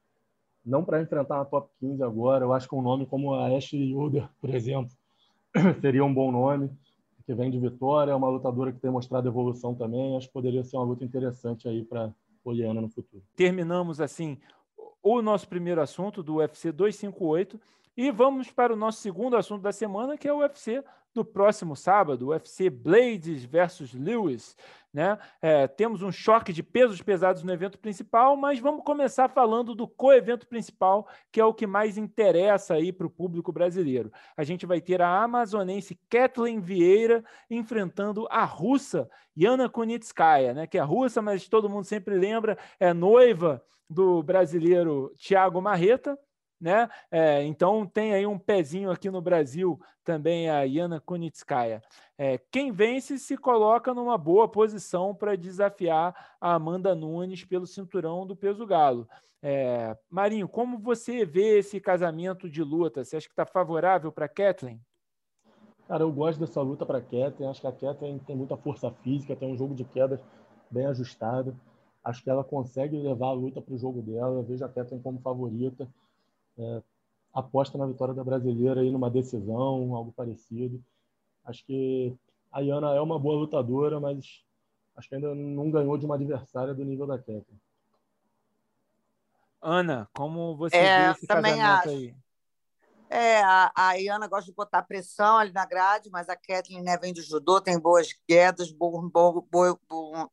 não 0.66 0.84
para 0.84 0.99
enfrentar 0.99 1.36
uma 1.36 1.45
top 1.45 1.70
15 1.80 2.01
agora. 2.01 2.43
Eu 2.43 2.54
acho 2.54 2.68
que 2.68 2.74
um 2.74 2.82
nome 2.82 3.06
como 3.06 3.36
a 3.36 3.56
Ashley 3.56 3.93
Yoder, 3.93 4.28
por 4.41 4.49
exemplo, 4.49 4.91
seria 5.82 6.04
um 6.04 6.14
bom 6.14 6.32
nome, 6.32 6.70
que 7.26 7.34
vem 7.34 7.49
de 7.49 7.60
vitória, 7.60 8.12
é 8.12 8.16
uma 8.16 8.30
lutadora 8.30 8.72
que 8.72 8.80
tem 8.80 8.91
mostrado 8.91 9.28
evolução 9.28 9.74
também. 9.74 10.18
Acho 10.18 10.28
que 10.28 10.34
poderia 10.34 10.64
ser 10.64 10.76
uma 10.78 10.86
luta 10.86 11.06
interessante 11.06 11.68
aí 11.68 11.84
para 11.84 12.14
Poliana 12.43 12.82
no 12.82 12.89
futuro. 12.89 13.24
Terminamos 13.36 14.01
assim 14.01 14.38
o 15.01 15.22
nosso 15.22 15.47
primeiro 15.47 15.82
assunto 15.82 16.22
do 16.22 16.36
UFC 16.36 16.72
258 16.72 17.60
e 17.95 18.12
vamos 18.12 18.51
para 18.51 18.74
o 18.74 18.76
nosso 18.76 18.99
segundo 19.01 19.38
assunto 19.38 19.62
da 19.62 19.72
semana, 19.72 20.18
que 20.18 20.28
é 20.28 20.34
o 20.34 20.39
UFC 20.39 20.84
do 21.14 21.24
próximo 21.24 21.76
sábado, 21.76 22.30
UFC 22.30 22.70
Blades 22.70 23.43
versus 23.45 23.93
Lewis. 23.93 24.57
Né? 24.93 25.18
É, 25.41 25.68
temos 25.68 26.03
um 26.03 26.11
choque 26.11 26.53
de 26.53 26.61
pesos 26.61 27.01
pesados 27.01 27.43
no 27.43 27.51
evento 27.51 27.80
principal, 27.80 28.38
mas 28.38 28.59
vamos 28.59 28.84
começar 28.84 29.28
falando 29.28 29.74
do 29.74 29.88
co-evento 29.88 30.47
principal, 30.47 31.07
que 31.32 31.41
é 31.41 31.45
o 31.45 31.53
que 31.53 31.66
mais 31.66 31.97
interessa 31.97 32.76
aí 32.76 32.93
para 32.93 33.07
o 33.07 33.09
público 33.09 33.51
brasileiro. 33.51 34.11
A 34.38 34.43
gente 34.43 34.66
vai 34.66 34.80
ter 34.80 35.01
a 35.01 35.24
amazonense 35.24 35.99
Kathleen 36.09 36.59
Vieira 36.59 37.24
enfrentando 37.49 38.28
a 38.30 38.43
russa 38.43 39.09
Yana 39.36 39.68
Kunitskaya, 39.68 40.53
né? 40.53 40.68
que 40.68 40.78
é 40.78 40.82
russa, 40.82 41.22
mas 41.22 41.47
todo 41.47 41.70
mundo 41.70 41.86
sempre 41.86 42.16
lembra, 42.16 42.57
é 42.80 42.93
noiva 42.93 43.64
do 43.89 44.22
brasileiro 44.22 45.14
Thiago 45.18 45.59
Marreta, 45.61 46.18
né? 46.64 46.89
É, 47.11 47.43
então 47.43 47.86
tem 47.86 48.14
aí 48.14 48.26
um 48.26 48.39
pezinho 48.39 48.89
aqui 48.89 49.11
no 49.11 49.22
Brasil 49.22 49.78
também 50.01 50.49
a 50.49 50.61
Yana 50.64 51.01
Kunitskaya. 51.01 51.82
É, 52.18 52.38
quem 52.49 52.72
vence 52.72 53.20
se 53.20 53.36
coloca 53.36 53.93
numa 53.93 54.18
boa 54.18 54.47
posição 54.47 55.14
para 55.14 55.36
desafiar 55.36 56.16
a 56.39 56.53
Amanda 56.53 56.95
Nunes 56.95 57.43
pelo 57.43 57.68
cinturão 57.68 58.26
do 58.26 58.34
peso 58.34 58.66
galo. 58.66 59.05
É, 59.41 59.97
Marinho, 60.09 60.47
como 60.47 60.80
você 60.80 61.26
vê 61.26 61.57
esse 61.57 61.82
casamento 61.82 62.49
de 62.49 62.64
luta? 62.64 63.03
Você 63.03 63.18
acha 63.18 63.28
que 63.28 63.34
está 63.34 63.45
favorável 63.45 64.09
para 64.09 64.30
Kathleen? 64.30 64.80
Cara, 65.86 66.03
eu 66.03 66.11
gosto 66.14 66.39
dessa 66.39 66.61
luta 66.61 66.86
para 66.86 67.01
Kathleen. 67.01 67.49
Acho 67.49 67.59
que 67.59 67.68
a 67.68 67.74
Kathleen 67.74 68.20
tem 68.20 68.38
muita 68.38 68.55
força 68.55 68.89
física, 69.03 69.36
tem 69.36 69.51
um 69.51 69.57
jogo 69.57 69.76
de 69.76 69.84
quedas 69.84 70.22
bem 70.72 70.86
ajustado. 70.86 71.53
Acho 72.01 72.24
que 72.24 72.30
ela 72.30 72.43
consegue 72.43 72.97
levar 72.97 73.28
a 73.28 73.34
luta 73.34 73.61
para 73.61 73.74
o 73.74 73.78
jogo 73.78 74.01
dela. 74.01 74.39
Eu 74.39 74.43
vejo 74.43 74.64
a 74.64 74.70
Kathleen 74.70 75.01
como 75.01 75.20
favorita 75.20 75.89
é, 76.58 76.82
aposta 77.34 77.78
na 77.78 77.88
vitória 77.88 78.14
da 78.14 78.24
brasileira 78.24 78.82
aí 78.82 78.91
numa 78.91 79.10
decisão, 79.10 79.95
algo 79.95 80.12
parecido. 80.12 80.84
Acho 81.43 81.66
que 81.66 82.16
a 82.51 82.62
Iana 82.62 82.93
é 82.93 83.01
uma 83.01 83.18
boa 83.18 83.36
lutadora, 83.36 83.99
mas 83.99 84.43
acho 84.95 85.10
que 85.10 85.16
ainda 85.16 85.34
não 85.34 85.72
ganhou 85.72 85.97
de 85.97 86.06
uma 86.06 86.16
adversária 86.16 86.74
do 86.74 86.86
nível 86.86 87.08
da 87.08 87.18
Kathleen. 87.18 87.62
Ana, 89.62 90.10
como 90.14 90.56
você 90.56 90.76
é, 90.76 91.06
vê 91.08 91.12
esse 91.14 91.28
casamento 91.28 91.62
acho. 91.62 91.89
aí? 91.89 92.16
É, 93.10 93.43
a, 93.43 93.72
a 93.76 93.93
Iana 93.93 94.28
gosta 94.28 94.45
de 94.45 94.56
botar 94.56 94.82
pressão 94.84 95.38
ali 95.38 95.51
na 95.51 95.66
grade, 95.66 96.10
mas 96.10 96.28
a 96.30 96.36
Kathleen 96.36 96.82
né, 96.82 96.97
vem 96.97 97.14
do 97.14 97.22
judô, 97.22 97.62
tem 97.62 97.80
boas 97.80 98.12
quedas, 98.28 98.72
bo, 98.72 99.08
bo, 99.10 99.47
bo, 99.51 99.80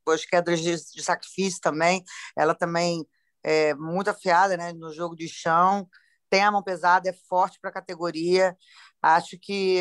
boas 0.04 0.24
quedas 0.24 0.60
de, 0.60 0.74
de, 0.74 1.02
sacrifício 1.02 1.60
também. 1.60 2.02
Ela 2.34 2.54
também 2.54 3.06
é 3.42 3.74
muito 3.74 4.08
afiada 4.08 4.56
né, 4.56 4.72
no 4.72 4.92
jogo 4.92 5.14
de 5.14 5.28
chão 5.28 5.86
tem 6.30 6.44
a 6.44 6.52
mão 6.52 6.62
pesada, 6.62 7.10
é 7.10 7.12
forte 7.28 7.58
para 7.60 7.68
a 7.68 7.74
categoria. 7.74 8.56
Acho 9.02 9.36
que 9.38 9.78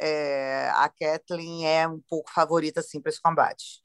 é, 0.00 0.70
a 0.74 0.88
Kathleen 0.88 1.66
é 1.66 1.88
um 1.88 2.00
pouco 2.08 2.30
favorita 2.30 2.80
assim, 2.80 3.00
para 3.00 3.10
esse 3.10 3.20
combate. 3.20 3.80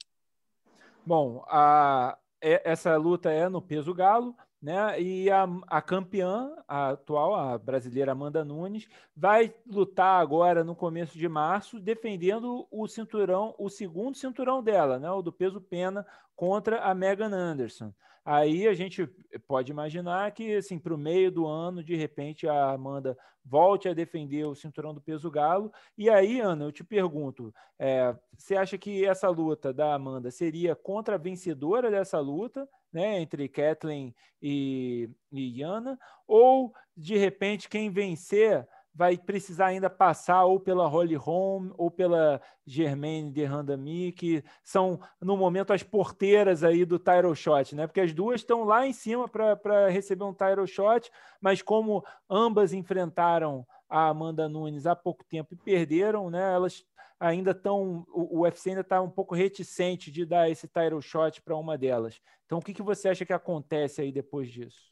Bom, 1.04 1.44
a, 1.48 2.16
essa 2.40 2.96
luta 2.96 3.30
é 3.30 3.48
no 3.48 3.62
peso 3.62 3.94
galo. 3.94 4.36
né? 4.60 5.00
E 5.00 5.30
a, 5.30 5.46
a 5.68 5.80
campeã, 5.80 6.50
a 6.66 6.90
atual, 6.90 7.34
a 7.34 7.56
brasileira 7.58 8.12
Amanda 8.12 8.44
Nunes, 8.44 8.88
vai 9.14 9.54
lutar 9.66 10.20
agora 10.20 10.64
no 10.64 10.74
começo 10.74 11.16
de 11.16 11.28
março, 11.28 11.78
defendendo 11.78 12.66
o 12.70 12.88
cinturão, 12.88 13.54
o 13.58 13.68
segundo 13.68 14.16
cinturão 14.16 14.62
dela, 14.62 14.98
né? 14.98 15.10
O 15.10 15.22
do 15.22 15.32
peso 15.32 15.60
pena 15.60 16.06
contra 16.36 16.80
a 16.80 16.94
Megan 16.94 17.34
Anderson. 17.34 17.92
Aí 18.24 18.66
a 18.66 18.74
gente 18.74 19.08
pode 19.46 19.70
imaginar 19.70 20.32
que, 20.32 20.56
assim, 20.56 20.80
para 20.80 20.92
o 20.92 20.98
meio 20.98 21.30
do 21.30 21.46
ano, 21.46 21.82
de 21.82 21.94
repente, 21.94 22.48
a 22.48 22.72
Amanda 22.72 23.16
volte 23.44 23.88
a 23.88 23.94
defender 23.94 24.44
o 24.44 24.54
cinturão 24.54 24.92
do 24.92 25.00
peso 25.00 25.30
galo. 25.30 25.72
E 25.96 26.10
aí, 26.10 26.40
Ana, 26.40 26.64
eu 26.64 26.72
te 26.72 26.82
pergunto: 26.82 27.54
é, 27.78 28.16
você 28.36 28.56
acha 28.56 28.76
que 28.76 29.06
essa 29.06 29.28
luta 29.28 29.72
da 29.72 29.94
Amanda 29.94 30.28
seria 30.32 30.74
contra 30.74 31.14
a 31.14 31.18
vencedora 31.18 31.88
dessa 31.88 32.18
luta, 32.18 32.68
né, 32.92 33.20
entre 33.20 33.48
Kathleen 33.48 34.12
e, 34.42 35.08
e 35.30 35.60
Yana? 35.60 35.96
Ou, 36.26 36.74
de 36.96 37.16
repente, 37.16 37.68
quem 37.68 37.90
vencer 37.90 38.66
vai 38.96 39.18
precisar 39.18 39.66
ainda 39.66 39.90
passar 39.90 40.44
ou 40.46 40.58
pela 40.58 40.86
Holly 40.86 41.16
Holm 41.16 41.70
ou 41.76 41.90
pela 41.90 42.40
Germaine 42.64 43.30
de 43.30 43.44
Randami, 43.44 44.10
que 44.10 44.42
são, 44.64 44.98
no 45.20 45.36
momento, 45.36 45.74
as 45.74 45.82
porteiras 45.82 46.64
aí 46.64 46.82
do 46.86 46.98
title 46.98 47.34
shot, 47.34 47.74
né? 47.74 47.86
Porque 47.86 48.00
as 48.00 48.14
duas 48.14 48.40
estão 48.40 48.64
lá 48.64 48.86
em 48.86 48.94
cima 48.94 49.28
para 49.28 49.90
receber 49.90 50.24
um 50.24 50.32
title 50.32 50.66
shot, 50.66 51.12
mas 51.38 51.60
como 51.60 52.02
ambas 52.28 52.72
enfrentaram 52.72 53.66
a 53.86 54.08
Amanda 54.08 54.48
Nunes 54.48 54.86
há 54.86 54.96
pouco 54.96 55.22
tempo 55.24 55.52
e 55.52 55.56
perderam, 55.58 56.30
né? 56.30 56.54
Elas 56.54 56.82
ainda 57.20 57.50
estão, 57.50 58.06
o 58.08 58.40
UFC 58.40 58.70
ainda 58.70 58.80
está 58.80 59.02
um 59.02 59.10
pouco 59.10 59.34
reticente 59.34 60.10
de 60.10 60.24
dar 60.24 60.50
esse 60.50 60.66
title 60.66 61.02
shot 61.02 61.42
para 61.42 61.54
uma 61.54 61.76
delas. 61.76 62.18
Então, 62.46 62.58
o 62.58 62.62
que, 62.62 62.72
que 62.72 62.82
você 62.82 63.10
acha 63.10 63.26
que 63.26 63.32
acontece 63.32 64.00
aí 64.00 64.10
depois 64.10 64.48
disso? 64.48 64.90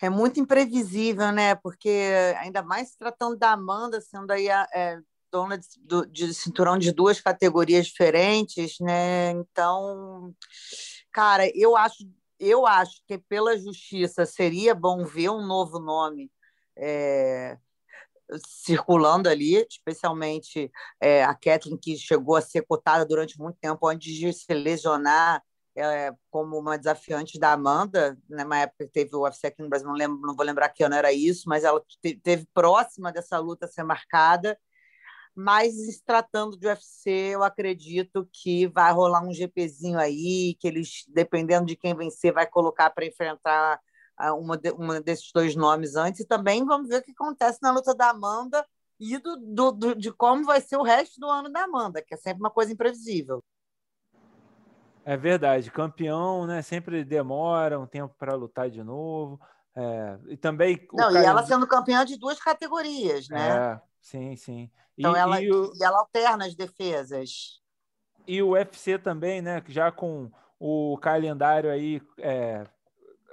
É 0.00 0.08
muito 0.08 0.40
imprevisível, 0.40 1.30
né? 1.32 1.54
Porque 1.54 2.12
ainda 2.38 2.62
mais 2.62 2.94
tratando 2.96 3.36
da 3.36 3.52
Amanda, 3.52 4.00
sendo 4.00 4.30
aí 4.30 4.48
a, 4.50 4.66
é, 4.74 4.98
dona 5.30 5.58
de, 5.58 6.06
de, 6.10 6.34
cinturão 6.34 6.78
de 6.78 6.92
duas 6.92 7.20
categorias 7.20 7.86
diferentes, 7.86 8.78
né? 8.80 9.30
Então, 9.30 10.34
cara, 11.12 11.50
eu 11.54 11.76
acho, 11.76 12.08
eu 12.38 12.66
acho 12.66 13.02
que 13.06 13.18
pela 13.18 13.58
justiça 13.58 14.26
seria 14.26 14.74
bom 14.74 15.04
ver 15.04 15.30
um 15.30 15.46
novo 15.46 15.78
nome 15.78 16.30
é, 16.76 17.58
circulando 18.46 19.28
ali, 19.28 19.66
especialmente 19.68 20.70
é, 21.00 21.24
a 21.24 21.34
Kathleen, 21.34 21.76
que 21.76 21.96
chegou 21.96 22.36
a 22.36 22.40
ser 22.40 22.62
cotada 22.62 23.04
durante 23.04 23.38
muito 23.38 23.58
tempo 23.60 23.86
antes 23.86 24.14
de 24.14 24.32
se 24.32 24.52
lesionar 24.54 25.42
é, 25.76 26.12
como 26.30 26.58
uma 26.58 26.76
desafiante 26.78 27.38
da 27.38 27.52
Amanda, 27.52 28.18
né, 28.28 28.44
na 28.44 28.60
época 28.60 28.88
teve 28.92 29.14
o 29.14 29.22
UFC 29.22 29.46
aqui 29.46 29.62
no 29.62 29.68
Brasil, 29.68 29.88
não, 29.88 29.94
lembro, 29.94 30.20
não 30.20 30.34
vou 30.34 30.44
lembrar 30.44 30.68
que 30.70 30.82
ano 30.82 30.94
era 30.94 31.12
isso, 31.12 31.48
mas 31.48 31.64
ela 31.64 31.82
teve 32.22 32.46
próxima 32.52 33.12
dessa 33.12 33.38
luta 33.38 33.66
ser 33.66 33.84
marcada. 33.84 34.58
Mas 35.34 35.74
se 35.74 36.04
tratando 36.04 36.58
de 36.58 36.66
UFC, 36.66 37.10
eu 37.34 37.42
acredito 37.42 38.28
que 38.32 38.66
vai 38.68 38.92
rolar 38.92 39.22
um 39.22 39.32
GPzinho 39.32 39.98
aí, 39.98 40.56
que 40.58 40.66
eles, 40.68 41.04
dependendo 41.08 41.66
de 41.66 41.76
quem 41.76 41.94
vencer, 41.94 42.32
vai 42.32 42.46
colocar 42.46 42.90
para 42.90 43.06
enfrentar 43.06 43.80
uma, 44.36 44.56
de, 44.58 44.70
uma 44.72 45.00
desses 45.00 45.30
dois 45.32 45.54
nomes 45.54 45.96
antes. 45.96 46.20
E 46.20 46.26
também 46.26 46.64
vamos 46.64 46.88
ver 46.88 46.98
o 46.98 47.02
que 47.02 47.12
acontece 47.12 47.58
na 47.62 47.72
luta 47.72 47.94
da 47.94 48.10
Amanda 48.10 48.66
e 48.98 49.16
do, 49.18 49.36
do, 49.36 49.72
do, 49.72 49.94
de 49.94 50.12
como 50.12 50.44
vai 50.44 50.60
ser 50.60 50.76
o 50.76 50.82
resto 50.82 51.18
do 51.20 51.28
ano 51.28 51.50
da 51.50 51.64
Amanda, 51.64 52.02
que 52.02 52.14
é 52.14 52.16
sempre 52.16 52.40
uma 52.40 52.50
coisa 52.50 52.72
imprevisível. 52.72 53.42
É 55.10 55.16
verdade, 55.16 55.72
campeão, 55.72 56.46
né? 56.46 56.62
Sempre 56.62 57.04
demora 57.04 57.80
um 57.80 57.86
tempo 57.86 58.14
para 58.16 58.36
lutar 58.36 58.70
de 58.70 58.80
novo. 58.80 59.40
É, 59.74 60.16
e 60.28 60.36
também. 60.36 60.86
Não, 60.92 61.12
cara... 61.12 61.20
e 61.20 61.26
ela 61.26 61.42
sendo 61.42 61.66
campeã 61.66 62.04
de 62.04 62.16
duas 62.16 62.38
categorias, 62.38 63.28
né? 63.28 63.48
É, 63.48 63.80
sim, 64.00 64.36
sim. 64.36 64.70
Então 64.96 65.16
ela, 65.16 65.42
e, 65.42 65.50
o... 65.50 65.72
e 65.74 65.82
ela 65.82 65.98
alterna 65.98 66.46
as 66.46 66.54
defesas. 66.54 67.60
E 68.24 68.40
o 68.40 68.50
UFC 68.50 69.00
também, 69.00 69.42
né? 69.42 69.60
Já 69.66 69.90
com 69.90 70.30
o 70.60 70.96
calendário 70.98 71.72
aí 71.72 72.00
é, 72.16 72.64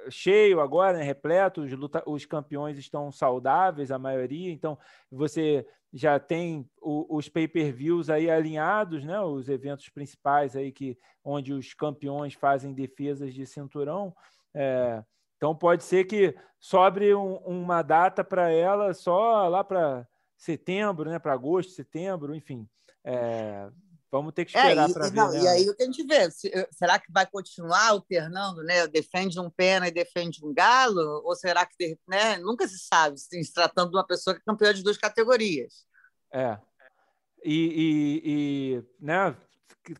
cheio 0.09 0.59
agora, 0.59 0.97
né, 0.97 1.03
repleto, 1.03 1.61
os, 1.61 1.71
luta, 1.73 2.01
os 2.07 2.25
campeões 2.25 2.79
estão 2.79 3.11
saudáveis, 3.11 3.91
a 3.91 3.99
maioria, 3.99 4.51
então 4.51 4.79
você 5.11 5.63
já 5.93 6.19
tem 6.19 6.69
o, 6.81 7.17
os 7.17 7.29
pay-per-views 7.29 8.09
aí 8.09 8.29
alinhados, 8.29 9.03
né, 9.03 9.19
os 9.21 9.49
eventos 9.49 9.89
principais 9.89 10.55
aí 10.55 10.71
que 10.71 10.97
onde 11.23 11.53
os 11.53 11.73
campeões 11.73 12.33
fazem 12.33 12.73
defesas 12.73 13.33
de 13.33 13.45
cinturão. 13.45 14.15
É, 14.53 15.03
então 15.37 15.55
pode 15.55 15.83
ser 15.83 16.05
que 16.05 16.35
sobre 16.59 17.13
um, 17.13 17.35
uma 17.37 17.81
data 17.81 18.23
para 18.23 18.49
ela 18.51 18.93
só 18.93 19.47
lá 19.47 19.63
para 19.63 20.07
setembro, 20.35 21.09
né, 21.09 21.19
para 21.19 21.33
agosto, 21.33 21.71
setembro, 21.71 22.35
enfim. 22.35 22.67
É, 23.03 23.69
Vamos 24.11 24.33
ter 24.33 24.45
que 24.45 24.57
é, 24.57 24.61
esperar 24.61 24.89
é, 24.89 24.93
para 24.93 25.09
ver. 25.09 25.15
Não, 25.15 25.31
né? 25.31 25.41
E 25.41 25.47
aí 25.47 25.69
o 25.69 25.75
que 25.75 25.83
a 25.83 25.85
gente 25.85 26.03
vê? 26.05 26.29
Eh, 26.45 26.69
será 26.71 26.97
que 26.97 27.11
vai 27.11 27.25
continuar 27.25 27.89
alternando, 27.89 28.63
né? 28.63 28.87
Defende 28.87 29.39
um 29.39 29.49
pena 29.49 29.87
e 29.87 29.91
defende 29.91 30.45
um 30.45 30.53
galo? 30.53 31.21
Ou 31.25 31.35
será 31.35 31.65
que 31.65 31.97
né? 32.07 32.37
nunca 32.37 32.67
se 32.67 32.79
sabe 32.79 33.19
se 33.19 33.53
tratando 33.53 33.91
de 33.91 33.97
uma 33.97 34.07
pessoa 34.07 34.33
que 34.33 34.41
é 34.41 34.45
campeã 34.45 34.73
de 34.73 34.83
duas 34.83 34.97
categorias? 34.97 35.85
É. 36.31 36.57
E, 37.43 37.53
e, 37.53 38.21
e, 38.25 38.83
né, 38.99 39.35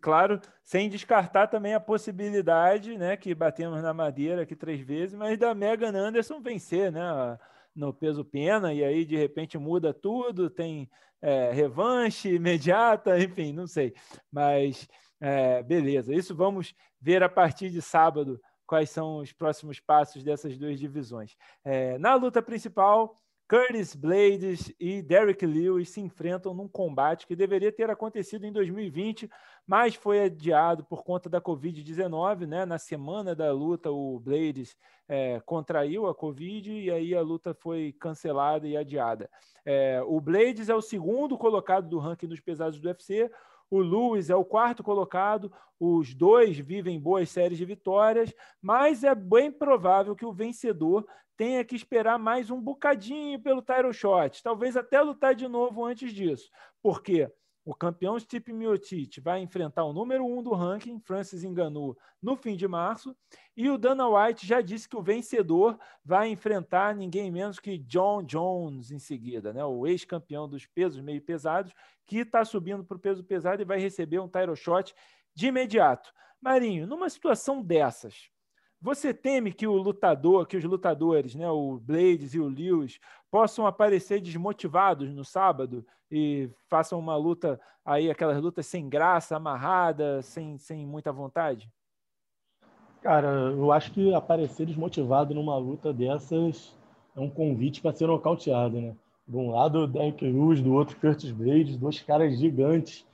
claro, 0.01 0.41
sem 0.63 0.89
descartar 0.89 1.47
também 1.47 1.73
a 1.73 1.79
possibilidade, 1.79 2.97
né, 2.97 3.15
que 3.15 3.33
batemos 3.33 3.81
na 3.81 3.93
madeira 3.93 4.41
aqui 4.41 4.55
três 4.55 4.81
vezes, 4.81 5.15
mas 5.15 5.37
da 5.37 5.53
Megan 5.53 5.95
Anderson 5.95 6.41
vencer, 6.41 6.91
né, 6.91 7.37
no 7.77 7.93
peso 7.93 8.25
pena, 8.25 8.73
e 8.73 8.83
aí 8.83 9.05
de 9.05 9.15
repente 9.15 9.57
muda 9.57 9.93
tudo, 9.93 10.49
tem 10.49 10.89
é, 11.21 11.51
revanche 11.51 12.27
imediata, 12.33 13.17
enfim, 13.19 13.53
não 13.53 13.67
sei. 13.67 13.93
Mas 14.31 14.87
é, 15.21 15.61
beleza, 15.63 16.13
isso 16.13 16.35
vamos 16.35 16.73
ver 16.99 17.21
a 17.21 17.29
partir 17.29 17.69
de 17.69 17.81
sábado 17.81 18.41
quais 18.65 18.89
são 18.89 19.19
os 19.19 19.31
próximos 19.31 19.79
passos 19.79 20.23
dessas 20.23 20.57
duas 20.57 20.79
divisões. 20.79 21.35
É, 21.63 21.97
na 21.99 22.15
luta 22.15 22.41
principal, 22.41 23.21
Curtis 23.49 23.95
Blades 23.95 24.73
e 24.77 25.01
Derek 25.01 25.45
Lewis 25.45 25.89
se 25.89 26.01
enfrentam 26.01 26.53
num 26.53 26.67
combate 26.67 27.25
que 27.25 27.35
deveria 27.35 27.71
ter 27.71 27.89
acontecido 27.89 28.45
em 28.45 28.51
2020, 28.51 29.29
mas 29.65 29.95
foi 29.95 30.21
adiado 30.21 30.83
por 30.83 31.03
conta 31.03 31.29
da 31.29 31.39
Covid-19. 31.39 32.45
Né? 32.45 32.65
Na 32.65 32.77
semana 32.77 33.33
da 33.33 33.51
luta, 33.53 33.89
o 33.89 34.19
Blades 34.19 34.75
é, 35.07 35.39
contraiu 35.45 36.07
a 36.07 36.13
Covid 36.13 36.69
e 36.69 36.91
aí 36.91 37.15
a 37.15 37.21
luta 37.21 37.53
foi 37.53 37.95
cancelada 37.97 38.67
e 38.67 38.75
adiada. 38.75 39.29
É, 39.65 40.01
o 40.05 40.19
Blades 40.19 40.67
é 40.67 40.75
o 40.75 40.81
segundo 40.81 41.37
colocado 41.37 41.87
do 41.87 41.99
ranking 41.99 42.27
dos 42.27 42.41
pesados 42.41 42.81
do 42.81 42.87
UFC. 42.89 43.31
O 43.69 43.79
Lewis 43.79 44.29
é 44.29 44.35
o 44.35 44.45
quarto 44.45 44.81
colocado, 44.81 45.51
os 45.79 46.13
dois 46.13 46.57
vivem 46.57 46.99
boas 46.99 47.29
séries 47.29 47.57
de 47.57 47.65
vitórias, 47.65 48.33
mas 48.61 49.03
é 49.03 49.13
bem 49.13 49.51
provável 49.51 50.15
que 50.15 50.25
o 50.25 50.33
vencedor 50.33 51.05
tenha 51.35 51.63
que 51.63 51.75
esperar 51.75 52.17
mais 52.17 52.49
um 52.49 52.59
bocadinho 52.59 53.39
pelo 53.39 53.61
title 53.61 53.93
shot, 53.93 54.41
talvez 54.41 54.75
até 54.75 55.01
lutar 55.01 55.35
de 55.35 55.47
novo 55.47 55.85
antes 55.85 56.11
disso. 56.11 56.49
Por 56.81 57.03
quê? 57.03 57.31
O 57.67 57.75
campeão 57.75 58.17
Stipe 58.17 58.53
Miocic 58.53 59.19
vai 59.19 59.41
enfrentar 59.41 59.83
o 59.83 59.91
número 59.91 60.25
um 60.25 60.41
do 60.41 60.53
ranking, 60.53 61.01
Francis 61.01 61.43
Ngannou, 61.43 61.97
no 62.21 62.37
fim 62.37 62.55
de 62.55 62.65
março. 62.65 63.13
E 63.57 63.69
o 63.69 63.77
Dana 63.77 64.07
White 64.07 64.47
já 64.47 64.61
disse 64.61 64.87
que 64.87 64.95
o 64.95 65.01
vencedor 65.01 65.77
vai 66.01 66.29
enfrentar 66.29 66.95
ninguém 66.95 67.29
menos 67.29 67.59
que 67.59 67.77
John 67.79 68.23
Jones 68.23 68.89
em 68.89 68.99
seguida, 68.99 69.51
né? 69.51 69.65
o 69.65 69.85
ex-campeão 69.85 70.47
dos 70.47 70.65
pesos 70.65 71.01
meio 71.01 71.21
pesados, 71.21 71.73
que 72.05 72.19
está 72.19 72.45
subindo 72.45 72.85
para 72.85 72.95
o 72.95 73.01
peso 73.01 73.21
pesado 73.21 73.61
e 73.61 73.65
vai 73.65 73.79
receber 73.79 74.19
um 74.19 74.29
title 74.29 74.55
shot 74.55 74.95
de 75.35 75.47
imediato. 75.47 76.09
Marinho, 76.41 76.87
numa 76.87 77.09
situação 77.09 77.61
dessas, 77.61 78.29
você 78.79 79.13
teme 79.13 79.51
que 79.51 79.67
o 79.67 79.73
lutador, 79.73 80.45
que 80.45 80.57
os 80.57 80.63
lutadores, 80.63 81.35
né, 81.35 81.49
o 81.49 81.79
Blades 81.79 82.33
e 82.33 82.39
o 82.39 82.47
Lewis, 82.47 82.99
possam 83.31 83.65
aparecer 83.65 84.21
desmotivados 84.21 85.13
no 85.13 85.25
sábado 85.25 85.85
e 86.11 86.49
façam 86.69 86.99
uma 86.99 87.15
luta 87.15 87.59
aí, 87.83 88.09
aquelas 88.09 88.41
lutas 88.41 88.65
sem 88.67 88.87
graça, 88.87 89.35
amarrada, 89.35 90.21
sem, 90.21 90.57
sem 90.57 90.85
muita 90.85 91.11
vontade? 91.11 91.69
Cara, 93.01 93.27
eu 93.51 93.71
acho 93.71 93.91
que 93.91 94.13
aparecer 94.13 94.65
desmotivado 94.65 95.33
numa 95.33 95.57
luta 95.57 95.93
dessas 95.93 96.75
é 97.15 97.19
um 97.19 97.29
convite 97.29 97.81
para 97.81 97.93
ser 97.93 98.07
nocauteado, 98.07 98.79
né? 98.79 98.95
De 99.27 99.35
um 99.35 99.51
lado 99.51 99.79
o 99.79 99.87
Derek 99.87 100.23
Lewis, 100.23 100.61
do 100.61 100.73
outro 100.73 100.99
Curtis 100.99 101.31
Blades, 101.31 101.77
dois 101.77 102.01
caras 102.01 102.37
gigantes. 102.37 103.05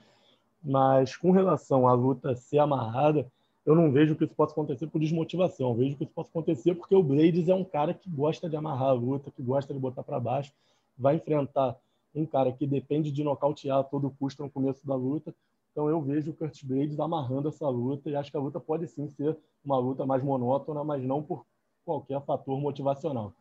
Mas 0.63 1.15
com 1.15 1.31
relação 1.31 1.87
à 1.87 1.93
luta 1.93 2.35
ser 2.35 2.59
amarrada, 2.59 3.29
eu 3.65 3.75
não 3.75 3.91
vejo 3.91 4.15
que 4.15 4.25
isso 4.25 4.35
possa 4.35 4.51
acontecer 4.51 4.87
por 4.87 4.99
desmotivação. 4.99 5.69
Eu 5.69 5.75
vejo 5.75 5.95
que 5.95 6.03
isso 6.03 6.13
possa 6.13 6.29
acontecer 6.29 6.75
porque 6.75 6.95
o 6.95 7.03
Blades 7.03 7.47
é 7.47 7.55
um 7.55 7.63
cara 7.63 7.93
que 7.93 8.09
gosta 8.09 8.49
de 8.49 8.55
amarrar 8.55 8.89
a 8.89 8.93
luta, 8.93 9.31
que 9.31 9.41
gosta 9.41 9.73
de 9.73 9.79
botar 9.79 10.03
para 10.03 10.19
baixo, 10.19 10.51
vai 10.97 11.15
enfrentar 11.15 11.77
um 12.13 12.25
cara 12.25 12.51
que 12.51 12.67
depende 12.67 13.11
de 13.11 13.23
nocautear 13.23 13.79
a 13.79 13.83
todo 13.83 14.13
custo 14.19 14.43
no 14.43 14.49
começo 14.49 14.85
da 14.85 14.95
luta. 14.95 15.33
Então 15.71 15.89
eu 15.89 15.99
vejo 16.01 16.31
o 16.31 16.33
Curtis 16.33 16.61
Blades 16.63 16.99
amarrando 16.99 17.49
essa 17.49 17.67
luta 17.67 18.09
e 18.09 18.15
acho 18.15 18.29
que 18.29 18.37
a 18.37 18.39
luta 18.39 18.59
pode 18.59 18.87
sim 18.87 19.07
ser 19.09 19.35
uma 19.65 19.77
luta 19.79 20.05
mais 20.05 20.21
monótona, 20.21 20.83
mas 20.83 21.03
não 21.03 21.23
por 21.23 21.45
qualquer 21.83 22.21
fator 22.21 22.59
motivacional. 22.59 23.33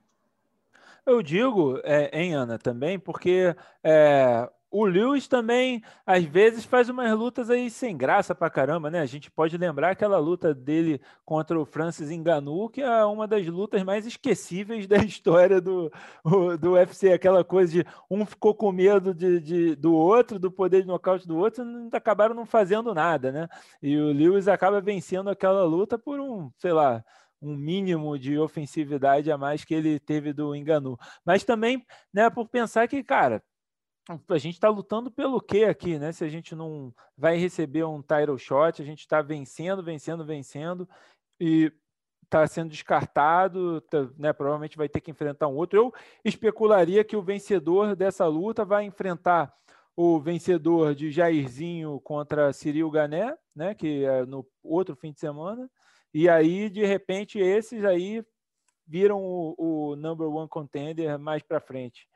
Eu 1.05 1.21
digo, 1.21 1.79
é, 1.83 2.17
hein, 2.17 2.33
Ana, 2.33 2.59
também, 2.59 2.99
porque 2.99 3.55
é, 3.83 4.49
o 4.73 4.87
Lewis 4.87 5.29
também, 5.29 5.83
às 6.07 6.25
vezes, 6.25 6.65
faz 6.65 6.89
umas 6.89 7.13
lutas 7.13 7.51
aí 7.51 7.69
sem 7.71 7.95
graça 7.95 8.35
pra 8.35 8.49
caramba, 8.49 8.91
né? 8.91 9.01
A 9.01 9.07
gente 9.07 9.31
pode 9.31 9.59
lembrar 9.59 9.91
aquela 9.91 10.19
luta 10.19 10.55
dele 10.55 10.99
contra 11.27 11.61
o 11.61 11.67
Francis 11.67 12.09
Ngannou, 12.11 12.71
que 12.71 12.81
é 12.81 13.05
uma 13.05 13.29
das 13.29 13.47
lutas 13.47 13.83
mais 13.83 14.07
esquecíveis 14.07 14.87
da 14.89 14.97
história 14.97 15.61
do, 15.61 15.93
do 16.59 16.73
UFC. 16.73 17.13
Aquela 17.13 17.45
coisa 17.45 17.83
de 17.83 17.87
um 18.11 18.25
ficou 18.25 18.55
com 18.55 18.73
medo 18.73 19.13
de, 19.15 19.41
de 19.41 19.77
do 19.77 19.95
outro, 19.95 20.39
do 20.39 20.51
poder 20.51 20.81
de 20.81 20.89
nocaute 20.89 21.29
do 21.29 21.37
outro, 21.37 21.63
e 21.63 21.95
acabaram 21.95 22.35
não 22.35 22.47
fazendo 22.47 22.95
nada, 22.95 23.31
né? 23.31 23.49
E 23.83 23.97
o 23.99 24.11
Lewis 24.11 24.49
acaba 24.49 24.81
vencendo 24.81 25.29
aquela 25.29 25.65
luta 25.65 25.99
por 25.99 26.19
um, 26.19 26.51
sei 26.57 26.73
lá, 26.73 27.05
um 27.43 27.55
mínimo 27.57 28.19
de 28.19 28.39
ofensividade 28.39 29.31
a 29.31 29.37
mais 29.37 29.65
que 29.65 29.75
ele 29.75 30.01
teve 30.01 30.33
do 30.33 30.55
Enganu. 30.55 30.97
Mas 31.25 31.45
também, 31.45 31.85
né, 32.15 32.31
por 32.31 32.49
pensar 32.49 32.89
que, 32.89 33.03
cara, 33.03 33.43
a 34.09 34.39
gente 34.39 34.55
está 34.55 34.69
lutando 34.69 35.11
pelo 35.11 35.41
quê 35.41 35.65
aqui, 35.65 35.99
né? 35.99 36.13
Se 36.13 36.25
a 36.25 36.29
gente 36.29 36.55
não 36.55 36.93
vai 37.17 37.37
receber 37.37 37.85
um 37.85 38.03
title 38.03 38.37
shot, 38.39 38.83
a 38.83 38.85
gente 38.85 39.01
está 39.01 39.23
vencendo, 39.23 39.83
vencendo, 39.83 40.25
vencendo 40.25 40.89
e 41.41 41.73
está 42.25 42.47
sendo 42.47 42.71
descartado, 42.71 43.81
tá, 43.83 44.09
né? 44.19 44.33
Provavelmente 44.33 44.77
vai 44.77 44.89
ter 44.89 45.01
que 45.01 45.11
enfrentar 45.11 45.47
um 45.49 45.55
outro. 45.55 45.79
Eu 45.79 45.95
especularia 46.25 47.05
que 47.05 47.17
o 47.17 47.23
vencedor 47.23 47.95
dessa 47.95 48.27
luta 48.27 48.65
vai 48.65 48.85
enfrentar 48.85 49.53
o 49.95 50.19
vencedor 50.19 50.95
de 50.95 51.11
Jairzinho 51.11 52.01
contra 52.01 52.53
Cyril 52.53 52.91
Gané, 52.91 53.37
né? 53.55 53.75
Que 53.75 54.05
é 54.05 54.25
no 54.25 54.47
outro 54.63 54.97
fim 54.97 55.13
de 55.13 55.21
semana. 55.21 55.71
E 56.13 56.29
aí, 56.29 56.69
de 56.69 56.85
repente, 56.85 57.39
esses 57.39 57.85
aí 57.85 58.25
viram 58.87 59.23
o, 59.23 59.55
o 59.93 59.97
number 59.97 60.27
one 60.27 60.49
contender 60.49 61.19
mais 61.19 61.43
para 61.43 61.61
frente. 61.61 62.09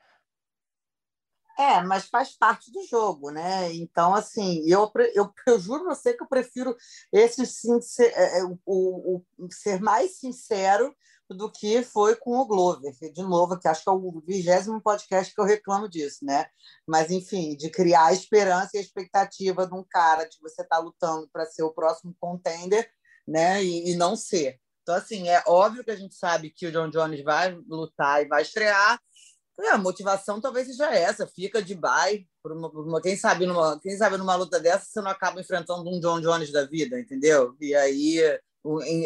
É, 1.59 1.81
mas 1.83 2.07
faz 2.09 2.37
parte 2.37 2.71
do 2.71 2.85
jogo, 2.87 3.31
né? 3.31 3.73
Então, 3.73 4.15
assim, 4.15 4.63
eu, 4.67 4.91
eu, 5.15 5.33
eu 5.47 5.59
juro 5.59 5.85
pra 5.85 5.95
você 5.95 6.13
que 6.13 6.23
eu 6.23 6.29
prefiro 6.29 6.77
esse 7.11 7.47
sim, 7.47 7.81
ser, 7.81 8.13
é, 8.15 8.41
é, 8.41 8.45
o, 8.45 9.25
o, 9.39 9.49
ser 9.51 9.81
mais 9.81 10.19
sincero 10.19 10.95
do 11.31 11.51
que 11.51 11.83
foi 11.83 12.15
com 12.15 12.39
o 12.39 12.47
Glover. 12.47 12.93
De 13.13 13.23
novo, 13.23 13.59
que 13.59 13.67
acho 13.67 13.83
que 13.83 13.89
é 13.89 13.93
o 13.93 14.21
vigésimo 14.21 14.81
podcast 14.83 15.35
que 15.35 15.41
eu 15.41 15.45
reclamo 15.45 15.89
disso, 15.89 16.25
né? 16.25 16.47
Mas, 16.87 17.11
enfim, 17.11 17.57
de 17.57 17.71
criar 17.71 18.07
a 18.07 18.13
esperança 18.13 18.73
e 18.75 18.79
a 18.79 18.83
expectativa 18.83 19.67
de 19.67 19.75
um 19.75 19.83
cara 19.83 20.27
que 20.27 20.41
você 20.41 20.63
está 20.63 20.79
lutando 20.79 21.29
para 21.33 21.47
ser 21.47 21.63
o 21.63 21.73
próximo 21.73 22.15
contender, 22.21 22.89
né? 23.27 23.65
E, 23.65 23.93
e 23.93 23.97
não 23.97 24.15
ser. 24.15 24.61
Então, 24.83 24.95
assim, 24.95 25.29
é 25.29 25.43
óbvio 25.49 25.83
que 25.83 25.91
a 25.91 25.97
gente 25.97 26.15
sabe 26.15 26.51
que 26.51 26.67
o 26.67 26.71
John 26.71 26.91
Jones 26.91 27.25
vai 27.25 27.53
lutar 27.67 28.23
e 28.23 28.29
vai 28.29 28.43
estrear, 28.43 29.01
é, 29.59 29.71
a 29.71 29.79
motivação 29.79 30.41
talvez 30.41 30.67
seja 30.67 30.95
essa, 30.95 31.27
fica 31.27 31.63
de 31.63 31.75
bye. 31.75 32.27
Por 32.43 32.53
uma, 32.53 32.71
por 32.71 32.87
uma, 32.87 33.01
quem, 33.01 33.17
sabe 33.17 33.47
numa, 33.47 33.79
quem 33.81 33.97
sabe 33.97 34.17
numa 34.17 34.35
luta 34.35 34.61
dessa 34.61 34.85
você 34.87 35.01
não 35.01 35.11
acaba 35.11 35.41
enfrentando 35.41 35.89
um 35.89 36.01
John 36.01 36.21
Jones 36.21 36.53
da 36.53 36.65
vida, 36.65 36.99
entendeu? 36.99 37.57
E 37.61 37.75
aí 37.75 38.21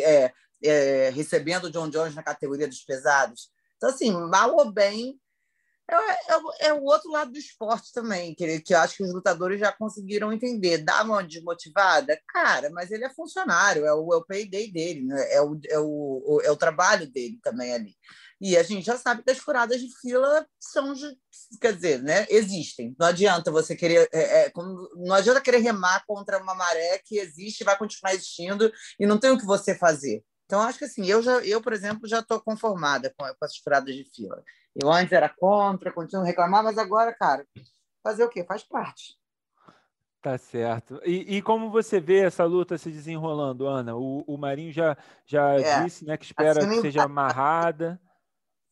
é, 0.03 0.33
é, 0.63 1.11
recebendo 1.11 1.65
o 1.65 1.71
John 1.71 1.89
Jones 1.89 2.15
na 2.15 2.23
categoria 2.23 2.69
dos 2.69 2.83
pesados. 2.83 3.51
Então, 3.77 3.89
assim, 3.89 4.11
mal 4.13 4.57
ou 4.57 4.71
bem, 4.71 5.19
é, 5.91 5.95
é, 5.95 6.69
é, 6.69 6.73
o 6.73 6.85
outro 6.85 7.11
lado 7.11 7.33
do 7.33 7.39
esporte 7.39 7.93
também, 7.93 8.33
que, 8.35 8.61
que 8.61 8.73
eu 8.73 8.79
acho 8.79 8.97
que 8.97 9.03
os 9.03 9.13
lutadores 9.13 9.59
já 9.59 9.73
conseguiram 9.73 10.33
entender. 10.33 10.79
Dá 10.79 11.03
uma 11.03 11.23
desmotivada? 11.23 12.21
Cara, 12.29 12.71
mas 12.71 12.93
ele 12.93 13.05
é 13.05 13.11
funcionário, 13.11 13.85
é 13.85 13.93
o, 13.93 14.15
é 14.15 14.17
o 14.17 14.25
payday 14.25 14.71
dele, 14.71 15.03
né? 15.03 15.33
é, 15.33 15.43
o, 15.43 15.59
é, 15.69 15.79
o, 15.81 16.41
é 16.45 16.51
o 16.51 16.57
trabalho 16.57 17.11
dele 17.11 17.41
também 17.43 17.73
ali. 17.73 17.97
E 18.41 18.57
a 18.57 18.63
gente 18.63 18.87
já 18.87 18.97
sabe 18.97 19.23
que 19.23 19.31
as 19.31 19.39
furadas 19.39 19.81
de 19.81 19.89
fila 20.01 20.47
são, 20.59 20.95
quer 21.61 21.75
dizer, 21.75 22.03
né, 22.03 22.27
existem. 22.31 22.97
Não 22.99 23.07
adianta 23.07 23.51
você 23.51 23.77
querer, 23.77 24.09
é, 24.13 24.47
é, 24.47 24.53
não 24.97 25.15
adianta 25.15 25.41
querer 25.43 25.59
remar 25.59 26.03
contra 26.07 26.43
uma 26.43 26.55
maré 26.55 27.01
que 27.05 27.19
existe, 27.19 27.65
vai 27.65 27.77
continuar 27.77 28.15
existindo 28.15 28.73
e 28.99 29.07
não 29.07 29.19
tem 29.19 29.31
o 29.31 29.39
que 29.39 29.45
você 29.45 29.75
fazer. 29.75 30.25
Então 30.47 30.63
acho 30.63 30.79
que 30.79 30.85
assim, 30.87 31.07
eu 31.07 31.23
já, 31.23 31.39
eu 31.45 31.61
por 31.61 31.73
exemplo, 31.73 32.09
já 32.09 32.21
estou 32.21 32.41
conformada 32.41 33.13
com, 33.17 33.25
com 33.25 33.45
essas 33.45 33.59
furadas 33.59 33.95
de 33.95 34.05
fila. 34.05 34.43
Eu 34.75 34.91
antes 34.91 35.13
era 35.13 35.29
contra, 35.29 35.93
continuo 35.93 36.25
a 36.25 36.27
reclamar, 36.27 36.65
mas 36.65 36.79
agora, 36.79 37.15
cara, 37.15 37.47
fazer 38.03 38.25
o 38.25 38.29
quê? 38.29 38.43
Faz 38.45 38.63
parte. 38.63 39.21
Tá 40.23 40.37
certo. 40.37 41.01
E, 41.05 41.37
e, 41.37 41.43
como 41.43 41.71
você 41.71 41.99
vê 41.99 42.19
essa 42.19 42.45
luta 42.45 42.77
se 42.77 42.91
desenrolando, 42.91 43.67
Ana? 43.67 43.97
O, 43.97 44.23
o 44.27 44.37
Marinho 44.37 44.71
já, 44.71 44.95
já 45.25 45.55
é, 45.55 45.83
disse 45.83 46.05
né, 46.05 46.17
que 46.19 46.27
espera 46.27 46.61
assim, 46.61 46.77
que 46.77 46.81
seja 46.83 47.05
amarrada. 47.05 47.99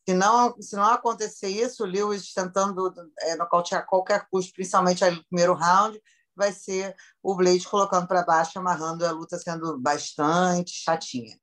Se 0.09 0.15
não, 0.15 0.57
se 0.59 0.75
não 0.75 0.85
acontecer 0.85 1.49
isso, 1.49 1.83
o 1.85 1.87
Lewis 1.87 2.33
tentando 2.33 2.91
é, 3.21 3.37
nocautear 3.37 3.85
qualquer 3.85 4.27
custo, 4.31 4.55
principalmente 4.55 5.05
no 5.05 5.23
primeiro 5.27 5.53
round, 5.53 6.01
vai 6.35 6.51
ser 6.51 6.97
o 7.23 7.37
Blade 7.37 7.69
colocando 7.69 8.09
para 8.09 8.25
baixo, 8.25 8.59
amarrando 8.59 9.05
a 9.05 9.11
luta 9.11 9.37
sendo 9.37 9.79
bastante 9.79 10.71
chatinha. 10.71 11.39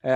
É, 0.00 0.12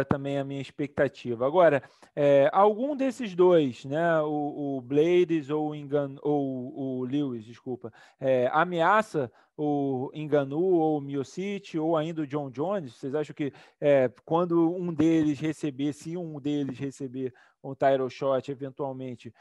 é, 0.00 0.04
também 0.04 0.38
a 0.38 0.44
minha 0.44 0.62
expectativa. 0.62 1.46
Agora, 1.46 1.82
é, 2.14 2.48
algum 2.52 2.96
desses 2.96 3.34
dois, 3.34 3.84
né, 3.84 4.20
o, 4.22 4.78
o 4.78 4.80
Blades 4.80 5.50
ou 5.50 5.70
o, 5.70 5.74
Engan, 5.74 6.16
ou 6.22 7.00
o 7.00 7.04
Lewis, 7.04 7.44
desculpa, 7.44 7.92
é, 8.18 8.48
ameaça 8.50 9.30
o 9.54 10.10
Enganu 10.14 10.60
ou 10.60 10.98
o 10.98 11.00
Miocic 11.00 11.78
ou 11.78 11.96
ainda 11.96 12.22
o 12.22 12.26
John 12.26 12.50
Jones? 12.50 12.94
Vocês 12.94 13.14
acham 13.14 13.34
que 13.34 13.52
é, 13.80 14.10
quando 14.24 14.74
um 14.74 14.92
deles 14.92 15.38
receber, 15.38 15.92
se 15.92 16.16
um 16.16 16.40
deles 16.40 16.78
receber 16.78 17.34
um 17.62 17.74
title 17.74 18.08
shot 18.08 18.50
eventualmente, 18.50 19.34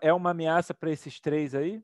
é 0.00 0.12
uma 0.12 0.30
ameaça 0.30 0.72
para 0.72 0.90
esses 0.90 1.20
três 1.20 1.54
aí? 1.54 1.82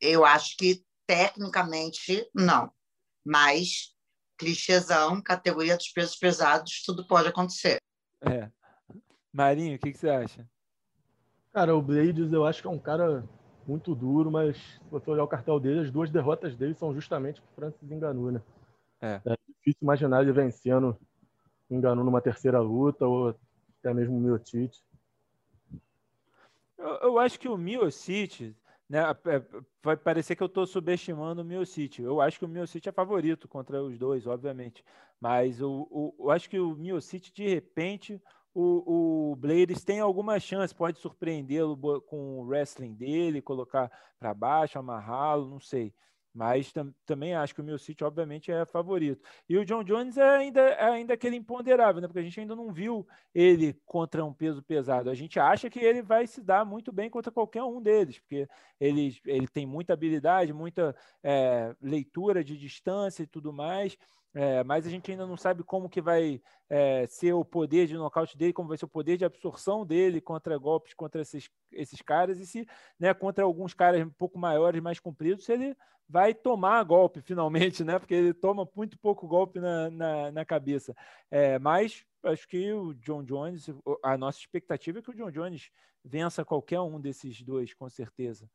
Eu 0.00 0.24
acho 0.24 0.56
que 0.56 0.84
tecnicamente 1.06 2.28
não, 2.34 2.70
mas 3.24 3.95
clichêzão, 4.36 5.20
categoria 5.20 5.76
dos 5.76 5.88
pesos 5.88 6.16
pesados, 6.16 6.82
tudo 6.84 7.06
pode 7.06 7.28
acontecer. 7.28 7.78
É. 8.20 8.50
Marinho, 9.32 9.76
o 9.76 9.78
que, 9.78 9.92
que 9.92 9.98
você 9.98 10.08
acha? 10.08 10.48
Cara, 11.52 11.74
o 11.74 11.82
Blades 11.82 12.32
eu 12.32 12.44
acho 12.46 12.60
que 12.60 12.68
é 12.68 12.70
um 12.70 12.78
cara 12.78 13.24
muito 13.66 13.94
duro, 13.94 14.30
mas 14.30 14.56
se 14.56 14.90
você 14.90 15.10
olhar 15.10 15.24
o 15.24 15.28
cartel 15.28 15.58
dele, 15.58 15.80
as 15.80 15.90
duas 15.90 16.10
derrotas 16.10 16.56
dele 16.56 16.74
são 16.74 16.94
justamente 16.94 17.40
o 17.40 17.44
Francis 17.54 17.82
Ngannou, 17.82 18.30
né? 18.30 18.42
É. 19.00 19.20
é 19.24 19.36
difícil 19.48 19.80
imaginar 19.82 20.22
ele 20.22 20.32
vencendo 20.32 20.96
Ngannou 21.70 22.04
numa 22.04 22.20
terceira 22.20 22.60
luta 22.60 23.06
ou 23.06 23.34
até 23.80 23.92
mesmo 23.92 24.16
o 24.16 24.20
Miocic. 24.20 24.78
Eu, 26.78 26.86
eu 27.02 27.18
acho 27.18 27.40
que 27.40 27.48
o 27.48 27.56
Miocic, 27.56 28.54
né, 28.88 29.00
é, 29.00 29.42
vai 29.82 29.96
parecer 29.96 30.36
que 30.36 30.42
eu 30.42 30.46
estou 30.46 30.66
subestimando 30.66 31.42
o 31.42 31.44
Miocic. 31.44 32.00
Eu 32.00 32.20
acho 32.20 32.38
que 32.38 32.44
o 32.44 32.48
Miocic 32.48 32.88
é 32.88 32.92
favorito 32.92 33.48
contra 33.48 33.82
os 33.82 33.98
dois, 33.98 34.26
obviamente. 34.26 34.84
Mas 35.20 35.60
eu 35.60 36.14
acho 36.30 36.48
que 36.48 36.58
o 36.58 36.74
Miocic, 36.74 37.32
de 37.32 37.48
repente, 37.48 38.20
o, 38.54 39.32
o 39.32 39.36
Blades 39.36 39.84
tem 39.84 40.00
alguma 40.00 40.38
chance, 40.38 40.74
pode 40.74 40.98
surpreendê-lo 40.98 41.76
com 42.02 42.38
o 42.38 42.44
wrestling 42.44 42.94
dele, 42.94 43.42
colocar 43.42 43.90
para 44.18 44.32
baixo, 44.32 44.78
amarrá-lo, 44.78 45.48
não 45.48 45.60
sei. 45.60 45.92
Mas 46.36 46.70
tam, 46.70 46.94
também 47.06 47.34
acho 47.34 47.54
que 47.54 47.62
o 47.62 47.64
meu 47.64 47.78
City, 47.78 48.04
obviamente, 48.04 48.52
é 48.52 48.66
favorito. 48.66 49.26
E 49.48 49.56
o 49.56 49.64
John 49.64 49.82
Jones 49.82 50.18
é 50.18 50.36
ainda, 50.36 50.60
é 50.60 50.84
ainda 50.84 51.14
aquele 51.14 51.34
imponderável, 51.34 52.02
né? 52.02 52.06
Porque 52.06 52.18
a 52.18 52.22
gente 52.22 52.38
ainda 52.38 52.54
não 52.54 52.70
viu 52.70 53.08
ele 53.34 53.72
contra 53.86 54.22
um 54.22 54.34
peso 54.34 54.62
pesado. 54.62 55.08
A 55.08 55.14
gente 55.14 55.40
acha 55.40 55.70
que 55.70 55.78
ele 55.78 56.02
vai 56.02 56.26
se 56.26 56.42
dar 56.42 56.62
muito 56.66 56.92
bem 56.92 57.08
contra 57.08 57.32
qualquer 57.32 57.62
um 57.62 57.80
deles, 57.80 58.18
porque 58.18 58.46
ele, 58.78 59.16
ele 59.24 59.48
tem 59.48 59.64
muita 59.64 59.94
habilidade, 59.94 60.52
muita 60.52 60.94
é, 61.22 61.74
leitura 61.80 62.44
de 62.44 62.54
distância 62.58 63.22
e 63.22 63.26
tudo 63.26 63.50
mais. 63.50 63.96
É, 64.38 64.62
mas 64.62 64.86
a 64.86 64.90
gente 64.90 65.10
ainda 65.10 65.26
não 65.26 65.36
sabe 65.36 65.62
como 65.62 65.88
que 65.88 66.02
vai 66.02 66.42
é, 66.68 67.06
ser 67.06 67.32
o 67.32 67.42
poder 67.42 67.86
de 67.86 67.94
nocaute 67.94 68.36
dele, 68.36 68.52
como 68.52 68.68
vai 68.68 68.76
ser 68.76 68.84
o 68.84 68.88
poder 68.88 69.16
de 69.16 69.24
absorção 69.24 69.86
dele 69.86 70.20
contra 70.20 70.58
golpes 70.58 70.92
contra 70.92 71.22
esses, 71.22 71.48
esses 71.72 72.02
caras, 72.02 72.38
e 72.38 72.46
se 72.46 72.68
né, 73.00 73.14
contra 73.14 73.44
alguns 73.44 73.72
caras 73.72 74.06
um 74.06 74.10
pouco 74.10 74.38
maiores, 74.38 74.82
mais 74.82 75.00
compridos, 75.00 75.46
se 75.46 75.54
ele 75.54 75.74
vai 76.06 76.34
tomar 76.34 76.84
golpe 76.84 77.22
finalmente, 77.22 77.82
né? 77.82 77.98
Porque 77.98 78.12
ele 78.12 78.34
toma 78.34 78.68
muito 78.76 78.98
pouco 78.98 79.26
golpe 79.26 79.58
na, 79.58 79.88
na, 79.90 80.30
na 80.30 80.44
cabeça. 80.44 80.94
É, 81.30 81.58
mas 81.58 82.04
acho 82.22 82.46
que 82.46 82.70
o 82.74 82.92
John 82.92 83.24
Jones, 83.24 83.70
a 84.02 84.18
nossa 84.18 84.38
expectativa 84.38 84.98
é 84.98 85.02
que 85.02 85.10
o 85.10 85.14
John 85.14 85.30
Jones 85.30 85.70
vença 86.04 86.44
qualquer 86.44 86.80
um 86.80 87.00
desses 87.00 87.40
dois, 87.42 87.72
com 87.72 87.88
certeza. 87.88 88.46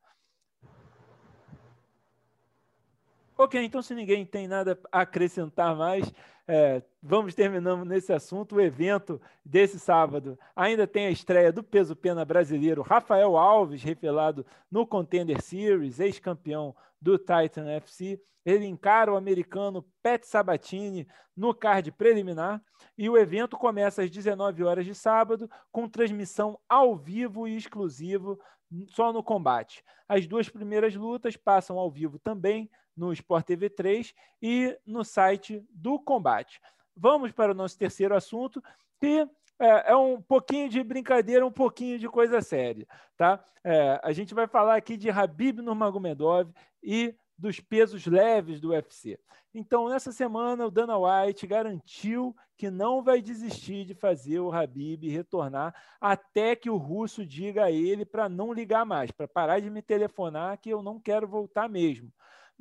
Ok, 3.43 3.59
então 3.59 3.81
se 3.81 3.95
ninguém 3.95 4.23
tem 4.23 4.47
nada 4.47 4.79
a 4.91 5.01
acrescentar 5.01 5.75
mais, 5.75 6.13
é, 6.47 6.83
vamos 7.01 7.33
terminando 7.33 7.83
nesse 7.83 8.13
assunto. 8.13 8.55
O 8.55 8.61
evento 8.61 9.19
desse 9.43 9.79
sábado 9.79 10.37
ainda 10.55 10.85
tem 10.85 11.07
a 11.07 11.09
estreia 11.09 11.51
do 11.51 11.63
peso 11.63 11.95
pena 11.95 12.23
brasileiro 12.23 12.83
Rafael 12.83 13.35
Alves, 13.35 13.81
revelado 13.81 14.45
no 14.69 14.85
Contender 14.85 15.41
Series, 15.41 15.99
ex-campeão 15.99 16.75
do 17.01 17.17
Titan 17.17 17.67
FC. 17.67 18.21
Ele 18.45 18.67
encara 18.67 19.11
o 19.11 19.15
americano 19.15 19.83
Pat 20.03 20.23
Sabatini 20.23 21.07
no 21.35 21.51
card 21.51 21.91
preliminar 21.93 22.61
e 22.95 23.09
o 23.09 23.17
evento 23.17 23.57
começa 23.57 24.03
às 24.03 24.11
19 24.11 24.63
horas 24.63 24.85
de 24.85 24.93
sábado 24.93 25.49
com 25.71 25.89
transmissão 25.89 26.59
ao 26.69 26.95
vivo 26.95 27.47
e 27.47 27.57
exclusivo 27.57 28.39
só 28.85 29.11
no 29.11 29.23
combate. 29.23 29.83
As 30.07 30.27
duas 30.27 30.47
primeiras 30.47 30.93
lutas 30.95 31.35
passam 31.35 31.79
ao 31.79 31.89
vivo 31.89 32.19
também 32.19 32.69
no 32.95 33.13
Sport 33.13 33.45
TV 33.45 33.69
3 33.69 34.13
e 34.41 34.77
no 34.85 35.03
site 35.03 35.63
do 35.69 35.99
combate. 35.99 36.59
Vamos 36.95 37.31
para 37.31 37.51
o 37.51 37.55
nosso 37.55 37.77
terceiro 37.77 38.15
assunto, 38.15 38.61
que 38.99 39.27
é, 39.59 39.91
é, 39.91 39.95
um 39.95 40.21
pouquinho 40.21 40.67
de 40.69 40.83
brincadeira, 40.83 41.45
um 41.45 41.51
pouquinho 41.51 41.99
de 41.99 42.09
coisa 42.09 42.41
séria. 42.41 42.87
Tá? 43.15 43.43
É, 43.63 43.99
a 44.03 44.11
gente 44.11 44.33
vai 44.33 44.47
falar 44.47 44.75
aqui 44.75 44.97
de 44.97 45.09
Habib 45.09 45.59
Nurmagomedov 45.59 46.51
e 46.83 47.15
dos 47.37 47.59
pesos 47.59 48.05
leves 48.05 48.59
do 48.59 48.69
UFC. 48.69 49.19
Então, 49.53 49.89
nessa 49.89 50.11
semana, 50.11 50.65
o 50.65 50.71
Dana 50.71 50.97
White 50.97 51.45
garantiu 51.45 52.35
que 52.55 52.69
não 52.69 53.03
vai 53.03 53.21
desistir 53.21 53.83
de 53.85 53.93
fazer 53.93 54.39
o 54.39 54.51
Habib 54.51 55.03
retornar 55.09 55.75
até 55.99 56.55
que 56.55 56.69
o 56.69 56.77
russo 56.77 57.25
diga 57.25 57.65
a 57.65 57.71
ele 57.71 58.05
para 58.05 58.29
não 58.29 58.53
ligar 58.53 58.85
mais, 58.85 59.11
para 59.11 59.27
parar 59.27 59.59
de 59.59 59.69
me 59.69 59.81
telefonar 59.81 60.57
que 60.59 60.69
eu 60.69 60.81
não 60.81 60.99
quero 60.99 61.27
voltar 61.27 61.67
mesmo. 61.67 62.11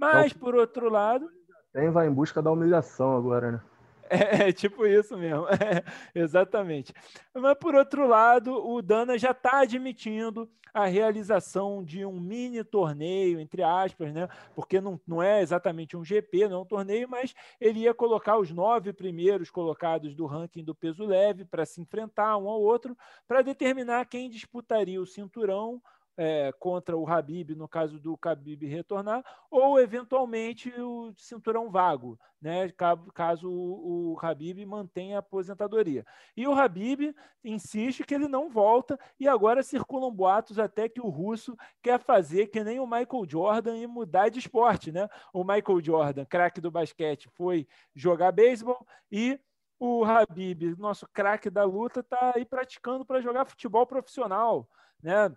Mas, 0.01 0.32
por 0.32 0.55
outro 0.55 0.88
lado. 0.88 1.30
Tem, 1.72 1.90
vai 1.90 2.09
em 2.09 2.12
busca 2.12 2.40
da 2.40 2.51
humilhação 2.51 3.16
agora, 3.16 3.53
né? 3.53 3.61
É, 4.12 4.48
é, 4.48 4.53
tipo 4.53 4.84
isso 4.84 5.16
mesmo, 5.16 5.46
é, 5.55 5.84
exatamente. 6.12 6.92
Mas, 7.32 7.57
por 7.59 7.76
outro 7.76 8.09
lado, 8.09 8.53
o 8.53 8.82
Dana 8.82 9.16
já 9.16 9.30
está 9.30 9.61
admitindo 9.61 10.51
a 10.74 10.86
realização 10.86 11.84
de 11.84 12.05
um 12.05 12.18
mini 12.18 12.64
torneio, 12.64 13.38
entre 13.38 13.62
aspas, 13.62 14.12
né? 14.12 14.28
porque 14.53 14.80
não, 14.80 15.01
não 15.07 15.22
é 15.22 15.40
exatamente 15.42 15.96
um 15.96 16.05
GP, 16.05 16.48
não 16.48 16.59
é 16.59 16.61
um 16.62 16.66
torneio, 16.66 17.09
mas 17.09 17.34
ele 17.61 17.80
ia 17.80 17.94
colocar 17.94 18.36
os 18.36 18.51
nove 18.51 18.92
primeiros 18.92 19.48
colocados 19.48 20.14
do 20.14 20.26
ranking 20.26 20.64
do 20.64 20.74
peso 20.74 21.05
leve 21.05 21.44
para 21.44 21.64
se 21.64 21.80
enfrentar 21.80 22.36
um 22.36 22.48
ao 22.48 22.61
outro, 22.61 22.96
para 23.28 23.42
determinar 23.42 24.07
quem 24.07 24.28
disputaria 24.28 25.01
o 25.01 25.07
cinturão 25.07 25.80
é, 26.16 26.52
contra 26.58 26.96
o 26.96 27.08
Habib, 27.08 27.50
no 27.54 27.66
caso 27.66 27.98
do 27.98 28.18
Habib 28.22 28.62
retornar, 28.64 29.24
ou 29.50 29.80
eventualmente 29.80 30.72
o 30.78 31.12
cinturão 31.16 31.70
vago, 31.70 32.18
né, 32.40 32.70
caso 33.14 33.50
o, 33.50 34.12
o 34.12 34.18
Habib 34.20 34.64
mantenha 34.66 35.16
a 35.16 35.20
aposentadoria. 35.20 36.04
E 36.36 36.46
o 36.46 36.52
Habib 36.52 37.14
insiste 37.44 38.04
que 38.04 38.14
ele 38.14 38.28
não 38.28 38.50
volta, 38.50 38.98
e 39.18 39.26
agora 39.26 39.62
circulam 39.62 40.14
boatos 40.14 40.58
até 40.58 40.88
que 40.88 41.00
o 41.00 41.08
russo 41.08 41.56
quer 41.82 41.98
fazer 41.98 42.48
que 42.48 42.62
nem 42.62 42.80
o 42.80 42.86
Michael 42.86 43.26
Jordan 43.26 43.76
e 43.78 43.86
mudar 43.86 44.28
de 44.28 44.38
esporte. 44.38 44.92
Né? 44.92 45.08
O 45.32 45.44
Michael 45.44 45.82
Jordan, 45.82 46.24
craque 46.24 46.61
do 46.61 46.70
basquete, 46.70 47.28
foi 47.34 47.66
jogar 47.94 48.32
beisebol 48.32 48.86
e 49.11 49.40
o 49.78 50.04
Habib, 50.04 50.76
nosso 50.76 51.08
craque 51.11 51.48
da 51.48 51.64
luta, 51.64 52.00
está 52.00 52.32
aí 52.36 52.44
praticando 52.44 53.02
para 53.06 53.22
jogar 53.22 53.46
futebol 53.46 53.86
profissional. 53.86 54.68
Né? 55.02 55.34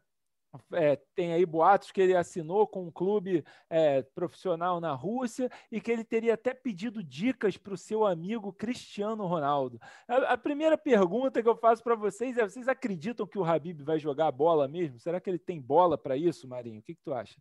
É, 0.72 0.99
tem 1.16 1.34
aí 1.34 1.45
boatos 1.45 1.91
que 1.91 1.99
ele 1.99 2.16
assinou 2.16 2.68
com 2.68 2.84
um 2.84 2.91
clube 2.91 3.43
é, 3.70 4.04
profissional 4.04 4.80
na 4.80 4.93
Rússia 4.93 5.49
e 5.72 5.82
que 5.82 5.91
ele 5.91 6.04
teria 6.04 6.36
até 6.36 6.54
pedido 6.54 7.04
dicas 7.04 7.58
para 7.58 7.74
o 7.74 7.78
seu 7.78 8.06
amigo 8.06 8.54
Cristiano 8.54 9.26
Ronaldo. 9.26 9.80
A, 10.08 10.34
a 10.34 10.38
primeira 10.38 10.78
pergunta 10.78 11.41
que 11.41 11.49
eu 11.49 11.56
faço 11.56 11.84
para 11.84 11.95
vocês 11.95 12.38
é: 12.38 12.47
vocês 12.47 12.68
acreditam 12.68 13.26
que 13.26 13.39
o 13.39 13.43
Habib 13.43 13.82
vai 13.82 13.97
jogar 13.97 14.32
bola 14.32 14.68
mesmo? 14.68 14.99
Será 14.99 15.20
que 15.20 15.30
ele 15.30 15.39
tem 15.39 15.60
bola 15.60 15.97
para 15.97 16.16
isso, 16.16 16.47
Marinho? 16.47 16.80
O 16.80 16.84
que, 16.84 16.93
que 16.93 17.01
tu 17.04 17.14
acha? 17.14 17.39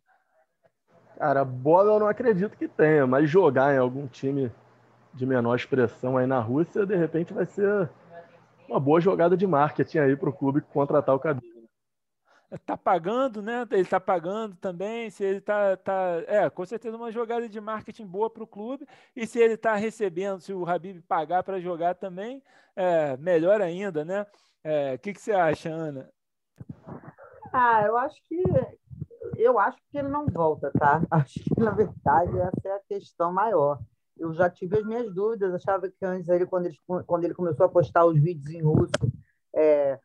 Cara, 1.17 1.45
bola 1.45 1.93
eu 1.93 1.99
não 1.99 2.07
acredito 2.07 2.57
que 2.57 2.67
tenha, 2.67 3.05
mas 3.05 3.29
jogar 3.29 3.75
em 3.75 3.77
algum 3.77 4.07
time 4.07 4.51
de 5.13 5.25
menor 5.27 5.55
expressão 5.55 6.17
aí 6.17 6.25
na 6.25 6.39
Rússia, 6.39 6.85
de 6.87 6.95
repente 6.95 7.31
vai 7.31 7.45
ser 7.45 7.87
uma 8.67 8.79
boa 8.79 8.99
jogada 8.99 9.37
de 9.37 9.45
marketing 9.45 9.99
aí 9.99 10.15
para 10.15 10.29
o 10.29 10.33
clube 10.33 10.61
contratar 10.61 11.13
o 11.13 11.19
Khabib 11.19 11.52
tá 12.57 12.77
pagando, 12.77 13.41
né? 13.41 13.65
Ele 13.71 13.85
tá 13.85 13.99
pagando 13.99 14.55
também. 14.55 15.09
Se 15.09 15.23
ele 15.23 15.41
tá, 15.41 15.77
tá 15.77 16.23
é, 16.27 16.49
com 16.49 16.65
certeza 16.65 16.97
uma 16.97 17.11
jogada 17.11 17.47
de 17.47 17.59
marketing 17.59 18.05
boa 18.05 18.29
para 18.29 18.43
o 18.43 18.47
clube. 18.47 18.87
E 19.15 19.25
se 19.25 19.39
ele 19.39 19.57
tá 19.57 19.75
recebendo, 19.75 20.39
se 20.39 20.53
o 20.53 20.67
Habib 20.67 21.01
pagar 21.07 21.43
para 21.43 21.59
jogar 21.59 21.95
também, 21.95 22.43
é, 22.75 23.17
melhor 23.17 23.61
ainda, 23.61 24.03
né? 24.05 24.25
É, 24.63 24.91
o 24.91 24.93
é, 24.93 24.97
que, 24.97 25.13
que 25.13 25.21
você 25.21 25.33
acha, 25.33 25.69
Ana? 25.69 26.09
Ah, 27.51 27.83
eu 27.85 27.97
acho 27.97 28.15
que 28.27 28.41
eu 29.37 29.59
acho 29.59 29.77
que 29.89 29.97
ele 29.97 30.09
não 30.09 30.25
volta, 30.25 30.71
tá? 30.71 31.01
Acho 31.09 31.39
que 31.39 31.59
na 31.59 31.71
verdade 31.71 32.39
essa 32.39 32.67
é 32.67 32.71
a 32.71 32.79
questão 32.87 33.31
maior. 33.31 33.79
Eu 34.17 34.33
já 34.33 34.49
tive 34.49 34.77
as 34.77 34.85
minhas 34.85 35.13
dúvidas, 35.13 35.53
achava 35.53 35.89
que 35.89 36.05
antes 36.05 36.29
ele 36.29 36.45
quando 36.45 36.67
ele, 36.67 36.77
quando 37.05 37.23
ele 37.23 37.33
começou 37.33 37.65
a 37.65 37.69
postar 37.69 38.05
os 38.05 38.19
vídeos 38.19 38.49
em 38.53 38.61
russo, 38.61 38.93
é, 39.55 39.99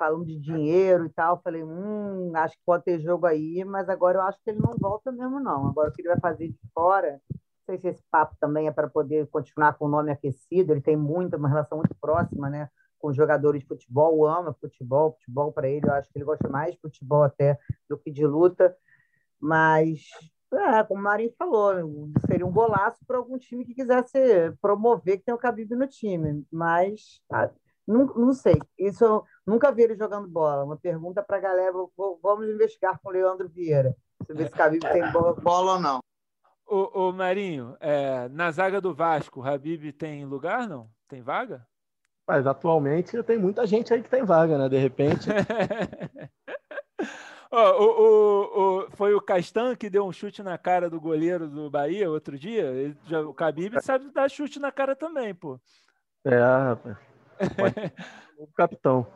falando 0.00 0.24
de 0.24 0.40
dinheiro 0.40 1.04
e 1.04 1.10
tal. 1.10 1.42
Falei, 1.42 1.62
hum, 1.62 2.32
acho 2.34 2.56
que 2.56 2.62
pode 2.64 2.84
ter 2.84 2.98
jogo 2.98 3.26
aí, 3.26 3.62
mas 3.66 3.86
agora 3.90 4.18
eu 4.18 4.22
acho 4.22 4.38
que 4.42 4.48
ele 4.48 4.58
não 4.58 4.74
volta 4.78 5.12
mesmo, 5.12 5.38
não. 5.38 5.68
Agora 5.68 5.90
o 5.90 5.92
que 5.92 6.00
ele 6.00 6.08
vai 6.08 6.18
fazer 6.18 6.48
de 6.48 6.58
fora, 6.72 7.20
não 7.30 7.40
sei 7.66 7.78
se 7.78 7.88
esse 7.88 8.02
papo 8.10 8.34
também 8.40 8.66
é 8.66 8.72
para 8.72 8.88
poder 8.88 9.26
continuar 9.26 9.74
com 9.74 9.84
o 9.84 9.88
nome 9.88 10.10
aquecido. 10.10 10.72
Ele 10.72 10.80
tem 10.80 10.96
muita, 10.96 11.36
uma 11.36 11.50
relação 11.50 11.76
muito 11.76 11.94
próxima, 12.00 12.48
né? 12.48 12.70
Com 12.98 13.12
jogadores 13.12 13.60
de 13.60 13.68
futebol, 13.68 14.26
ama 14.26 14.54
futebol, 14.54 15.12
futebol 15.12 15.52
para 15.52 15.68
ele, 15.68 15.86
eu 15.86 15.92
acho 15.92 16.10
que 16.10 16.18
ele 16.18 16.24
gosta 16.24 16.48
mais 16.48 16.74
de 16.74 16.80
futebol 16.80 17.22
até 17.22 17.58
do 17.88 17.98
que 17.98 18.10
de 18.10 18.26
luta. 18.26 18.74
Mas 19.38 20.00
é, 20.52 20.82
como 20.82 21.00
o 21.00 21.04
Marinho 21.04 21.32
falou, 21.38 22.10
seria 22.26 22.46
um 22.46 22.52
golaço 22.52 22.98
para 23.06 23.18
algum 23.18 23.38
time 23.38 23.64
que 23.64 23.74
quisesse 23.74 24.18
promover 24.60 25.18
que 25.18 25.24
tem 25.24 25.34
o 25.34 25.38
Khabib 25.38 25.74
no 25.74 25.86
time. 25.86 26.44
Mas 26.50 27.20
não, 27.86 28.06
não 28.06 28.32
sei. 28.32 28.58
Isso 28.78 29.04
eu 29.04 29.24
nunca 29.46 29.72
vi 29.72 29.82
ele 29.82 29.96
jogando 29.96 30.28
bola. 30.28 30.64
Uma 30.64 30.76
pergunta 30.76 31.22
para 31.22 31.38
a 31.38 31.40
galera. 31.40 31.72
Vamos 32.22 32.48
investigar 32.48 32.98
com 33.02 33.08
o 33.08 33.12
Leandro 33.12 33.48
Vieira. 33.48 33.96
Ver 34.28 34.48
se 34.48 34.54
Khabib 34.54 34.80
tem 34.80 35.02
bola 35.42 35.74
ou 35.74 35.80
não. 35.80 36.00
Ô, 36.66 37.08
ô 37.08 37.12
Marinho, 37.12 37.76
é, 37.80 38.28
na 38.28 38.50
zaga 38.52 38.80
do 38.80 38.94
Vasco, 38.94 39.40
o 39.40 39.44
Habib 39.44 39.92
tem 39.92 40.24
lugar, 40.24 40.68
não? 40.68 40.88
Tem 41.08 41.20
vaga? 41.20 41.66
Mas 42.28 42.46
atualmente 42.46 43.20
tem 43.24 43.36
muita 43.36 43.66
gente 43.66 43.92
aí 43.92 44.00
que 44.00 44.08
tem 44.08 44.24
vaga, 44.24 44.56
né? 44.56 44.68
De 44.68 44.78
repente. 44.78 45.28
oh, 47.50 47.56
o, 47.56 47.84
o, 47.84 48.84
o, 48.84 48.90
foi 48.92 49.14
o 49.14 49.20
Castan 49.20 49.74
que 49.74 49.90
deu 49.90 50.06
um 50.06 50.12
chute 50.12 50.44
na 50.44 50.56
cara 50.56 50.88
do 50.88 51.00
goleiro 51.00 51.48
do 51.48 51.68
Bahia 51.68 52.08
outro 52.08 52.38
dia. 52.38 52.66
Ele, 52.66 52.96
já, 53.04 53.20
o 53.20 53.34
Khabib 53.34 53.82
sabe 53.82 54.12
dar 54.12 54.30
chute 54.30 54.60
na 54.60 54.70
cara 54.70 54.94
também, 54.94 55.34
pô. 55.34 55.58
É, 56.24 56.36
rapaz. 56.36 57.09
o 58.38 58.46
capitão. 58.48 59.06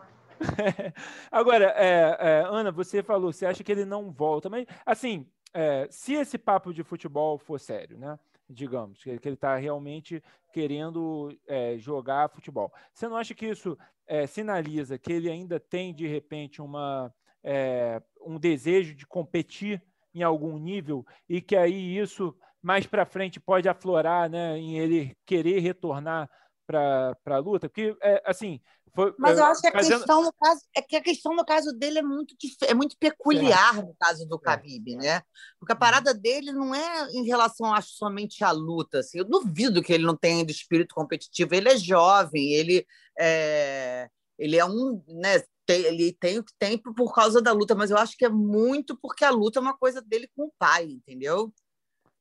Agora, 1.30 1.72
é, 1.76 2.16
é, 2.18 2.44
Ana, 2.48 2.70
você 2.72 3.02
falou, 3.02 3.32
você 3.32 3.46
acha 3.46 3.62
que 3.62 3.70
ele 3.70 3.84
não 3.84 4.10
volta, 4.10 4.48
mas 4.48 4.66
assim, 4.84 5.26
é, 5.52 5.86
se 5.90 6.14
esse 6.14 6.36
papo 6.36 6.72
de 6.72 6.82
futebol 6.82 7.38
for 7.38 7.60
sério, 7.60 7.96
né? 7.98 8.18
Digamos, 8.48 9.02
que, 9.02 9.18
que 9.18 9.28
ele 9.28 9.36
está 9.36 9.56
realmente 9.56 10.22
querendo 10.52 11.36
é, 11.46 11.76
jogar 11.78 12.28
futebol. 12.28 12.72
Você 12.92 13.08
não 13.08 13.16
acha 13.16 13.34
que 13.34 13.46
isso 13.46 13.76
é, 14.06 14.26
sinaliza 14.26 14.98
que 14.98 15.12
ele 15.12 15.30
ainda 15.30 15.58
tem, 15.58 15.94
de 15.94 16.06
repente, 16.06 16.60
uma, 16.60 17.12
é, 17.42 18.02
um 18.20 18.38
desejo 18.38 18.94
de 18.94 19.06
competir 19.06 19.82
em 20.14 20.22
algum 20.22 20.58
nível 20.58 21.04
e 21.28 21.40
que 21.40 21.56
aí 21.56 21.98
isso 21.98 22.36
mais 22.62 22.86
para 22.86 23.04
frente 23.04 23.40
pode 23.40 23.68
aflorar 23.68 24.30
né, 24.30 24.56
em 24.56 24.78
ele 24.78 25.16
querer 25.26 25.58
retornar 25.58 26.30
para 26.66 27.16
a 27.26 27.38
luta? 27.38 27.68
Porque, 27.68 27.96
é, 28.02 28.22
assim. 28.26 28.60
Foi, 28.94 29.12
Mas 29.18 29.38
eu 29.38 29.44
acho 29.44 29.60
que 29.60 29.66
a 29.66 29.72
fazendo... 29.72 29.96
questão, 29.98 30.22
no 30.22 30.32
caso, 30.32 30.60
é 30.76 30.80
que 30.80 30.94
a 30.94 31.02
questão 31.02 31.34
no 31.34 31.44
caso 31.44 31.72
dele 31.72 31.98
é 31.98 32.02
muito, 32.02 32.34
é 32.64 32.74
muito 32.74 32.96
peculiar 32.96 33.74
no 33.82 33.92
caso 33.98 34.24
do 34.24 34.38
Khabib, 34.38 34.94
né? 34.94 35.20
Porque 35.58 35.72
a 35.72 35.76
parada 35.76 36.14
dele 36.14 36.52
não 36.52 36.72
é 36.72 37.08
em 37.10 37.24
relação, 37.24 37.74
acho, 37.74 37.88
somente 37.94 38.44
à 38.44 38.52
luta. 38.52 39.00
Assim. 39.00 39.18
Eu 39.18 39.24
duvido 39.24 39.82
que 39.82 39.92
ele 39.92 40.04
não 40.04 40.16
tenha 40.16 40.44
espírito 40.44 40.94
competitivo. 40.94 41.54
Ele 41.54 41.70
é 41.70 41.76
jovem, 41.76 42.52
ele 42.52 42.86
é, 43.18 44.08
ele 44.38 44.56
é 44.56 44.64
um. 44.64 45.02
Né, 45.08 45.42
tem, 45.66 45.82
ele 45.82 46.12
tem 46.12 46.38
o 46.38 46.44
que 46.44 46.52
tem 46.58 46.78
por 46.78 47.12
causa 47.12 47.40
da 47.40 47.52
luta, 47.52 47.74
mas 47.74 47.90
eu 47.90 47.98
acho 47.98 48.16
que 48.16 48.24
é 48.24 48.28
muito 48.28 48.96
porque 49.00 49.24
a 49.24 49.30
luta 49.30 49.58
é 49.58 49.62
uma 49.62 49.76
coisa 49.76 50.00
dele 50.00 50.28
com 50.36 50.44
o 50.44 50.52
pai, 50.58 50.84
entendeu? 50.84 51.52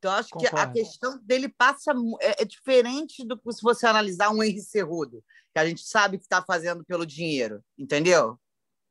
Então, 0.04 0.12
acho 0.12 0.32
Concordo. 0.32 0.56
que 0.56 0.62
a 0.62 0.70
questão 0.70 1.18
dele 1.24 1.48
passa 1.48 1.94
é, 2.20 2.42
é, 2.42 2.46
diferente 2.46 3.26
do 3.26 3.38
que 3.38 3.54
se 3.54 3.62
você 3.62 3.88
analisar 3.88 4.32
um 4.32 4.44
Henry 4.44 4.60
Cerrudo, 4.60 5.24
que 5.54 5.60
a 5.60 5.66
gente 5.66 5.82
sabe 5.82 6.18
que 6.18 6.26
está 6.26 6.44
fazendo 6.44 6.84
pelo 6.84 7.06
dinheiro, 7.06 7.64
entendeu? 7.78 8.38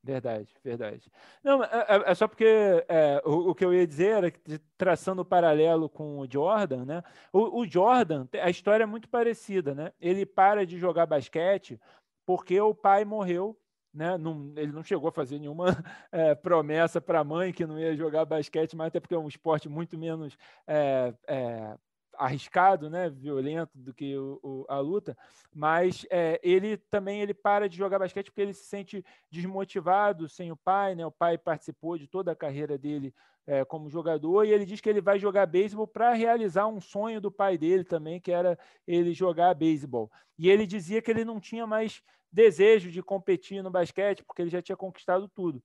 Verdade, 0.02 0.54
verdade. 0.64 1.12
Não, 1.44 1.62
é, 1.62 1.68
é, 1.68 2.10
é 2.12 2.14
só 2.14 2.26
porque 2.26 2.46
é, 2.88 3.22
o, 3.26 3.50
o, 3.50 3.54
que 3.54 3.62
eu 3.62 3.74
ia 3.74 3.86
dizer 3.86 4.16
era 4.16 4.30
que, 4.30 4.58
traçando 4.78 5.20
o 5.20 5.24
paralelo 5.24 5.86
com 5.86 6.18
o 6.18 6.26
Jordan, 6.28 6.86
né? 6.86 7.02
O, 7.30 7.60
o, 7.60 7.66
Jordan, 7.68 8.26
a 8.42 8.48
história 8.48 8.84
é 8.84 8.86
muito 8.86 9.06
parecida, 9.06 9.74
né? 9.74 9.92
Ele 10.00 10.24
para 10.24 10.64
de 10.64 10.78
jogar 10.78 11.04
basquete 11.04 11.78
porque 12.24 12.58
o 12.58 12.74
pai 12.74 13.04
morreu 13.04 13.54
né? 13.92 14.16
Não, 14.16 14.52
ele 14.56 14.72
não 14.72 14.82
chegou 14.82 15.08
a 15.08 15.12
fazer 15.12 15.38
nenhuma 15.38 15.66
é, 16.10 16.34
promessa 16.36 17.00
para 17.00 17.20
a 17.20 17.24
mãe 17.24 17.52
que 17.52 17.66
não 17.66 17.78
ia 17.78 17.96
jogar 17.96 18.24
basquete, 18.24 18.74
mas 18.74 18.88
até 18.88 19.00
porque 19.00 19.14
é 19.14 19.18
um 19.18 19.28
esporte 19.28 19.68
muito 19.68 19.98
menos 19.98 20.36
é, 20.66 21.14
é, 21.26 21.76
arriscado, 22.14 22.90
né, 22.90 23.08
violento 23.10 23.78
do 23.78 23.92
que 23.92 24.16
o, 24.16 24.38
o, 24.42 24.66
a 24.68 24.78
luta, 24.78 25.16
mas 25.54 26.06
é, 26.10 26.40
ele 26.42 26.76
também 26.76 27.20
ele 27.20 27.34
para 27.34 27.68
de 27.68 27.76
jogar 27.76 27.98
basquete 27.98 28.26
porque 28.26 28.40
ele 28.40 28.54
se 28.54 28.64
sente 28.64 29.04
desmotivado 29.30 30.28
sem 30.28 30.50
o 30.52 30.56
pai, 30.56 30.94
né? 30.94 31.04
O 31.06 31.10
pai 31.10 31.36
participou 31.38 31.98
de 31.98 32.06
toda 32.06 32.32
a 32.32 32.36
carreira 32.36 32.78
dele 32.78 33.14
é, 33.46 33.64
como 33.64 33.90
jogador 33.90 34.44
e 34.44 34.52
ele 34.52 34.64
diz 34.64 34.80
que 34.80 34.88
ele 34.88 35.00
vai 35.00 35.18
jogar 35.18 35.46
beisebol 35.46 35.86
para 35.86 36.12
realizar 36.12 36.66
um 36.66 36.80
sonho 36.80 37.20
do 37.20 37.30
pai 37.30 37.58
dele 37.58 37.84
também, 37.84 38.20
que 38.20 38.30
era 38.30 38.58
ele 38.86 39.12
jogar 39.12 39.54
beisebol. 39.54 40.10
E 40.38 40.48
ele 40.48 40.66
dizia 40.66 41.02
que 41.02 41.10
ele 41.10 41.24
não 41.24 41.40
tinha 41.40 41.66
mais 41.66 42.02
desejo 42.30 42.90
de 42.90 43.02
competir 43.02 43.62
no 43.62 43.70
basquete 43.70 44.22
porque 44.24 44.42
ele 44.42 44.50
já 44.50 44.62
tinha 44.62 44.76
conquistado 44.76 45.28
tudo. 45.28 45.62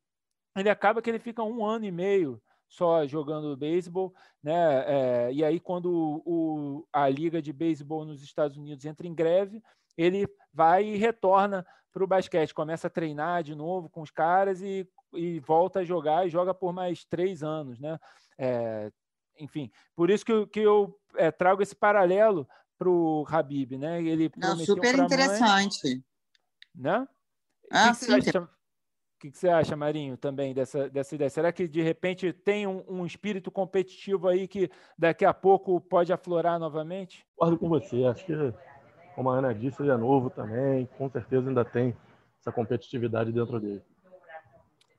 Ele 0.55 0.69
acaba 0.69 1.01
que 1.01 1.09
ele 1.09 1.19
fica 1.19 1.43
um 1.43 1.63
ano 1.65 1.85
e 1.85 1.91
meio 1.91 2.41
só 2.67 3.05
jogando 3.07 3.55
beisebol, 3.55 4.13
né? 4.43 4.83
É, 4.87 5.33
e 5.33 5.43
aí, 5.43 5.59
quando 5.59 6.21
o, 6.25 6.87
a 6.91 7.07
liga 7.07 7.41
de 7.41 7.53
beisebol 7.53 8.05
nos 8.05 8.21
Estados 8.21 8.57
Unidos 8.57 8.85
entra 8.85 9.07
em 9.07 9.15
greve, 9.15 9.63
ele 9.97 10.27
vai 10.53 10.85
e 10.85 10.97
retorna 10.97 11.65
para 11.91 12.03
o 12.03 12.07
basquete, 12.07 12.53
começa 12.53 12.87
a 12.87 12.91
treinar 12.91 13.41
de 13.41 13.55
novo 13.55 13.89
com 13.89 14.01
os 14.01 14.11
caras 14.11 14.61
e, 14.61 14.87
e 15.13 15.39
volta 15.39 15.79
a 15.79 15.83
jogar 15.83 16.27
e 16.27 16.29
joga 16.29 16.53
por 16.53 16.71
mais 16.71 17.03
três 17.05 17.41
anos, 17.41 17.79
né? 17.79 17.97
É, 18.37 18.91
enfim, 19.39 19.71
por 19.95 20.09
isso 20.09 20.25
que, 20.25 20.31
eu, 20.31 20.47
que 20.47 20.59
eu 20.59 20.99
é, 21.15 21.31
trago 21.31 21.63
esse 21.63 21.75
paralelo 21.75 22.47
para 22.77 22.89
o 22.89 23.25
Habib, 23.27 23.77
né? 23.77 24.01
Ele 24.03 24.31
Não, 24.37 24.55
super 24.57 24.95
interessante. 24.99 25.87
Mãe, 25.87 26.03
né? 26.75 27.07
Ah, 27.71 27.93
sim, 27.93 28.19
que 28.21 28.31
o 29.17 29.19
que, 29.19 29.31
que, 29.31 29.37
você 29.37 29.49
acha, 29.49 29.75
Marinho, 29.75 30.15
também 30.15 30.53
dessa, 30.53 30.87
dessa 30.89 31.15
ideia? 31.15 31.29
Será 31.29 31.51
que 31.51 31.67
de 31.67 31.81
repente 31.81 32.31
tem 32.31 32.67
um, 32.67 32.83
um, 32.87 33.03
espírito 33.03 33.49
competitivo 33.49 34.27
aí 34.27 34.47
que 34.47 34.69
daqui 34.95 35.25
a 35.25 35.33
pouco 35.33 35.81
pode 35.81 36.13
aflorar 36.13 36.59
novamente? 36.59 37.25
Concordo 37.35 37.57
com 37.57 37.67
você. 37.67 38.05
Acho 38.05 38.23
que, 38.23 38.53
como 39.15 39.31
a 39.31 39.39
Ana 39.39 39.55
disse, 39.55 39.81
ele 39.81 39.89
é 39.89 39.97
novo 39.97 40.29
também. 40.29 40.87
Com 40.99 41.09
certeza 41.09 41.49
ainda 41.49 41.65
tem 41.65 41.95
essa 42.39 42.51
competitividade 42.51 43.31
dentro 43.31 43.59
dele. 43.59 43.81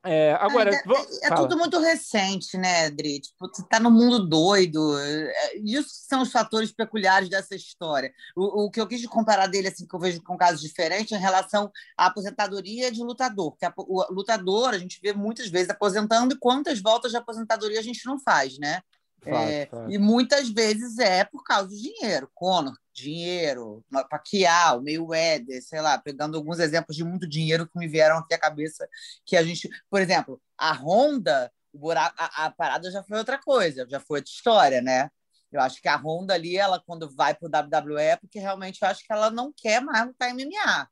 É, 0.05 0.33
agora, 0.35 0.71
é, 0.73 1.27
é 1.27 1.35
tudo 1.35 1.57
muito 1.57 1.79
recente, 1.81 2.57
né, 2.57 2.89
Dri? 2.91 3.21
Tipo, 3.21 3.49
você 3.49 3.63
está 3.63 3.81
no 3.81 3.91
mundo 3.91 4.27
doido. 4.27 4.97
É, 4.99 5.57
isso 5.59 5.89
são 5.91 6.23
os 6.23 6.31
fatores 6.31 6.71
peculiares 6.71 7.29
dessa 7.29 7.55
história. 7.55 8.13
O, 8.37 8.65
o, 8.65 8.71
que 8.71 8.81
eu 8.81 8.87
quis 8.87 9.05
comparar 9.07 9.49
dele, 9.49 9.69
assim, 9.69 9.87
que 9.87 9.95
eu 9.95 9.99
vejo 9.99 10.23
com 10.23 10.37
casos 10.37 10.61
diferentes, 10.61 11.13
em 11.13 11.21
relação 11.21 11.71
à 11.97 12.07
aposentadoria 12.07 12.93
de 12.93 13.03
lutador. 13.03 13.51
Porque 13.51 13.67
a, 13.67 13.75
o 13.77 14.13
lutador, 14.13 14.71
a 14.71 14.79
gente 14.79 15.01
vê 15.03 15.13
muitas 15.13 15.49
vezes 15.49 15.71
aposentando, 15.71 16.35
e 16.35 16.39
quantas 16.39 16.81
voltas 16.81 17.11
de 17.11 17.17
aposentadoria 17.17 17.81
a 17.81 17.83
gente 17.83 18.07
não 18.07 18.21
faz, 18.21 18.57
né? 18.59 18.81
Fato, 19.23 19.51
é, 19.51 19.67
fato. 19.67 19.91
E 19.91 19.99
muitas 19.99 20.49
vezes 20.49 20.99
é 20.99 21.25
por 21.25 21.43
causa 21.43 21.69
do 21.69 21.77
dinheiro. 21.77 22.31
Conor, 22.35 22.77
dinheiro. 22.93 23.85
Pacquiao, 24.09 24.83
Mayweather, 24.83 25.63
sei 25.63 25.81
lá, 25.81 25.99
pegando 25.99 26.37
alguns 26.37 26.59
exemplos 26.59 26.97
de 26.97 27.05
muito 27.05 27.29
dinheiro 27.29 27.67
que 27.67 27.79
me 27.79 27.89
vieram 27.89 28.19
aqui 28.19 28.35
à 28.35 28.39
cabeça. 28.39 28.89
Que 29.25 29.37
a 29.37 29.43
gente, 29.43 29.69
por 29.91 30.01
exemplo, 30.01 30.41
a 30.57 30.73
Honda, 30.73 31.53
o 31.73 31.79
buraco, 31.79 32.15
a, 32.19 32.47
a 32.47 32.51
parada 32.51 32.91
já 32.91 33.03
foi 33.03 33.19
outra 33.19 33.39
coisa, 33.39 33.87
já 33.89 34.01
foi 34.01 34.21
outra 34.21 34.31
história, 34.31 34.81
né? 34.81 35.11
Eu 35.51 35.61
acho 35.61 35.81
que 35.81 35.89
a 35.89 35.97
Honda 35.97 36.35
ali, 36.35 36.57
ela 36.57 36.83
quando 36.85 37.11
vai 37.11 37.35
para 37.35 37.47
o 37.47 37.81
WWE, 37.81 38.03
é 38.03 38.17
porque 38.17 38.39
realmente 38.39 38.83
eu 38.83 38.89
acho 38.89 39.03
que 39.05 39.13
ela 39.13 39.31
não 39.31 39.53
quer 39.53 39.81
mais 39.81 40.07
lutar 40.07 40.35
MMA. 40.35 40.89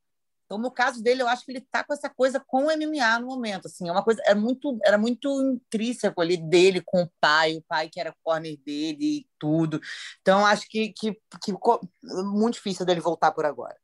Então, 0.46 0.58
no 0.58 0.70
caso 0.70 1.02
dele, 1.02 1.22
eu 1.22 1.28
acho 1.28 1.44
que 1.44 1.50
ele 1.50 1.58
está 1.58 1.82
com 1.84 1.92
essa 1.92 2.08
coisa 2.08 2.40
com 2.46 2.66
o 2.66 2.70
MMA 2.70 3.18
no 3.20 3.26
momento. 3.26 3.66
Assim, 3.66 3.88
é 3.88 3.92
uma 3.92 4.02
coisa, 4.02 4.22
é 4.24 4.34
muito, 4.34 4.78
era 4.84 4.96
muito 4.96 5.28
intrínseco 5.42 6.20
ali 6.20 6.36
dele 6.36 6.80
com 6.84 7.02
o 7.02 7.10
pai, 7.20 7.56
o 7.56 7.62
pai 7.68 7.88
que 7.88 8.00
era 8.00 8.14
corner 8.22 8.56
dele 8.64 9.18
e 9.18 9.26
tudo. 9.38 9.80
Então, 10.22 10.46
acho 10.46 10.66
que, 10.68 10.92
que, 10.92 11.20
que 11.42 11.52
muito 12.02 12.54
difícil 12.54 12.86
dele 12.86 13.00
voltar 13.00 13.32
por 13.32 13.44
agora. 13.44 13.76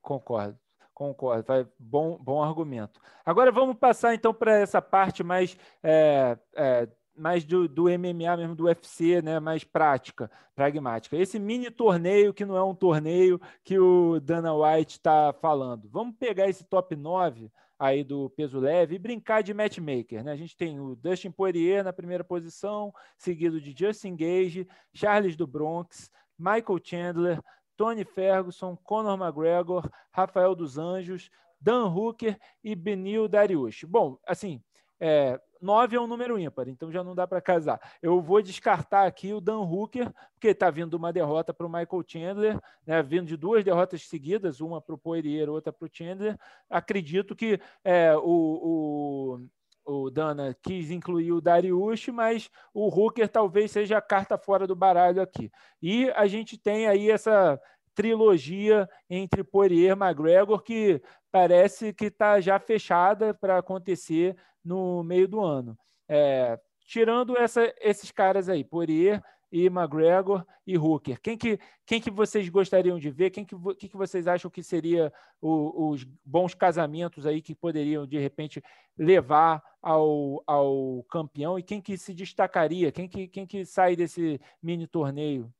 Concordo. 0.00 0.58
Concordo, 0.94 1.44
vai, 1.46 1.66
bom, 1.76 2.16
bom 2.18 2.42
argumento. 2.42 3.00
Agora 3.26 3.50
vamos 3.50 3.76
passar 3.76 4.14
então 4.14 4.32
para 4.32 4.56
essa 4.56 4.80
parte 4.80 5.24
mais 5.24 5.56
é, 5.82 6.38
é, 6.54 6.88
mais 7.16 7.44
do, 7.44 7.68
do 7.68 7.84
MMA 7.84 8.36
mesmo, 8.36 8.54
do 8.54 8.64
UFC, 8.64 9.22
né, 9.22 9.38
mais 9.38 9.64
prática, 9.64 10.30
pragmática. 10.54 11.16
Esse 11.16 11.38
mini 11.38 11.70
torneio, 11.70 12.34
que 12.34 12.44
não 12.44 12.56
é 12.56 12.62
um 12.62 12.74
torneio 12.74 13.40
que 13.62 13.78
o 13.78 14.20
Dana 14.20 14.54
White 14.54 14.96
está 14.96 15.32
falando. 15.32 15.88
Vamos 15.90 16.16
pegar 16.16 16.48
esse 16.48 16.64
top 16.64 16.96
9 16.96 17.50
aí 17.78 18.04
do 18.04 18.30
peso 18.30 18.58
leve 18.58 18.94
e 18.94 18.98
brincar 18.98 19.42
de 19.42 19.52
matchmaker. 19.52 20.24
Né? 20.24 20.32
A 20.32 20.36
gente 20.36 20.56
tem 20.56 20.80
o 20.80 20.96
Dustin 20.96 21.30
Poirier 21.30 21.84
na 21.84 21.92
primeira 21.92 22.24
posição, 22.24 22.92
seguido 23.16 23.60
de 23.60 23.74
Justin 23.76 24.16
Gage, 24.16 24.68
Charles 24.92 25.36
do 25.36 25.46
Bronx, 25.46 26.10
Michael 26.38 26.80
Chandler, 26.82 27.40
Tony 27.76 28.04
Ferguson, 28.04 28.76
Conor 28.76 29.20
McGregor, 29.20 29.88
Rafael 30.12 30.54
dos 30.54 30.78
Anjos, 30.78 31.30
Dan 31.60 31.86
Hooker 31.86 32.38
e 32.62 32.74
Benil 32.74 33.28
Dariush. 33.28 33.84
Bom, 33.84 34.18
assim, 34.26 34.62
é, 35.00 35.40
9 35.64 35.96
é 35.96 36.00
um 36.00 36.06
número 36.06 36.38
ímpar, 36.38 36.68
então 36.68 36.92
já 36.92 37.02
não 37.02 37.14
dá 37.14 37.26
para 37.26 37.40
casar. 37.40 37.80
Eu 38.02 38.20
vou 38.20 38.42
descartar 38.42 39.06
aqui 39.06 39.32
o 39.32 39.40
Dan 39.40 39.60
Hooker, 39.60 40.12
porque 40.34 40.48
está 40.48 40.70
vindo 40.70 40.94
uma 40.94 41.12
derrota 41.12 41.54
para 41.54 41.66
o 41.66 41.70
Michael 41.70 42.04
Chandler, 42.06 42.60
né, 42.86 43.02
vindo 43.02 43.26
de 43.26 43.36
duas 43.36 43.64
derrotas 43.64 44.06
seguidas, 44.06 44.60
uma 44.60 44.80
para 44.80 44.94
o 44.94 44.98
Poirier, 44.98 45.48
outra 45.48 45.72
para 45.72 45.86
o 45.86 45.90
Chandler. 45.90 46.38
Acredito 46.68 47.34
que 47.34 47.58
é, 47.82 48.14
o, 48.14 49.40
o, 49.86 50.02
o, 50.04 50.10
Dana 50.10 50.54
quis 50.62 50.90
incluir 50.90 51.32
o 51.32 51.40
Dariush, 51.40 52.08
mas 52.08 52.50
o 52.74 52.88
Hooker 52.88 53.28
talvez 53.28 53.70
seja 53.70 53.96
a 53.96 54.02
carta 54.02 54.36
fora 54.36 54.66
do 54.66 54.76
baralho 54.76 55.22
aqui. 55.22 55.50
E 55.80 56.10
a 56.10 56.26
gente 56.26 56.58
tem 56.58 56.86
aí 56.86 57.10
essa 57.10 57.58
trilogia 57.94 58.88
entre 59.08 59.42
Poirier 59.42 59.96
e 59.96 60.04
McGregor 60.04 60.60
que 60.62 61.00
parece 61.34 61.92
que 61.92 62.04
está 62.04 62.40
já 62.40 62.60
fechada 62.60 63.34
para 63.34 63.58
acontecer 63.58 64.36
no 64.64 65.02
meio 65.02 65.26
do 65.26 65.40
ano. 65.40 65.76
É, 66.08 66.56
tirando 66.86 67.36
essa, 67.36 67.74
esses 67.80 68.12
caras 68.12 68.48
aí, 68.48 68.62
Poirier 68.62 69.20
e 69.50 69.66
McGregor 69.66 70.46
e 70.64 70.78
Hooker, 70.78 71.20
quem 71.20 71.36
que, 71.36 71.58
quem 71.84 72.00
que 72.00 72.08
vocês 72.08 72.48
gostariam 72.48 73.00
de 73.00 73.10
ver? 73.10 73.30
Quem 73.30 73.44
que, 73.44 73.56
que, 73.74 73.88
que 73.88 73.96
vocês 73.96 74.28
acham 74.28 74.48
que 74.48 74.62
seria 74.62 75.12
o, 75.42 75.90
os 75.90 76.04
bons 76.24 76.54
casamentos 76.54 77.26
aí 77.26 77.42
que 77.42 77.52
poderiam, 77.52 78.06
de 78.06 78.16
repente, 78.16 78.62
levar 78.96 79.60
ao, 79.82 80.40
ao 80.46 81.04
campeão? 81.10 81.58
E 81.58 81.64
quem 81.64 81.80
que 81.80 81.98
se 81.98 82.14
destacaria? 82.14 82.92
Quem 82.92 83.08
que, 83.08 83.26
quem 83.26 83.44
que 83.44 83.64
sai 83.64 83.96
desse 83.96 84.40
mini 84.62 84.86
torneio? 84.86 85.52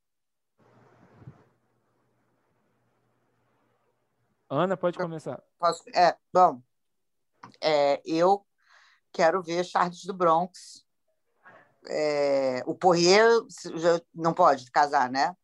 Ana, 4.55 4.77
pode 4.77 4.99
começar. 4.99 5.43
Posso? 5.59 5.83
É, 5.95 6.17
bom, 6.33 6.61
é, 7.61 8.01
eu 8.05 8.45
quero 9.13 9.43
ver 9.43 9.65
Charles 9.65 10.05
do 10.05 10.15
Bronx. 10.15 10.85
É, 11.87 12.63
o 12.67 12.75
Poirier 12.75 13.29
já 13.77 14.01
não 14.15 14.33
pode 14.33 14.71
casar, 14.71 15.11
né? 15.11 15.37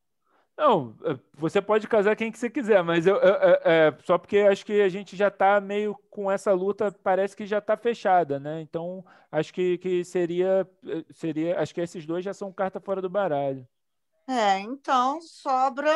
Não, 0.56 0.94
é, 1.04 1.18
você 1.34 1.62
pode 1.62 1.88
casar 1.88 2.14
quem 2.14 2.30
que 2.30 2.38
você 2.38 2.50
quiser, 2.50 2.82
mas 2.82 3.06
eu, 3.06 3.16
eu, 3.16 3.34
eu 3.34 3.60
é, 3.64 3.96
só 4.04 4.18
porque 4.18 4.38
acho 4.38 4.64
que 4.66 4.82
a 4.82 4.88
gente 4.90 5.16
já 5.16 5.28
está 5.28 5.58
meio 5.60 5.96
com 6.10 6.30
essa 6.30 6.52
luta, 6.52 6.94
parece 7.02 7.34
que 7.34 7.46
já 7.46 7.58
está 7.58 7.76
fechada, 7.76 8.38
né? 8.38 8.60
Então 8.60 9.04
acho 9.32 9.54
que, 9.54 9.78
que 9.78 10.04
seria, 10.04 10.68
seria, 11.12 11.58
acho 11.58 11.74
que 11.74 11.80
esses 11.80 12.04
dois 12.04 12.22
já 12.22 12.34
são 12.34 12.52
carta 12.52 12.78
fora 12.78 13.00
do 13.00 13.08
baralho. 13.08 13.66
É, 14.28 14.58
então 14.60 15.20
sobra 15.22 15.90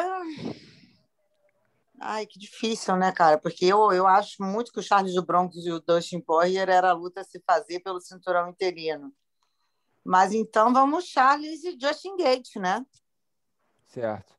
Ai, 2.01 2.27
que 2.27 2.39
difícil, 2.39 2.97
né, 2.97 3.13
cara? 3.13 3.39
Porque 3.39 3.65
eu, 3.65 3.93
eu 3.93 4.07
acho 4.07 4.43
muito 4.43 4.73
que 4.73 4.81
o 4.81 4.83
Charles 4.83 5.15
do 5.15 5.25
Bronx 5.25 5.57
e 5.57 5.71
o 5.71 5.81
Dustin 5.81 6.21
Poirier 6.21 6.69
era 6.69 6.91
a 6.91 6.93
luta 6.93 7.21
a 7.21 7.25
se 7.25 7.41
fazer 7.47 7.81
pelo 7.81 8.01
cinturão 8.01 8.49
interino. 8.49 9.13
Mas 10.05 10.33
então 10.33 10.73
vamos 10.73 11.07
Charles 11.07 11.65
e 11.65 11.79
Justin 11.81 12.17
Gates, 12.17 12.55
né? 12.57 12.85
Certo, 13.87 14.35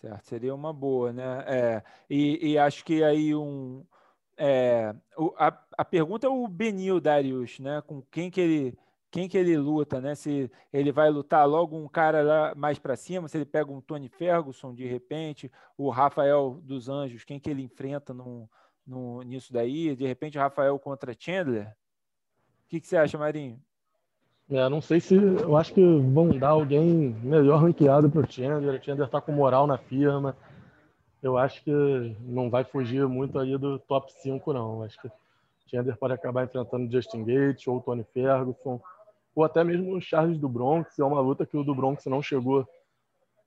certo. 0.00 0.26
Seria 0.26 0.54
uma 0.54 0.72
boa, 0.72 1.12
né? 1.12 1.44
É, 1.46 1.82
e, 2.08 2.52
e 2.52 2.58
acho 2.58 2.84
que 2.84 3.04
aí 3.04 3.34
um... 3.34 3.84
É, 4.36 4.92
a, 5.36 5.64
a 5.78 5.84
pergunta 5.84 6.26
é 6.26 6.30
o 6.30 6.48
Benil 6.48 7.00
Darius, 7.00 7.60
né? 7.60 7.80
Com 7.82 8.02
quem 8.02 8.30
que 8.30 8.40
ele 8.40 8.78
quem 9.14 9.28
que 9.28 9.38
ele 9.38 9.56
luta, 9.56 10.00
né? 10.00 10.16
Se 10.16 10.50
ele 10.72 10.90
vai 10.90 11.08
lutar 11.08 11.46
logo 11.48 11.76
um 11.76 11.86
cara 11.86 12.20
lá 12.20 12.52
mais 12.56 12.80
para 12.80 12.96
cima, 12.96 13.28
se 13.28 13.38
ele 13.38 13.44
pega 13.44 13.70
um 13.70 13.80
Tony 13.80 14.08
Ferguson 14.08 14.74
de 14.74 14.88
repente, 14.88 15.52
o 15.78 15.88
Rafael 15.88 16.58
dos 16.64 16.88
Anjos, 16.88 17.22
quem 17.22 17.38
que 17.38 17.48
ele 17.48 17.62
enfrenta 17.62 18.12
nisso 19.24 19.52
daí? 19.52 19.94
De 19.94 20.04
repente, 20.04 20.36
Rafael 20.36 20.76
contra 20.80 21.14
Chandler? 21.16 21.68
O 21.68 22.68
que, 22.70 22.80
que 22.80 22.88
você 22.88 22.96
acha, 22.96 23.16
Marinho? 23.16 23.62
É, 24.50 24.68
não 24.68 24.80
sei 24.80 24.98
se. 24.98 25.14
Eu 25.14 25.56
acho 25.56 25.72
que 25.72 25.80
vão 25.80 26.30
dar 26.30 26.48
alguém 26.48 27.16
melhor 27.22 27.62
ranqueado 27.62 28.10
para 28.10 28.26
o 28.26 28.28
Chandler. 28.28 28.80
O 28.80 28.84
Chandler 28.84 29.06
está 29.06 29.20
com 29.20 29.30
moral 29.30 29.64
na 29.64 29.78
firma. 29.78 30.36
Eu 31.22 31.38
acho 31.38 31.62
que 31.62 32.16
não 32.18 32.50
vai 32.50 32.64
fugir 32.64 33.06
muito 33.06 33.38
aí 33.38 33.56
do 33.56 33.78
top 33.78 34.12
5, 34.12 34.52
não. 34.52 34.82
Acho 34.82 35.00
que 35.00 35.08
Chandler 35.68 35.96
pode 35.96 36.14
acabar 36.14 36.42
enfrentando 36.42 36.90
Justin 36.90 37.24
Gates 37.24 37.64
ou 37.68 37.80
Tony 37.80 38.04
Ferguson, 38.12 38.80
ou 39.34 39.44
até 39.44 39.64
mesmo 39.64 39.96
o 39.96 40.00
Charles 40.00 40.38
do 40.38 40.48
Bronx. 40.48 40.98
É 40.98 41.04
uma 41.04 41.20
luta 41.20 41.46
que 41.46 41.56
o 41.56 41.64
do 41.64 41.74
Bronx 41.74 42.04
não 42.06 42.22
chegou 42.22 42.66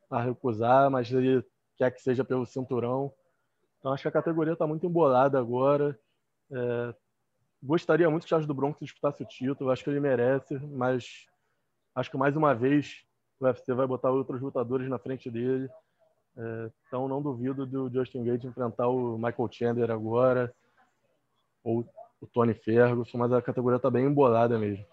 a 0.09 0.21
recusar, 0.21 0.89
mas 0.89 1.11
ele 1.11 1.43
quer 1.77 1.91
que 1.91 2.01
seja 2.01 2.23
pelo 2.23 2.45
cinturão. 2.45 3.11
Então 3.79 3.93
acho 3.93 4.01
que 4.01 4.07
a 4.07 4.11
categoria 4.11 4.53
está 4.53 4.67
muito 4.67 4.85
embolada 4.85 5.39
agora. 5.39 5.97
É, 6.51 6.95
gostaria 7.61 8.09
muito 8.09 8.23
que 8.23 8.27
o 8.27 8.29
Charles 8.29 8.47
do 8.47 8.53
Bronx 8.53 8.79
disputasse 8.79 9.23
o 9.23 9.25
título, 9.25 9.71
acho 9.71 9.83
que 9.83 9.89
ele 9.89 9.99
merece, 9.99 10.57
mas 10.59 11.25
acho 11.95 12.11
que 12.11 12.17
mais 12.17 12.35
uma 12.35 12.53
vez 12.53 13.03
o 13.39 13.45
UFC 13.45 13.73
vai 13.73 13.87
botar 13.87 14.11
outros 14.11 14.41
lutadores 14.41 14.89
na 14.89 14.97
frente 14.99 15.29
dele. 15.29 15.69
É, 16.37 16.71
então 16.87 17.07
não 17.07 17.21
duvido 17.21 17.65
do 17.65 17.89
Justin 17.89 18.23
Gage 18.23 18.47
enfrentar 18.47 18.87
o 18.87 19.17
Michael 19.17 19.49
Chandler 19.51 19.91
agora, 19.91 20.53
ou 21.63 21.85
o 22.19 22.27
Tony 22.27 22.53
Ferguson, 22.53 23.17
mas 23.17 23.31
a 23.31 23.41
categoria 23.41 23.77
está 23.77 23.89
bem 23.89 24.05
embolada 24.05 24.57
mesmo. 24.57 24.85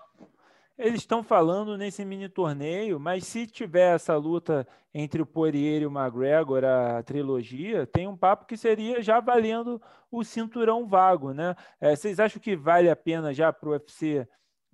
Eles 0.76 1.00
estão 1.00 1.22
falando 1.22 1.78
nesse 1.78 2.04
mini 2.04 2.28
torneio, 2.28 2.98
mas 2.98 3.24
se 3.26 3.46
tiver 3.46 3.94
essa 3.94 4.16
luta 4.16 4.66
entre 4.92 5.22
o 5.22 5.26
Poirier 5.26 5.82
e 5.82 5.86
o 5.86 5.90
McGregor, 5.90 6.64
a 6.64 7.00
trilogia, 7.02 7.86
tem 7.86 8.08
um 8.08 8.16
papo 8.16 8.44
que 8.44 8.56
seria 8.56 9.00
já 9.00 9.20
valendo 9.20 9.80
o 10.10 10.24
cinturão 10.24 10.84
vago, 10.86 11.32
né? 11.32 11.54
É, 11.80 11.94
vocês 11.94 12.18
acham 12.18 12.40
que 12.40 12.56
vale 12.56 12.90
a 12.90 12.96
pena 12.96 13.32
já 13.32 13.52
para 13.52 13.68
o 13.68 13.72
UFC 13.72 14.26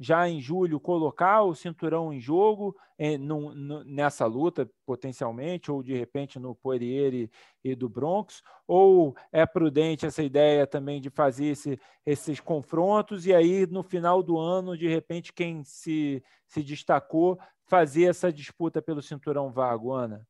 já 0.03 0.27
em 0.27 0.41
julho 0.41 0.81
colocar 0.81 1.43
o 1.43 1.55
cinturão 1.55 2.11
em 2.11 2.19
jogo 2.19 2.75
no, 3.21 3.55
no, 3.55 3.85
nessa 3.85 4.25
luta, 4.25 4.69
potencialmente, 4.87 5.71
ou 5.71 5.83
de 5.83 5.95
repente 5.95 6.39
no 6.39 6.55
Poirier 6.55 7.13
e, 7.13 7.31
e, 7.63 7.75
do 7.75 7.87
Bronx? 7.87 8.43
Ou 8.67 9.15
é 9.31 9.45
prudente 9.45 10.07
essa 10.07 10.23
ideia 10.23 10.67
também 10.67 11.03
de 11.03 11.11
fazer 11.11 11.49
esse, 11.49 11.79
esses 12.07 12.41
confrontos 12.41 13.27
e 13.27 13.35
aí 13.35 13.67
no 13.67 13.83
final 13.83 14.23
do 14.23 14.39
ano, 14.39 14.77
de 14.77 14.89
repente, 14.89 15.35
quem 15.35 15.63
se, 15.65 16.25
se 16.47 16.63
destacou 16.63 17.39
fazer 17.67 18.05
essa 18.05 18.33
disputa 18.33 18.81
pelo 18.81 19.03
cinturão 19.03 19.53
vago, 19.53 19.93
Ana? 19.93 20.27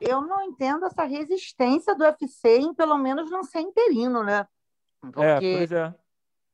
Eu 0.00 0.22
não 0.22 0.42
entendo 0.42 0.84
essa 0.84 1.04
resistência 1.04 1.94
do 1.94 2.02
UFC 2.02 2.58
em 2.58 2.74
pelo 2.74 2.98
menos 2.98 3.30
não 3.30 3.44
ser 3.44 3.60
interino, 3.60 4.24
né? 4.24 4.48
É, 5.04 5.10
Porque... 5.12 5.46
É, 5.46 5.56
pois 5.58 5.72
é 5.72 5.99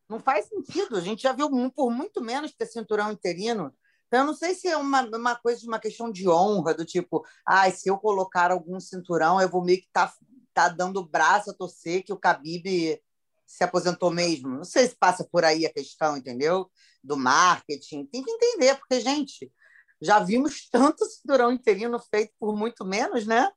não 0.08 0.20
faz 0.20 0.46
sentido. 0.46 0.96
A 0.96 1.00
gente 1.00 1.22
já 1.22 1.32
viu 1.32 1.48
por 1.70 1.90
muito 1.90 2.20
menos 2.20 2.52
ter 2.52 2.66
cinturão 2.66 3.12
interino. 3.12 3.74
Então, 4.06 4.20
eu 4.20 4.26
não 4.26 4.34
sei 4.34 4.54
se 4.54 4.68
é 4.68 4.76
uma, 4.76 5.02
uma 5.02 5.34
coisa 5.34 5.60
de 5.60 5.66
uma 5.66 5.80
questão 5.80 6.10
de 6.10 6.28
honra, 6.28 6.74
do 6.74 6.84
tipo, 6.84 7.24
ah, 7.44 7.68
se 7.70 7.88
eu 7.88 7.98
colocar 7.98 8.50
algum 8.52 8.78
cinturão, 8.78 9.40
eu 9.40 9.48
vou 9.48 9.64
meio 9.64 9.80
que 9.80 9.88
tá, 9.92 10.12
tá 10.54 10.68
dando 10.68 11.04
braço 11.04 11.50
a 11.50 11.54
torcer 11.54 12.04
que 12.04 12.12
o 12.12 12.18
Khabib 12.18 13.00
se 13.44 13.64
aposentou 13.64 14.10
mesmo. 14.10 14.48
Não 14.48 14.64
sei 14.64 14.88
se 14.88 14.96
passa 14.96 15.24
por 15.24 15.44
aí 15.44 15.66
a 15.66 15.72
questão, 15.72 16.16
entendeu? 16.16 16.70
Do 17.02 17.16
marketing. 17.16 18.06
Tem 18.06 18.22
que 18.22 18.30
entender, 18.30 18.76
porque, 18.76 19.00
gente, 19.00 19.52
já 20.00 20.20
vimos 20.20 20.68
tanto 20.70 21.04
cinturão 21.06 21.52
interino 21.52 21.98
feito 21.98 22.32
por 22.38 22.56
muito 22.56 22.84
menos, 22.84 23.26
né? 23.26 23.50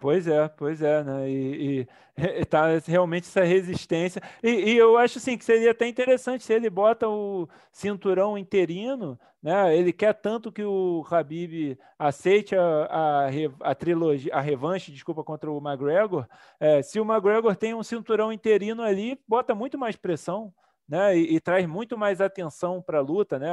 Pois 0.00 0.26
é, 0.26 0.48
pois 0.48 0.82
é, 0.82 1.02
né? 1.02 1.30
E, 1.30 1.88
e 2.16 2.44
tá 2.44 2.66
realmente 2.86 3.24
essa 3.24 3.44
resistência. 3.44 4.22
E, 4.42 4.48
e, 4.48 4.76
eu 4.76 4.96
acho 4.96 5.18
assim 5.18 5.36
que 5.36 5.44
seria 5.44 5.70
até 5.70 5.86
interessante 5.86 6.44
se 6.44 6.52
ele 6.52 6.70
bota 6.70 7.08
o 7.08 7.48
cinturão 7.70 8.38
interino, 8.38 9.18
né? 9.42 9.76
Ele 9.76 9.92
quer 9.92 10.14
tanto 10.14 10.50
que 10.50 10.64
o 10.64 11.04
Habib 11.10 11.78
aceite 11.98 12.56
a, 12.56 12.88
a, 12.90 13.70
a 13.70 13.74
trilogia, 13.74 14.34
a 14.34 14.40
revanche, 14.40 14.92
desculpa, 14.92 15.22
contra 15.22 15.50
o 15.50 15.58
McGregor. 15.58 16.26
É, 16.58 16.82
se 16.82 16.98
o 16.98 17.04
McGregor 17.04 17.54
tem 17.54 17.74
um 17.74 17.82
cinturão 17.82 18.32
interino 18.32 18.82
ali, 18.82 19.18
bota 19.28 19.54
muito 19.54 19.78
mais 19.78 19.96
pressão. 19.96 20.52
Né, 20.88 21.18
e, 21.18 21.34
e, 21.34 21.40
traz 21.40 21.66
muito 21.66 21.98
mais 21.98 22.20
atenção 22.20 22.80
para 22.80 22.98
a 22.98 23.02
luta, 23.02 23.40
né? 23.40 23.50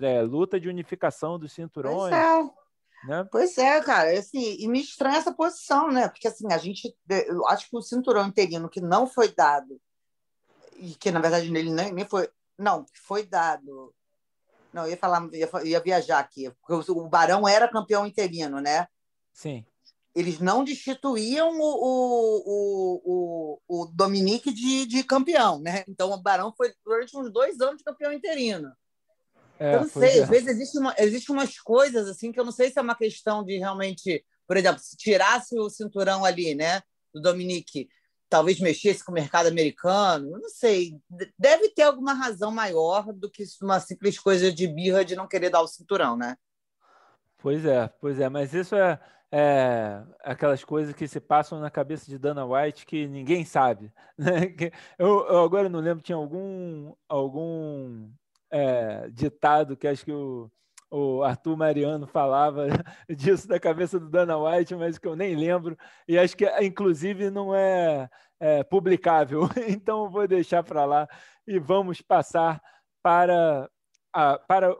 É, 0.00 0.22
luta 0.22 0.60
de 0.60 0.68
unificação 0.68 1.36
dos 1.36 1.50
cinturões. 1.52 2.14
Pois 2.14 2.46
é. 2.46 2.59
Né? 3.04 3.26
Pois 3.30 3.56
é, 3.56 3.80
cara, 3.80 4.18
assim, 4.18 4.56
e 4.58 4.68
me 4.68 4.80
estranha 4.80 5.16
essa 5.16 5.32
posição, 5.32 5.90
né? 5.90 6.08
Porque 6.08 6.28
assim, 6.28 6.52
a 6.52 6.58
gente, 6.58 6.94
eu 7.08 7.46
acho 7.48 7.68
que 7.68 7.76
o 7.76 7.82
cinturão 7.82 8.26
interino 8.26 8.68
que 8.68 8.80
não 8.80 9.06
foi 9.06 9.32
dado, 9.32 9.80
e 10.76 10.94
que 10.94 11.10
na 11.10 11.20
verdade 11.20 11.50
nele 11.50 11.70
nem, 11.70 11.92
nem 11.92 12.04
foi, 12.04 12.28
não, 12.58 12.84
foi 12.92 13.24
dado. 13.24 13.94
Não, 14.72 14.84
eu 14.84 14.90
ia 14.90 14.96
falar, 14.96 15.28
ia, 15.32 15.50
ia 15.64 15.80
viajar 15.80 16.18
aqui, 16.18 16.50
porque 16.60 16.92
o, 16.92 16.96
o 16.98 17.08
Barão 17.08 17.48
era 17.48 17.70
campeão 17.70 18.06
interino, 18.06 18.60
né? 18.60 18.86
Sim. 19.32 19.64
Eles 20.14 20.40
não 20.40 20.64
destituíam 20.64 21.58
o, 21.58 21.62
o, 22.44 23.02
o, 23.66 23.82
o 23.82 23.86
Dominique 23.86 24.52
de, 24.52 24.84
de 24.84 25.04
campeão, 25.04 25.60
né? 25.60 25.84
Então 25.88 26.10
o 26.10 26.20
Barão 26.20 26.52
foi 26.54 26.72
durante 26.84 27.16
uns 27.16 27.32
dois 27.32 27.60
anos 27.60 27.82
campeão 27.82 28.12
interino. 28.12 28.72
É, 29.60 29.74
eu 29.74 29.80
não 29.82 29.88
sei, 29.88 30.18
é. 30.18 30.22
às 30.22 30.28
vezes 30.30 30.48
existe, 30.48 30.78
uma, 30.78 30.94
existe 30.96 31.30
umas 31.30 31.58
coisas 31.58 32.08
assim 32.08 32.32
que 32.32 32.40
eu 32.40 32.44
não 32.44 32.50
sei 32.50 32.70
se 32.70 32.78
é 32.78 32.82
uma 32.82 32.94
questão 32.94 33.44
de 33.44 33.58
realmente, 33.58 34.24
por 34.46 34.56
exemplo, 34.56 34.80
se 34.80 34.96
tirasse 34.96 35.58
o 35.58 35.68
cinturão 35.68 36.24
ali, 36.24 36.54
né, 36.54 36.80
do 37.12 37.20
Dominique, 37.20 37.86
talvez 38.26 38.58
mexesse 38.58 39.04
com 39.04 39.12
o 39.12 39.14
mercado 39.14 39.48
americano, 39.48 40.30
eu 40.30 40.38
não 40.38 40.48
sei. 40.48 40.94
Deve 41.38 41.68
ter 41.68 41.82
alguma 41.82 42.14
razão 42.14 42.50
maior 42.50 43.12
do 43.12 43.30
que 43.30 43.44
uma 43.60 43.78
simples 43.80 44.18
coisa 44.18 44.50
de 44.50 44.66
birra 44.66 45.04
de 45.04 45.14
não 45.14 45.28
querer 45.28 45.50
dar 45.50 45.60
o 45.60 45.66
cinturão, 45.66 46.16
né? 46.16 46.36
Pois 47.36 47.66
é, 47.66 47.88
pois 48.00 48.18
é, 48.18 48.28
mas 48.30 48.54
isso 48.54 48.74
é, 48.76 48.98
é 49.30 50.02
aquelas 50.22 50.64
coisas 50.64 50.94
que 50.94 51.06
se 51.06 51.20
passam 51.20 51.60
na 51.60 51.70
cabeça 51.70 52.06
de 52.06 52.18
Dana 52.18 52.46
White 52.46 52.86
que 52.86 53.06
ninguém 53.06 53.44
sabe. 53.44 53.92
Né? 54.16 54.54
Eu, 54.98 55.26
eu 55.28 55.38
agora 55.42 55.68
não 55.70 55.80
lembro, 55.80 56.02
tinha 56.02 56.16
algum, 56.16 56.92
algum 57.08 58.10
é, 58.50 59.08
ditado 59.10 59.76
que 59.76 59.86
acho 59.86 60.04
que 60.04 60.12
o, 60.12 60.50
o 60.90 61.22
Arthur 61.22 61.56
Mariano 61.56 62.06
falava 62.06 62.66
disso 63.08 63.46
da 63.46 63.60
cabeça 63.60 63.98
do 63.98 64.08
Dana 64.08 64.36
White, 64.36 64.74
mas 64.74 64.98
que 64.98 65.06
eu 65.06 65.14
nem 65.14 65.34
lembro, 65.34 65.78
e 66.08 66.18
acho 66.18 66.36
que 66.36 66.46
inclusive 66.62 67.30
não 67.30 67.54
é, 67.54 68.08
é 68.40 68.64
publicável, 68.64 69.42
então 69.68 70.10
vou 70.10 70.26
deixar 70.26 70.62
para 70.62 70.84
lá 70.84 71.08
e 71.46 71.58
vamos 71.58 72.00
passar 72.00 72.60
para, 73.02 73.70
a, 74.12 74.38
para 74.38 74.76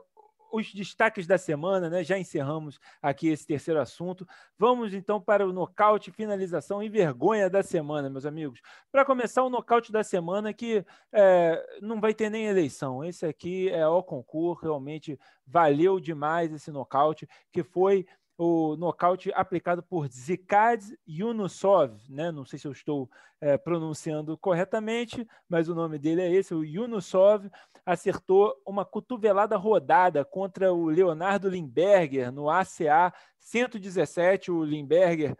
os 0.51 0.73
destaques 0.73 1.25
da 1.25 1.37
semana, 1.37 1.89
né? 1.89 2.03
Já 2.03 2.17
encerramos 2.17 2.79
aqui 3.01 3.29
esse 3.29 3.45
terceiro 3.45 3.79
assunto. 3.79 4.27
Vamos 4.57 4.93
então 4.93 5.19
para 5.19 5.47
o 5.47 5.53
nocaute, 5.53 6.11
finalização 6.11 6.81
e 6.83 6.89
vergonha 6.89 7.49
da 7.49 7.63
semana, 7.63 8.09
meus 8.09 8.25
amigos. 8.25 8.61
Para 8.91 9.05
começar, 9.05 9.43
o 9.43 9.49
nocaute 9.49 9.91
da 9.91 10.03
semana 10.03 10.53
que 10.53 10.85
é, 11.11 11.79
não 11.81 11.99
vai 11.99 12.13
ter 12.13 12.29
nem 12.29 12.45
eleição. 12.45 13.03
Esse 13.03 13.25
aqui 13.25 13.69
é 13.69 13.87
o 13.87 14.03
concurso, 14.03 14.63
realmente 14.63 15.19
valeu 15.45 15.99
demais 15.99 16.53
esse 16.53 16.71
nocaute, 16.71 17.27
que 17.51 17.63
foi 17.63 18.05
o 18.43 18.75
nocaute 18.75 19.31
aplicado 19.35 19.83
por 19.83 20.07
Zikad 20.07 20.83
Yunusov, 21.07 21.93
né? 22.09 22.31
não 22.31 22.43
sei 22.43 22.57
se 22.57 22.67
eu 22.67 22.71
estou 22.71 23.07
é, 23.39 23.55
pronunciando 23.55 24.35
corretamente, 24.35 25.27
mas 25.47 25.69
o 25.69 25.75
nome 25.75 25.99
dele 25.99 26.23
é 26.23 26.31
esse, 26.33 26.51
o 26.51 26.63
Yunusov, 26.63 27.47
acertou 27.85 28.55
uma 28.65 28.83
cotovelada 28.83 29.55
rodada 29.57 30.25
contra 30.25 30.73
o 30.73 30.87
Leonardo 30.87 31.47
Limberger 31.47 32.31
no 32.31 32.49
ACA 32.49 33.13
117, 33.37 34.49
o 34.49 34.63
Limberger 34.63 35.37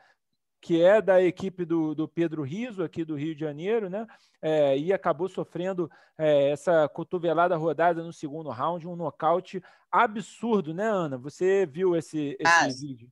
que 0.62 0.82
é 0.82 1.02
da 1.02 1.22
equipe 1.22 1.66
do, 1.66 1.96
do 1.96 2.08
Pedro 2.08 2.44
Riso, 2.44 2.84
aqui 2.84 3.04
do 3.04 3.16
Rio 3.16 3.34
de 3.34 3.42
Janeiro, 3.42 3.90
né? 3.90 4.06
É, 4.40 4.78
e 4.78 4.94
acabou 4.94 5.28
sofrendo 5.28 5.90
é, 6.18 6.52
essa 6.52 6.88
cotovelada 6.88 7.58
rodada 7.58 8.04
no 8.04 8.14
segundo 8.14 8.50
round, 8.50 8.88
um 8.88 8.96
nocaute 8.96 9.62
absurdo, 9.92 10.72
né, 10.72 10.88
Ana? 10.88 11.18
Você 11.18 11.66
viu 11.66 11.96
esse, 11.96 12.38
esse 12.40 12.46
ah, 12.46 12.68
vídeo? 12.68 13.10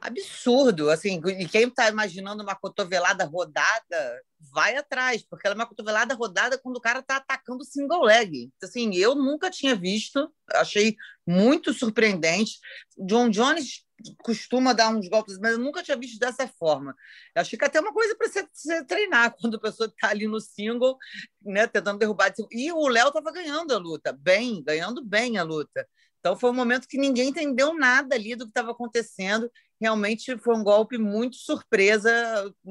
Absurdo, 0.00 0.90
assim, 0.90 1.20
e 1.38 1.48
quem 1.48 1.68
está 1.68 1.88
imaginando 1.88 2.42
uma 2.42 2.56
cotovelada 2.56 3.24
rodada, 3.24 4.22
vai 4.52 4.76
atrás, 4.76 5.22
porque 5.22 5.46
ela 5.46 5.54
é 5.54 5.58
uma 5.58 5.66
cotovelada 5.66 6.14
rodada 6.14 6.58
quando 6.58 6.76
o 6.76 6.80
cara 6.80 6.98
está 6.98 7.16
atacando 7.16 7.64
single 7.64 8.02
leg. 8.02 8.50
Assim, 8.62 8.94
eu 8.96 9.14
nunca 9.14 9.50
tinha 9.50 9.74
visto, 9.74 10.32
achei 10.52 10.96
muito 11.26 11.72
surpreendente. 11.72 12.58
John 12.98 13.30
Jones 13.30 13.85
costuma 14.22 14.72
dar 14.72 14.90
uns 14.90 15.08
golpes, 15.08 15.38
mas 15.38 15.52
eu 15.52 15.58
nunca 15.58 15.82
tinha 15.82 15.96
visto 15.96 16.18
dessa 16.18 16.46
forma. 16.46 16.94
Eu 17.34 17.42
acho 17.42 17.56
que 17.56 17.64
até 17.64 17.80
uma 17.80 17.92
coisa 17.92 18.14
para 18.14 18.28
você, 18.28 18.84
treinar 18.84 19.34
quando 19.40 19.56
a 19.56 19.60
pessoa 19.60 19.88
está 19.88 20.08
ali 20.08 20.26
no 20.26 20.40
single, 20.40 20.96
né, 21.42 21.66
tentando 21.66 21.98
derrubar. 21.98 22.32
E 22.50 22.72
o 22.72 22.88
Léo 22.88 23.08
estava 23.08 23.32
ganhando 23.32 23.72
a 23.72 23.78
luta, 23.78 24.12
bem, 24.12 24.62
ganhando 24.62 25.04
bem 25.04 25.38
a 25.38 25.42
luta. 25.42 25.86
Então 26.20 26.36
foi 26.36 26.50
um 26.50 26.54
momento 26.54 26.88
que 26.88 26.98
ninguém 26.98 27.28
entendeu 27.28 27.72
nada 27.74 28.14
ali 28.14 28.34
do 28.34 28.44
que 28.44 28.50
estava 28.50 28.72
acontecendo. 28.72 29.50
Realmente 29.80 30.36
foi 30.38 30.56
um 30.56 30.64
golpe 30.64 30.98
muito 30.98 31.36
surpresa 31.36 32.10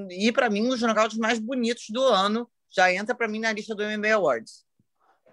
e 0.10 0.32
para 0.32 0.50
mim 0.50 0.66
um 0.66 0.70
dos 0.70 0.82
nocautes 0.82 1.18
mais 1.18 1.40
bonitos 1.40 1.86
do 1.90 2.02
ano. 2.02 2.50
Já 2.70 2.92
entra 2.92 3.16
para 3.16 3.28
mim 3.28 3.40
na 3.40 3.54
lista 3.54 3.74
do 3.74 3.84
MMA 3.84 4.14
Awards. 4.14 4.66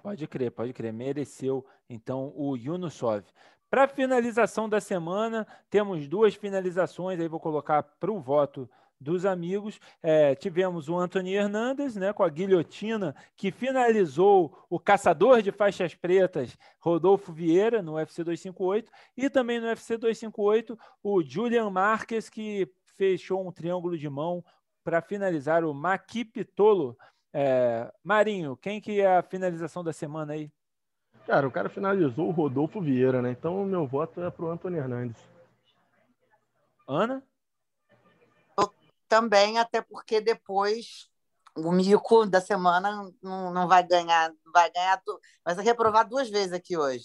Pode 0.03 0.27
crer, 0.27 0.51
pode 0.51 0.73
crer. 0.73 0.93
Mereceu, 0.93 1.67
então, 1.89 2.33
o 2.35 2.57
Yunusov. 2.57 3.25
Para 3.73 3.89
finalização 3.89 4.69
da 4.69 4.83
semana, 4.83 5.47
temos 5.71 6.07
duas 6.07 6.35
finalizações, 6.35 7.19
aí 7.19 7.27
vou 7.27 7.41
colocar 7.41 7.83
para 7.83 8.13
o 8.13 8.21
voto 8.21 8.69
dos 9.01 9.25
amigos. 9.25 9.81
É, 10.03 10.35
tivemos 10.35 10.91
o 10.91 10.99
Anthony 10.99 11.33
Hernandes, 11.33 11.97
né, 11.97 12.13
com 12.13 12.23
a 12.23 12.29
guilhotina, 12.29 13.17
que 13.35 13.51
finalizou 13.51 14.67
o 14.69 14.79
caçador 14.79 15.41
de 15.41 15.51
faixas 15.51 15.95
pretas, 15.95 16.55
Rodolfo 16.79 17.33
Vieira, 17.33 17.81
no 17.81 17.95
UFC 17.95 18.23
258, 18.23 18.93
e 19.17 19.31
também 19.31 19.59
no 19.59 19.69
UFC 19.69 19.97
258, 19.97 20.79
o 21.03 21.23
Julian 21.23 21.71
Marques, 21.71 22.29
que 22.29 22.71
fechou 22.95 23.49
um 23.49 23.51
triângulo 23.51 23.97
de 23.97 24.07
mão 24.11 24.45
para 24.85 25.01
finalizar 25.01 25.65
o 25.65 25.73
Maqui 25.73 26.27
Pitolo. 26.27 26.95
É, 27.33 27.91
Marinho, 28.05 28.55
quem 28.55 28.83
que 28.83 29.01
é 29.01 29.17
a 29.17 29.23
finalização 29.23 29.83
da 29.83 29.95
semana 29.95 30.35
aí? 30.35 30.53
Cara, 31.27 31.47
o 31.47 31.51
cara 31.51 31.69
finalizou 31.69 32.29
o 32.29 32.33
Rodolfo 32.33 32.81
Vieira, 32.81 33.23
né? 33.23 33.31
Então, 33.31 33.65
meu 33.65 33.87
voto 33.87 34.21
é 34.21 34.31
pro 34.31 34.51
Antônio 34.51 34.79
Hernandes. 34.79 35.21
Ana? 36.87 37.23
Eu 38.59 38.73
também, 39.09 39.59
até 39.59 39.81
porque 39.81 40.21
depois 40.21 41.09
o 41.57 41.71
mico 41.71 42.27
da 42.27 42.41
semana 42.41 43.11
não, 43.23 43.53
não 43.53 43.69
vai 43.69 43.87
ganhar, 43.87 44.33
vai 44.53 44.71
ganhar, 44.73 45.01
vai 45.45 45.55
ser 45.55 45.63
reprovado 45.63 46.11
duas 46.11 46.29
vezes 46.29 46.53
aqui 46.53 46.77
hoje. 46.77 47.05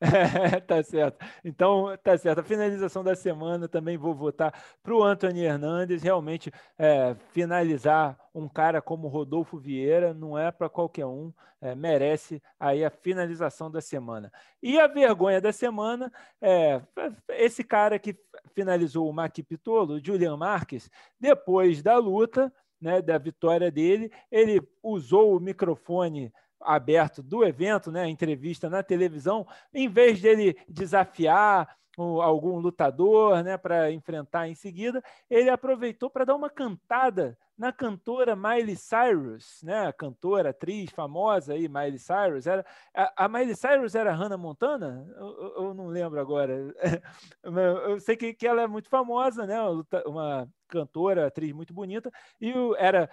tá 0.66 0.82
certo. 0.82 1.24
Então, 1.44 1.96
tá 2.02 2.16
certo. 2.18 2.40
A 2.40 2.44
finalização 2.44 3.02
da 3.02 3.14
semana 3.14 3.66
também 3.66 3.96
vou 3.96 4.14
votar 4.14 4.52
para 4.82 4.94
o 4.94 5.02
Anthony 5.02 5.44
Hernandes. 5.44 6.02
Realmente, 6.02 6.52
é, 6.78 7.14
finalizar 7.32 8.18
um 8.34 8.48
cara 8.48 8.82
como 8.82 9.08
Rodolfo 9.08 9.58
Vieira 9.58 10.12
não 10.12 10.38
é 10.38 10.52
para 10.52 10.68
qualquer 10.68 11.06
um, 11.06 11.32
é, 11.60 11.74
merece 11.74 12.42
aí 12.60 12.84
a 12.84 12.90
finalização 12.90 13.70
da 13.70 13.80
semana. 13.80 14.30
E 14.62 14.78
a 14.78 14.86
vergonha 14.86 15.40
da 15.40 15.52
semana 15.52 16.12
é 16.42 16.82
esse 17.30 17.64
cara 17.64 17.98
que 17.98 18.14
finalizou 18.54 19.08
o 19.08 19.12
Maqui 19.12 19.42
Pitolo, 19.42 20.04
Julian 20.04 20.36
Marques, 20.36 20.90
depois 21.18 21.82
da 21.82 21.96
luta, 21.96 22.52
né, 22.78 23.00
da 23.00 23.16
vitória 23.16 23.70
dele, 23.70 24.12
ele 24.30 24.60
usou 24.82 25.34
o 25.34 25.40
microfone 25.40 26.30
aberto 26.60 27.22
do 27.22 27.44
evento, 27.44 27.90
né, 27.90 28.08
entrevista 28.08 28.68
na 28.68 28.82
televisão, 28.82 29.46
em 29.72 29.88
vez 29.88 30.20
dele 30.20 30.56
desafiar 30.68 31.76
algum 31.98 32.58
lutador 32.58 33.42
né, 33.42 33.56
para 33.56 33.90
enfrentar 33.90 34.48
em 34.48 34.54
seguida, 34.54 35.02
ele 35.30 35.48
aproveitou 35.48 36.10
para 36.10 36.26
dar 36.26 36.34
uma 36.34 36.50
cantada 36.50 37.38
na 37.56 37.72
cantora 37.72 38.36
Miley 38.36 38.76
Cyrus, 38.76 39.62
né? 39.62 39.90
Cantora, 39.92 40.50
atriz 40.50 40.90
famosa 40.90 41.54
aí, 41.54 41.68
Miley 41.68 41.98
Cyrus. 41.98 42.46
Era, 42.46 42.64
a, 42.94 43.24
a 43.24 43.28
Miley 43.28 43.56
Cyrus 43.56 43.94
era 43.94 44.12
Hannah 44.12 44.36
Montana? 44.36 45.06
Eu, 45.16 45.54
eu, 45.56 45.74
não 45.74 45.86
lembro 45.86 46.20
agora. 46.20 46.54
Eu 47.42 47.98
sei 47.98 48.16
que, 48.16 48.34
que 48.34 48.46
ela 48.46 48.62
é 48.62 48.66
muito 48.66 48.90
famosa, 48.90 49.46
né? 49.46 49.56
Uma 50.04 50.46
cantora, 50.68 51.26
atriz 51.26 51.52
muito 51.52 51.72
bonita. 51.72 52.12
E 52.40 52.52
era, 52.76 53.08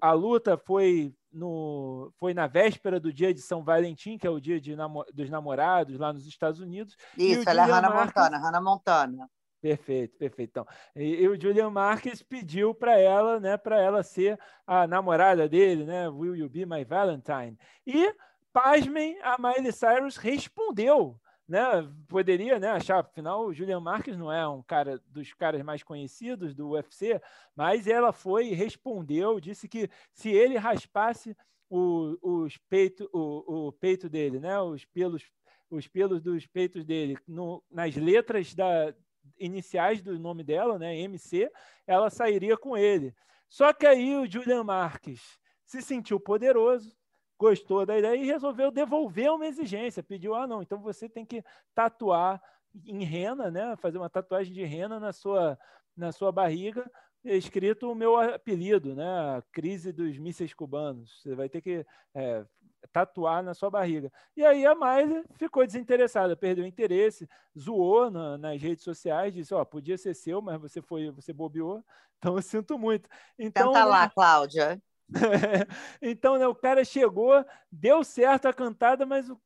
a 0.00 0.12
luta 0.12 0.56
foi, 0.56 1.12
no, 1.38 2.12
foi 2.18 2.34
na 2.34 2.46
véspera 2.46 2.98
do 2.98 3.12
dia 3.12 3.32
de 3.32 3.40
São 3.40 3.62
Valentim, 3.62 4.18
que 4.18 4.26
é 4.26 4.30
o 4.30 4.40
dia 4.40 4.60
de, 4.60 4.76
dos 5.14 5.30
namorados 5.30 5.98
lá 5.98 6.12
nos 6.12 6.26
Estados 6.26 6.60
Unidos. 6.60 6.96
Isso, 7.16 7.48
ela 7.48 7.62
é 7.62 7.70
Hannah 7.70 7.88
Marcos, 7.88 8.22
Montana, 8.22 8.38
Hannah 8.38 8.60
Montana. 8.60 9.30
Perfeito, 9.60 10.16
perfeito. 10.16 10.50
Então, 10.50 10.66
e, 10.94 11.22
e 11.22 11.28
o 11.28 11.40
Julian 11.40 11.70
Marques 11.70 12.22
pediu 12.22 12.74
para 12.74 12.98
ela, 12.98 13.40
né, 13.40 13.56
para 13.56 13.80
ela 13.80 14.02
ser 14.02 14.38
a 14.66 14.86
namorada 14.86 15.48
dele, 15.48 15.84
né? 15.84 16.08
Will 16.08 16.36
you 16.36 16.48
be 16.48 16.64
my 16.64 16.84
Valentine? 16.84 17.58
E 17.86 18.14
pasmem, 18.52 19.18
a 19.22 19.36
Miley 19.38 19.72
Cyrus 19.72 20.16
respondeu, 20.16 21.18
né? 21.48 21.60
Poderia, 22.06 22.58
né, 22.58 22.68
achar, 22.68 22.98
afinal, 23.00 23.46
o 23.46 23.54
Julian 23.54 23.80
Marques 23.80 24.16
não 24.18 24.30
é 24.30 24.46
um 24.46 24.62
cara 24.62 25.00
dos 25.06 25.32
caras 25.32 25.62
mais 25.62 25.82
conhecidos 25.82 26.54
do 26.54 26.70
UFC, 26.70 27.20
mas 27.56 27.86
ela 27.86 28.12
foi 28.12 28.48
e 28.48 28.54
respondeu, 28.54 29.40
disse 29.40 29.66
que 29.66 29.88
se 30.12 30.28
ele 30.30 30.58
raspasse 30.58 31.34
o, 31.70 32.16
os 32.22 32.58
peito, 32.68 33.08
o, 33.12 33.68
o 33.68 33.72
peito 33.72 34.08
dele, 34.08 34.38
né, 34.38 34.60
os 34.60 34.84
pelos 34.84 35.24
os 35.70 35.86
pelos 35.86 36.22
dos 36.22 36.46
peitos 36.46 36.82
dele 36.82 37.18
no, 37.26 37.62
nas 37.70 37.94
letras 37.94 38.54
da, 38.54 38.94
iniciais 39.38 40.00
do 40.00 40.18
nome 40.18 40.42
dela, 40.42 40.78
né, 40.78 40.98
MC, 40.98 41.50
ela 41.86 42.10
sairia 42.10 42.56
com 42.56 42.76
ele. 42.76 43.14
Só 43.48 43.72
que 43.72 43.86
aí 43.86 44.16
o 44.16 44.30
Julian 44.30 44.64
Marques 44.64 45.38
se 45.64 45.82
sentiu 45.82 46.18
poderoso, 46.18 46.96
gostou 47.38 47.86
da 47.86 47.96
ideia 47.96 48.16
e 48.16 48.26
resolveu 48.26 48.70
devolver 48.70 49.30
uma 49.30 49.46
exigência. 49.46 50.02
Pediu: 50.02 50.34
ah, 50.34 50.46
não, 50.46 50.60
então 50.60 50.78
você 50.80 51.08
tem 51.08 51.24
que 51.24 51.44
tatuar 51.74 52.42
em 52.84 53.04
rena, 53.04 53.50
né? 53.50 53.76
Fazer 53.76 53.98
uma 53.98 54.10
tatuagem 54.10 54.52
de 54.52 54.64
rena 54.64 54.98
na 54.98 55.12
sua, 55.12 55.58
na 55.96 56.12
sua 56.12 56.32
barriga, 56.32 56.90
escrito 57.24 57.90
o 57.90 57.94
meu 57.94 58.16
apelido, 58.16 58.94
né? 58.94 59.42
Crise 59.52 59.92
dos 59.92 60.18
mísseis 60.18 60.52
cubanos. 60.52 61.22
Você 61.22 61.34
vai 61.34 61.48
ter 61.48 61.60
que 61.60 61.86
é, 62.14 62.44
tatuar 62.92 63.42
na 63.42 63.54
sua 63.54 63.70
barriga. 63.70 64.12
E 64.36 64.44
aí 64.44 64.66
a 64.66 64.74
Miley 64.74 65.24
ficou 65.36 65.66
desinteressada, 65.66 66.36
perdeu 66.36 66.64
o 66.64 66.68
interesse, 66.68 67.28
zoou 67.58 68.10
na, 68.10 68.38
nas 68.38 68.60
redes 68.60 68.84
sociais, 68.84 69.34
disse, 69.34 69.54
ó, 69.54 69.62
oh, 69.62 69.66
podia 69.66 69.96
ser 69.98 70.14
seu, 70.14 70.40
mas 70.40 70.60
você 70.60 70.80
foi, 70.80 71.10
você 71.10 71.32
bobeou, 71.32 71.84
então 72.18 72.36
eu 72.36 72.42
sinto 72.42 72.78
muito. 72.78 73.08
Então, 73.38 73.72
Canta 73.72 73.84
lá, 73.84 74.02
né? 74.02 74.10
Cláudia. 74.14 74.82
então, 76.02 76.38
né, 76.38 76.46
o 76.46 76.54
cara 76.54 76.84
chegou, 76.84 77.44
deu 77.70 78.04
certo 78.04 78.46
a 78.46 78.52
cantada, 78.52 79.06
mas 79.06 79.28
o 79.28 79.40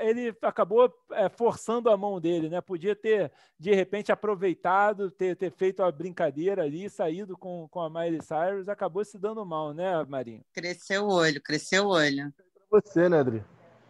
ele 0.00 0.34
acabou 0.42 0.92
é, 1.12 1.28
forçando 1.28 1.90
a 1.90 1.96
mão 1.96 2.20
dele, 2.20 2.48
né? 2.48 2.60
Podia 2.60 2.94
ter, 2.94 3.32
de 3.58 3.74
repente, 3.74 4.12
aproveitado, 4.12 5.10
ter, 5.10 5.36
ter 5.36 5.50
feito 5.50 5.82
a 5.82 5.90
brincadeira 5.90 6.62
ali, 6.62 6.88
saído 6.88 7.36
com, 7.36 7.68
com 7.68 7.80
a 7.80 7.90
Miley 7.90 8.22
Cyrus, 8.22 8.68
acabou 8.68 9.04
se 9.04 9.18
dando 9.18 9.44
mal, 9.44 9.72
né, 9.72 10.04
Marinho? 10.04 10.44
Cresceu 10.52 11.04
o 11.04 11.12
olho, 11.12 11.42
cresceu 11.42 11.86
o 11.86 11.88
olho. 11.88 12.32
Pra 12.70 12.80
você, 12.80 13.08
né, 13.08 13.20
Adri? 13.20 13.44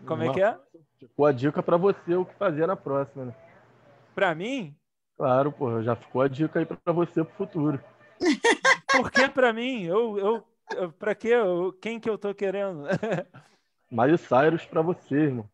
Como 0.07 0.23
é 0.23 0.33
que 0.33 0.43
é? 0.43 0.59
Ficou 0.99 1.27
a 1.27 1.33
dica 1.33 1.63
para 1.63 1.77
você 1.77 2.15
o 2.15 2.25
que 2.25 2.35
fazer 2.35 2.67
na 2.67 2.77
próxima, 2.77 3.27
né? 3.27 3.35
Para 4.15 4.35
mim? 4.35 4.75
Claro, 5.17 5.53
pô, 5.53 5.83
já 5.83 5.95
ficou 5.95 6.23
a 6.23 6.29
dica 6.29 6.59
aí 6.59 6.67
para 6.67 6.93
você 6.93 7.25
pro 7.25 7.35
futuro. 7.37 7.81
Por 8.97 9.11
que 9.11 9.29
para 9.29 9.53
mim? 9.53 9.83
Eu, 9.83 10.19
eu, 10.19 10.45
eu 10.77 10.93
para 10.93 11.15
quê? 11.15 11.29
Eu, 11.29 11.73
quem 11.81 11.99
que 11.99 12.09
eu 12.09 12.17
tô 12.17 12.35
querendo? 12.35 12.85
Miley 13.91 14.19
Cyrus 14.19 14.65
para 14.65 14.83
você, 14.83 15.15
irmão. 15.15 15.49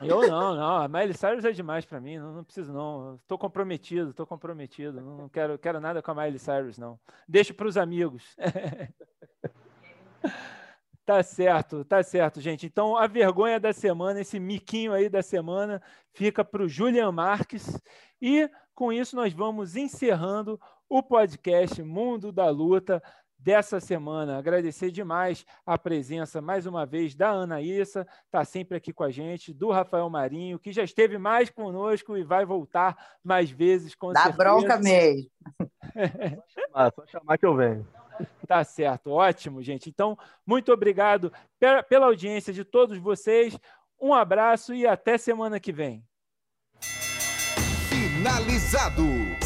Eu 0.00 0.26
não, 0.28 0.54
não. 0.54 0.76
A 0.76 0.88
Miley 0.88 1.14
Cyrus 1.14 1.44
é 1.44 1.52
demais 1.52 1.84
para 1.84 2.00
mim. 2.00 2.18
Não, 2.18 2.32
não, 2.32 2.44
preciso, 2.44 2.72
não. 2.72 3.16
Estou 3.16 3.38
comprometido, 3.38 4.10
estou 4.10 4.26
comprometido. 4.26 5.00
Não, 5.00 5.16
não, 5.16 5.28
quero, 5.28 5.58
quero 5.58 5.80
nada 5.80 6.02
com 6.02 6.10
a 6.10 6.14
Miley 6.14 6.38
Cyrus, 6.38 6.78
não. 6.78 6.98
Deixa 7.28 7.52
para 7.52 7.66
os 7.66 7.76
amigos. 7.76 8.36
tá 11.04 11.22
certo, 11.22 11.84
tá 11.84 12.02
certo, 12.02 12.40
gente. 12.40 12.66
Então, 12.66 12.96
a 12.96 13.06
vergonha 13.06 13.60
da 13.60 13.72
semana, 13.72 14.20
esse 14.20 14.40
miquinho 14.40 14.92
aí 14.92 15.08
da 15.08 15.22
semana, 15.22 15.82
fica 16.12 16.44
para 16.44 16.62
o 16.62 16.68
Julian 16.68 17.12
Marques. 17.12 17.78
E 18.22 18.48
com 18.74 18.90
isso, 18.90 19.14
nós 19.14 19.34
vamos 19.34 19.76
encerrando 19.76 20.58
o 20.90 21.02
podcast 21.04 21.80
Mundo 21.84 22.32
da 22.32 22.50
Luta 22.50 23.00
dessa 23.38 23.78
semana. 23.78 24.36
Agradecer 24.36 24.90
demais 24.90 25.46
a 25.64 25.78
presença, 25.78 26.42
mais 26.42 26.66
uma 26.66 26.84
vez, 26.84 27.14
da 27.14 27.30
Anaísa, 27.30 28.06
está 28.26 28.44
sempre 28.44 28.76
aqui 28.76 28.92
com 28.92 29.04
a 29.04 29.10
gente, 29.10 29.54
do 29.54 29.70
Rafael 29.70 30.10
Marinho, 30.10 30.58
que 30.58 30.72
já 30.72 30.82
esteve 30.82 31.16
mais 31.16 31.48
conosco 31.48 32.16
e 32.18 32.24
vai 32.24 32.44
voltar 32.44 33.16
mais 33.22 33.50
vezes, 33.50 33.94
com 33.94 34.12
Dá 34.12 34.24
certeza. 34.24 34.44
bronca 34.44 34.78
mesmo. 34.78 35.30
ah, 36.74 36.90
só 36.90 37.06
chamar 37.06 37.38
que 37.38 37.46
eu 37.46 37.54
venho. 37.54 37.86
Tá 38.46 38.64
certo, 38.64 39.12
ótimo, 39.12 39.62
gente. 39.62 39.88
Então, 39.88 40.18
muito 40.44 40.72
obrigado 40.72 41.32
pela 41.88 42.06
audiência 42.06 42.52
de 42.52 42.64
todos 42.64 42.98
vocês. 42.98 43.56
Um 43.98 44.12
abraço 44.12 44.74
e 44.74 44.86
até 44.86 45.16
semana 45.16 45.60
que 45.60 45.72
vem. 45.72 46.04
Finalizado. 47.88 49.39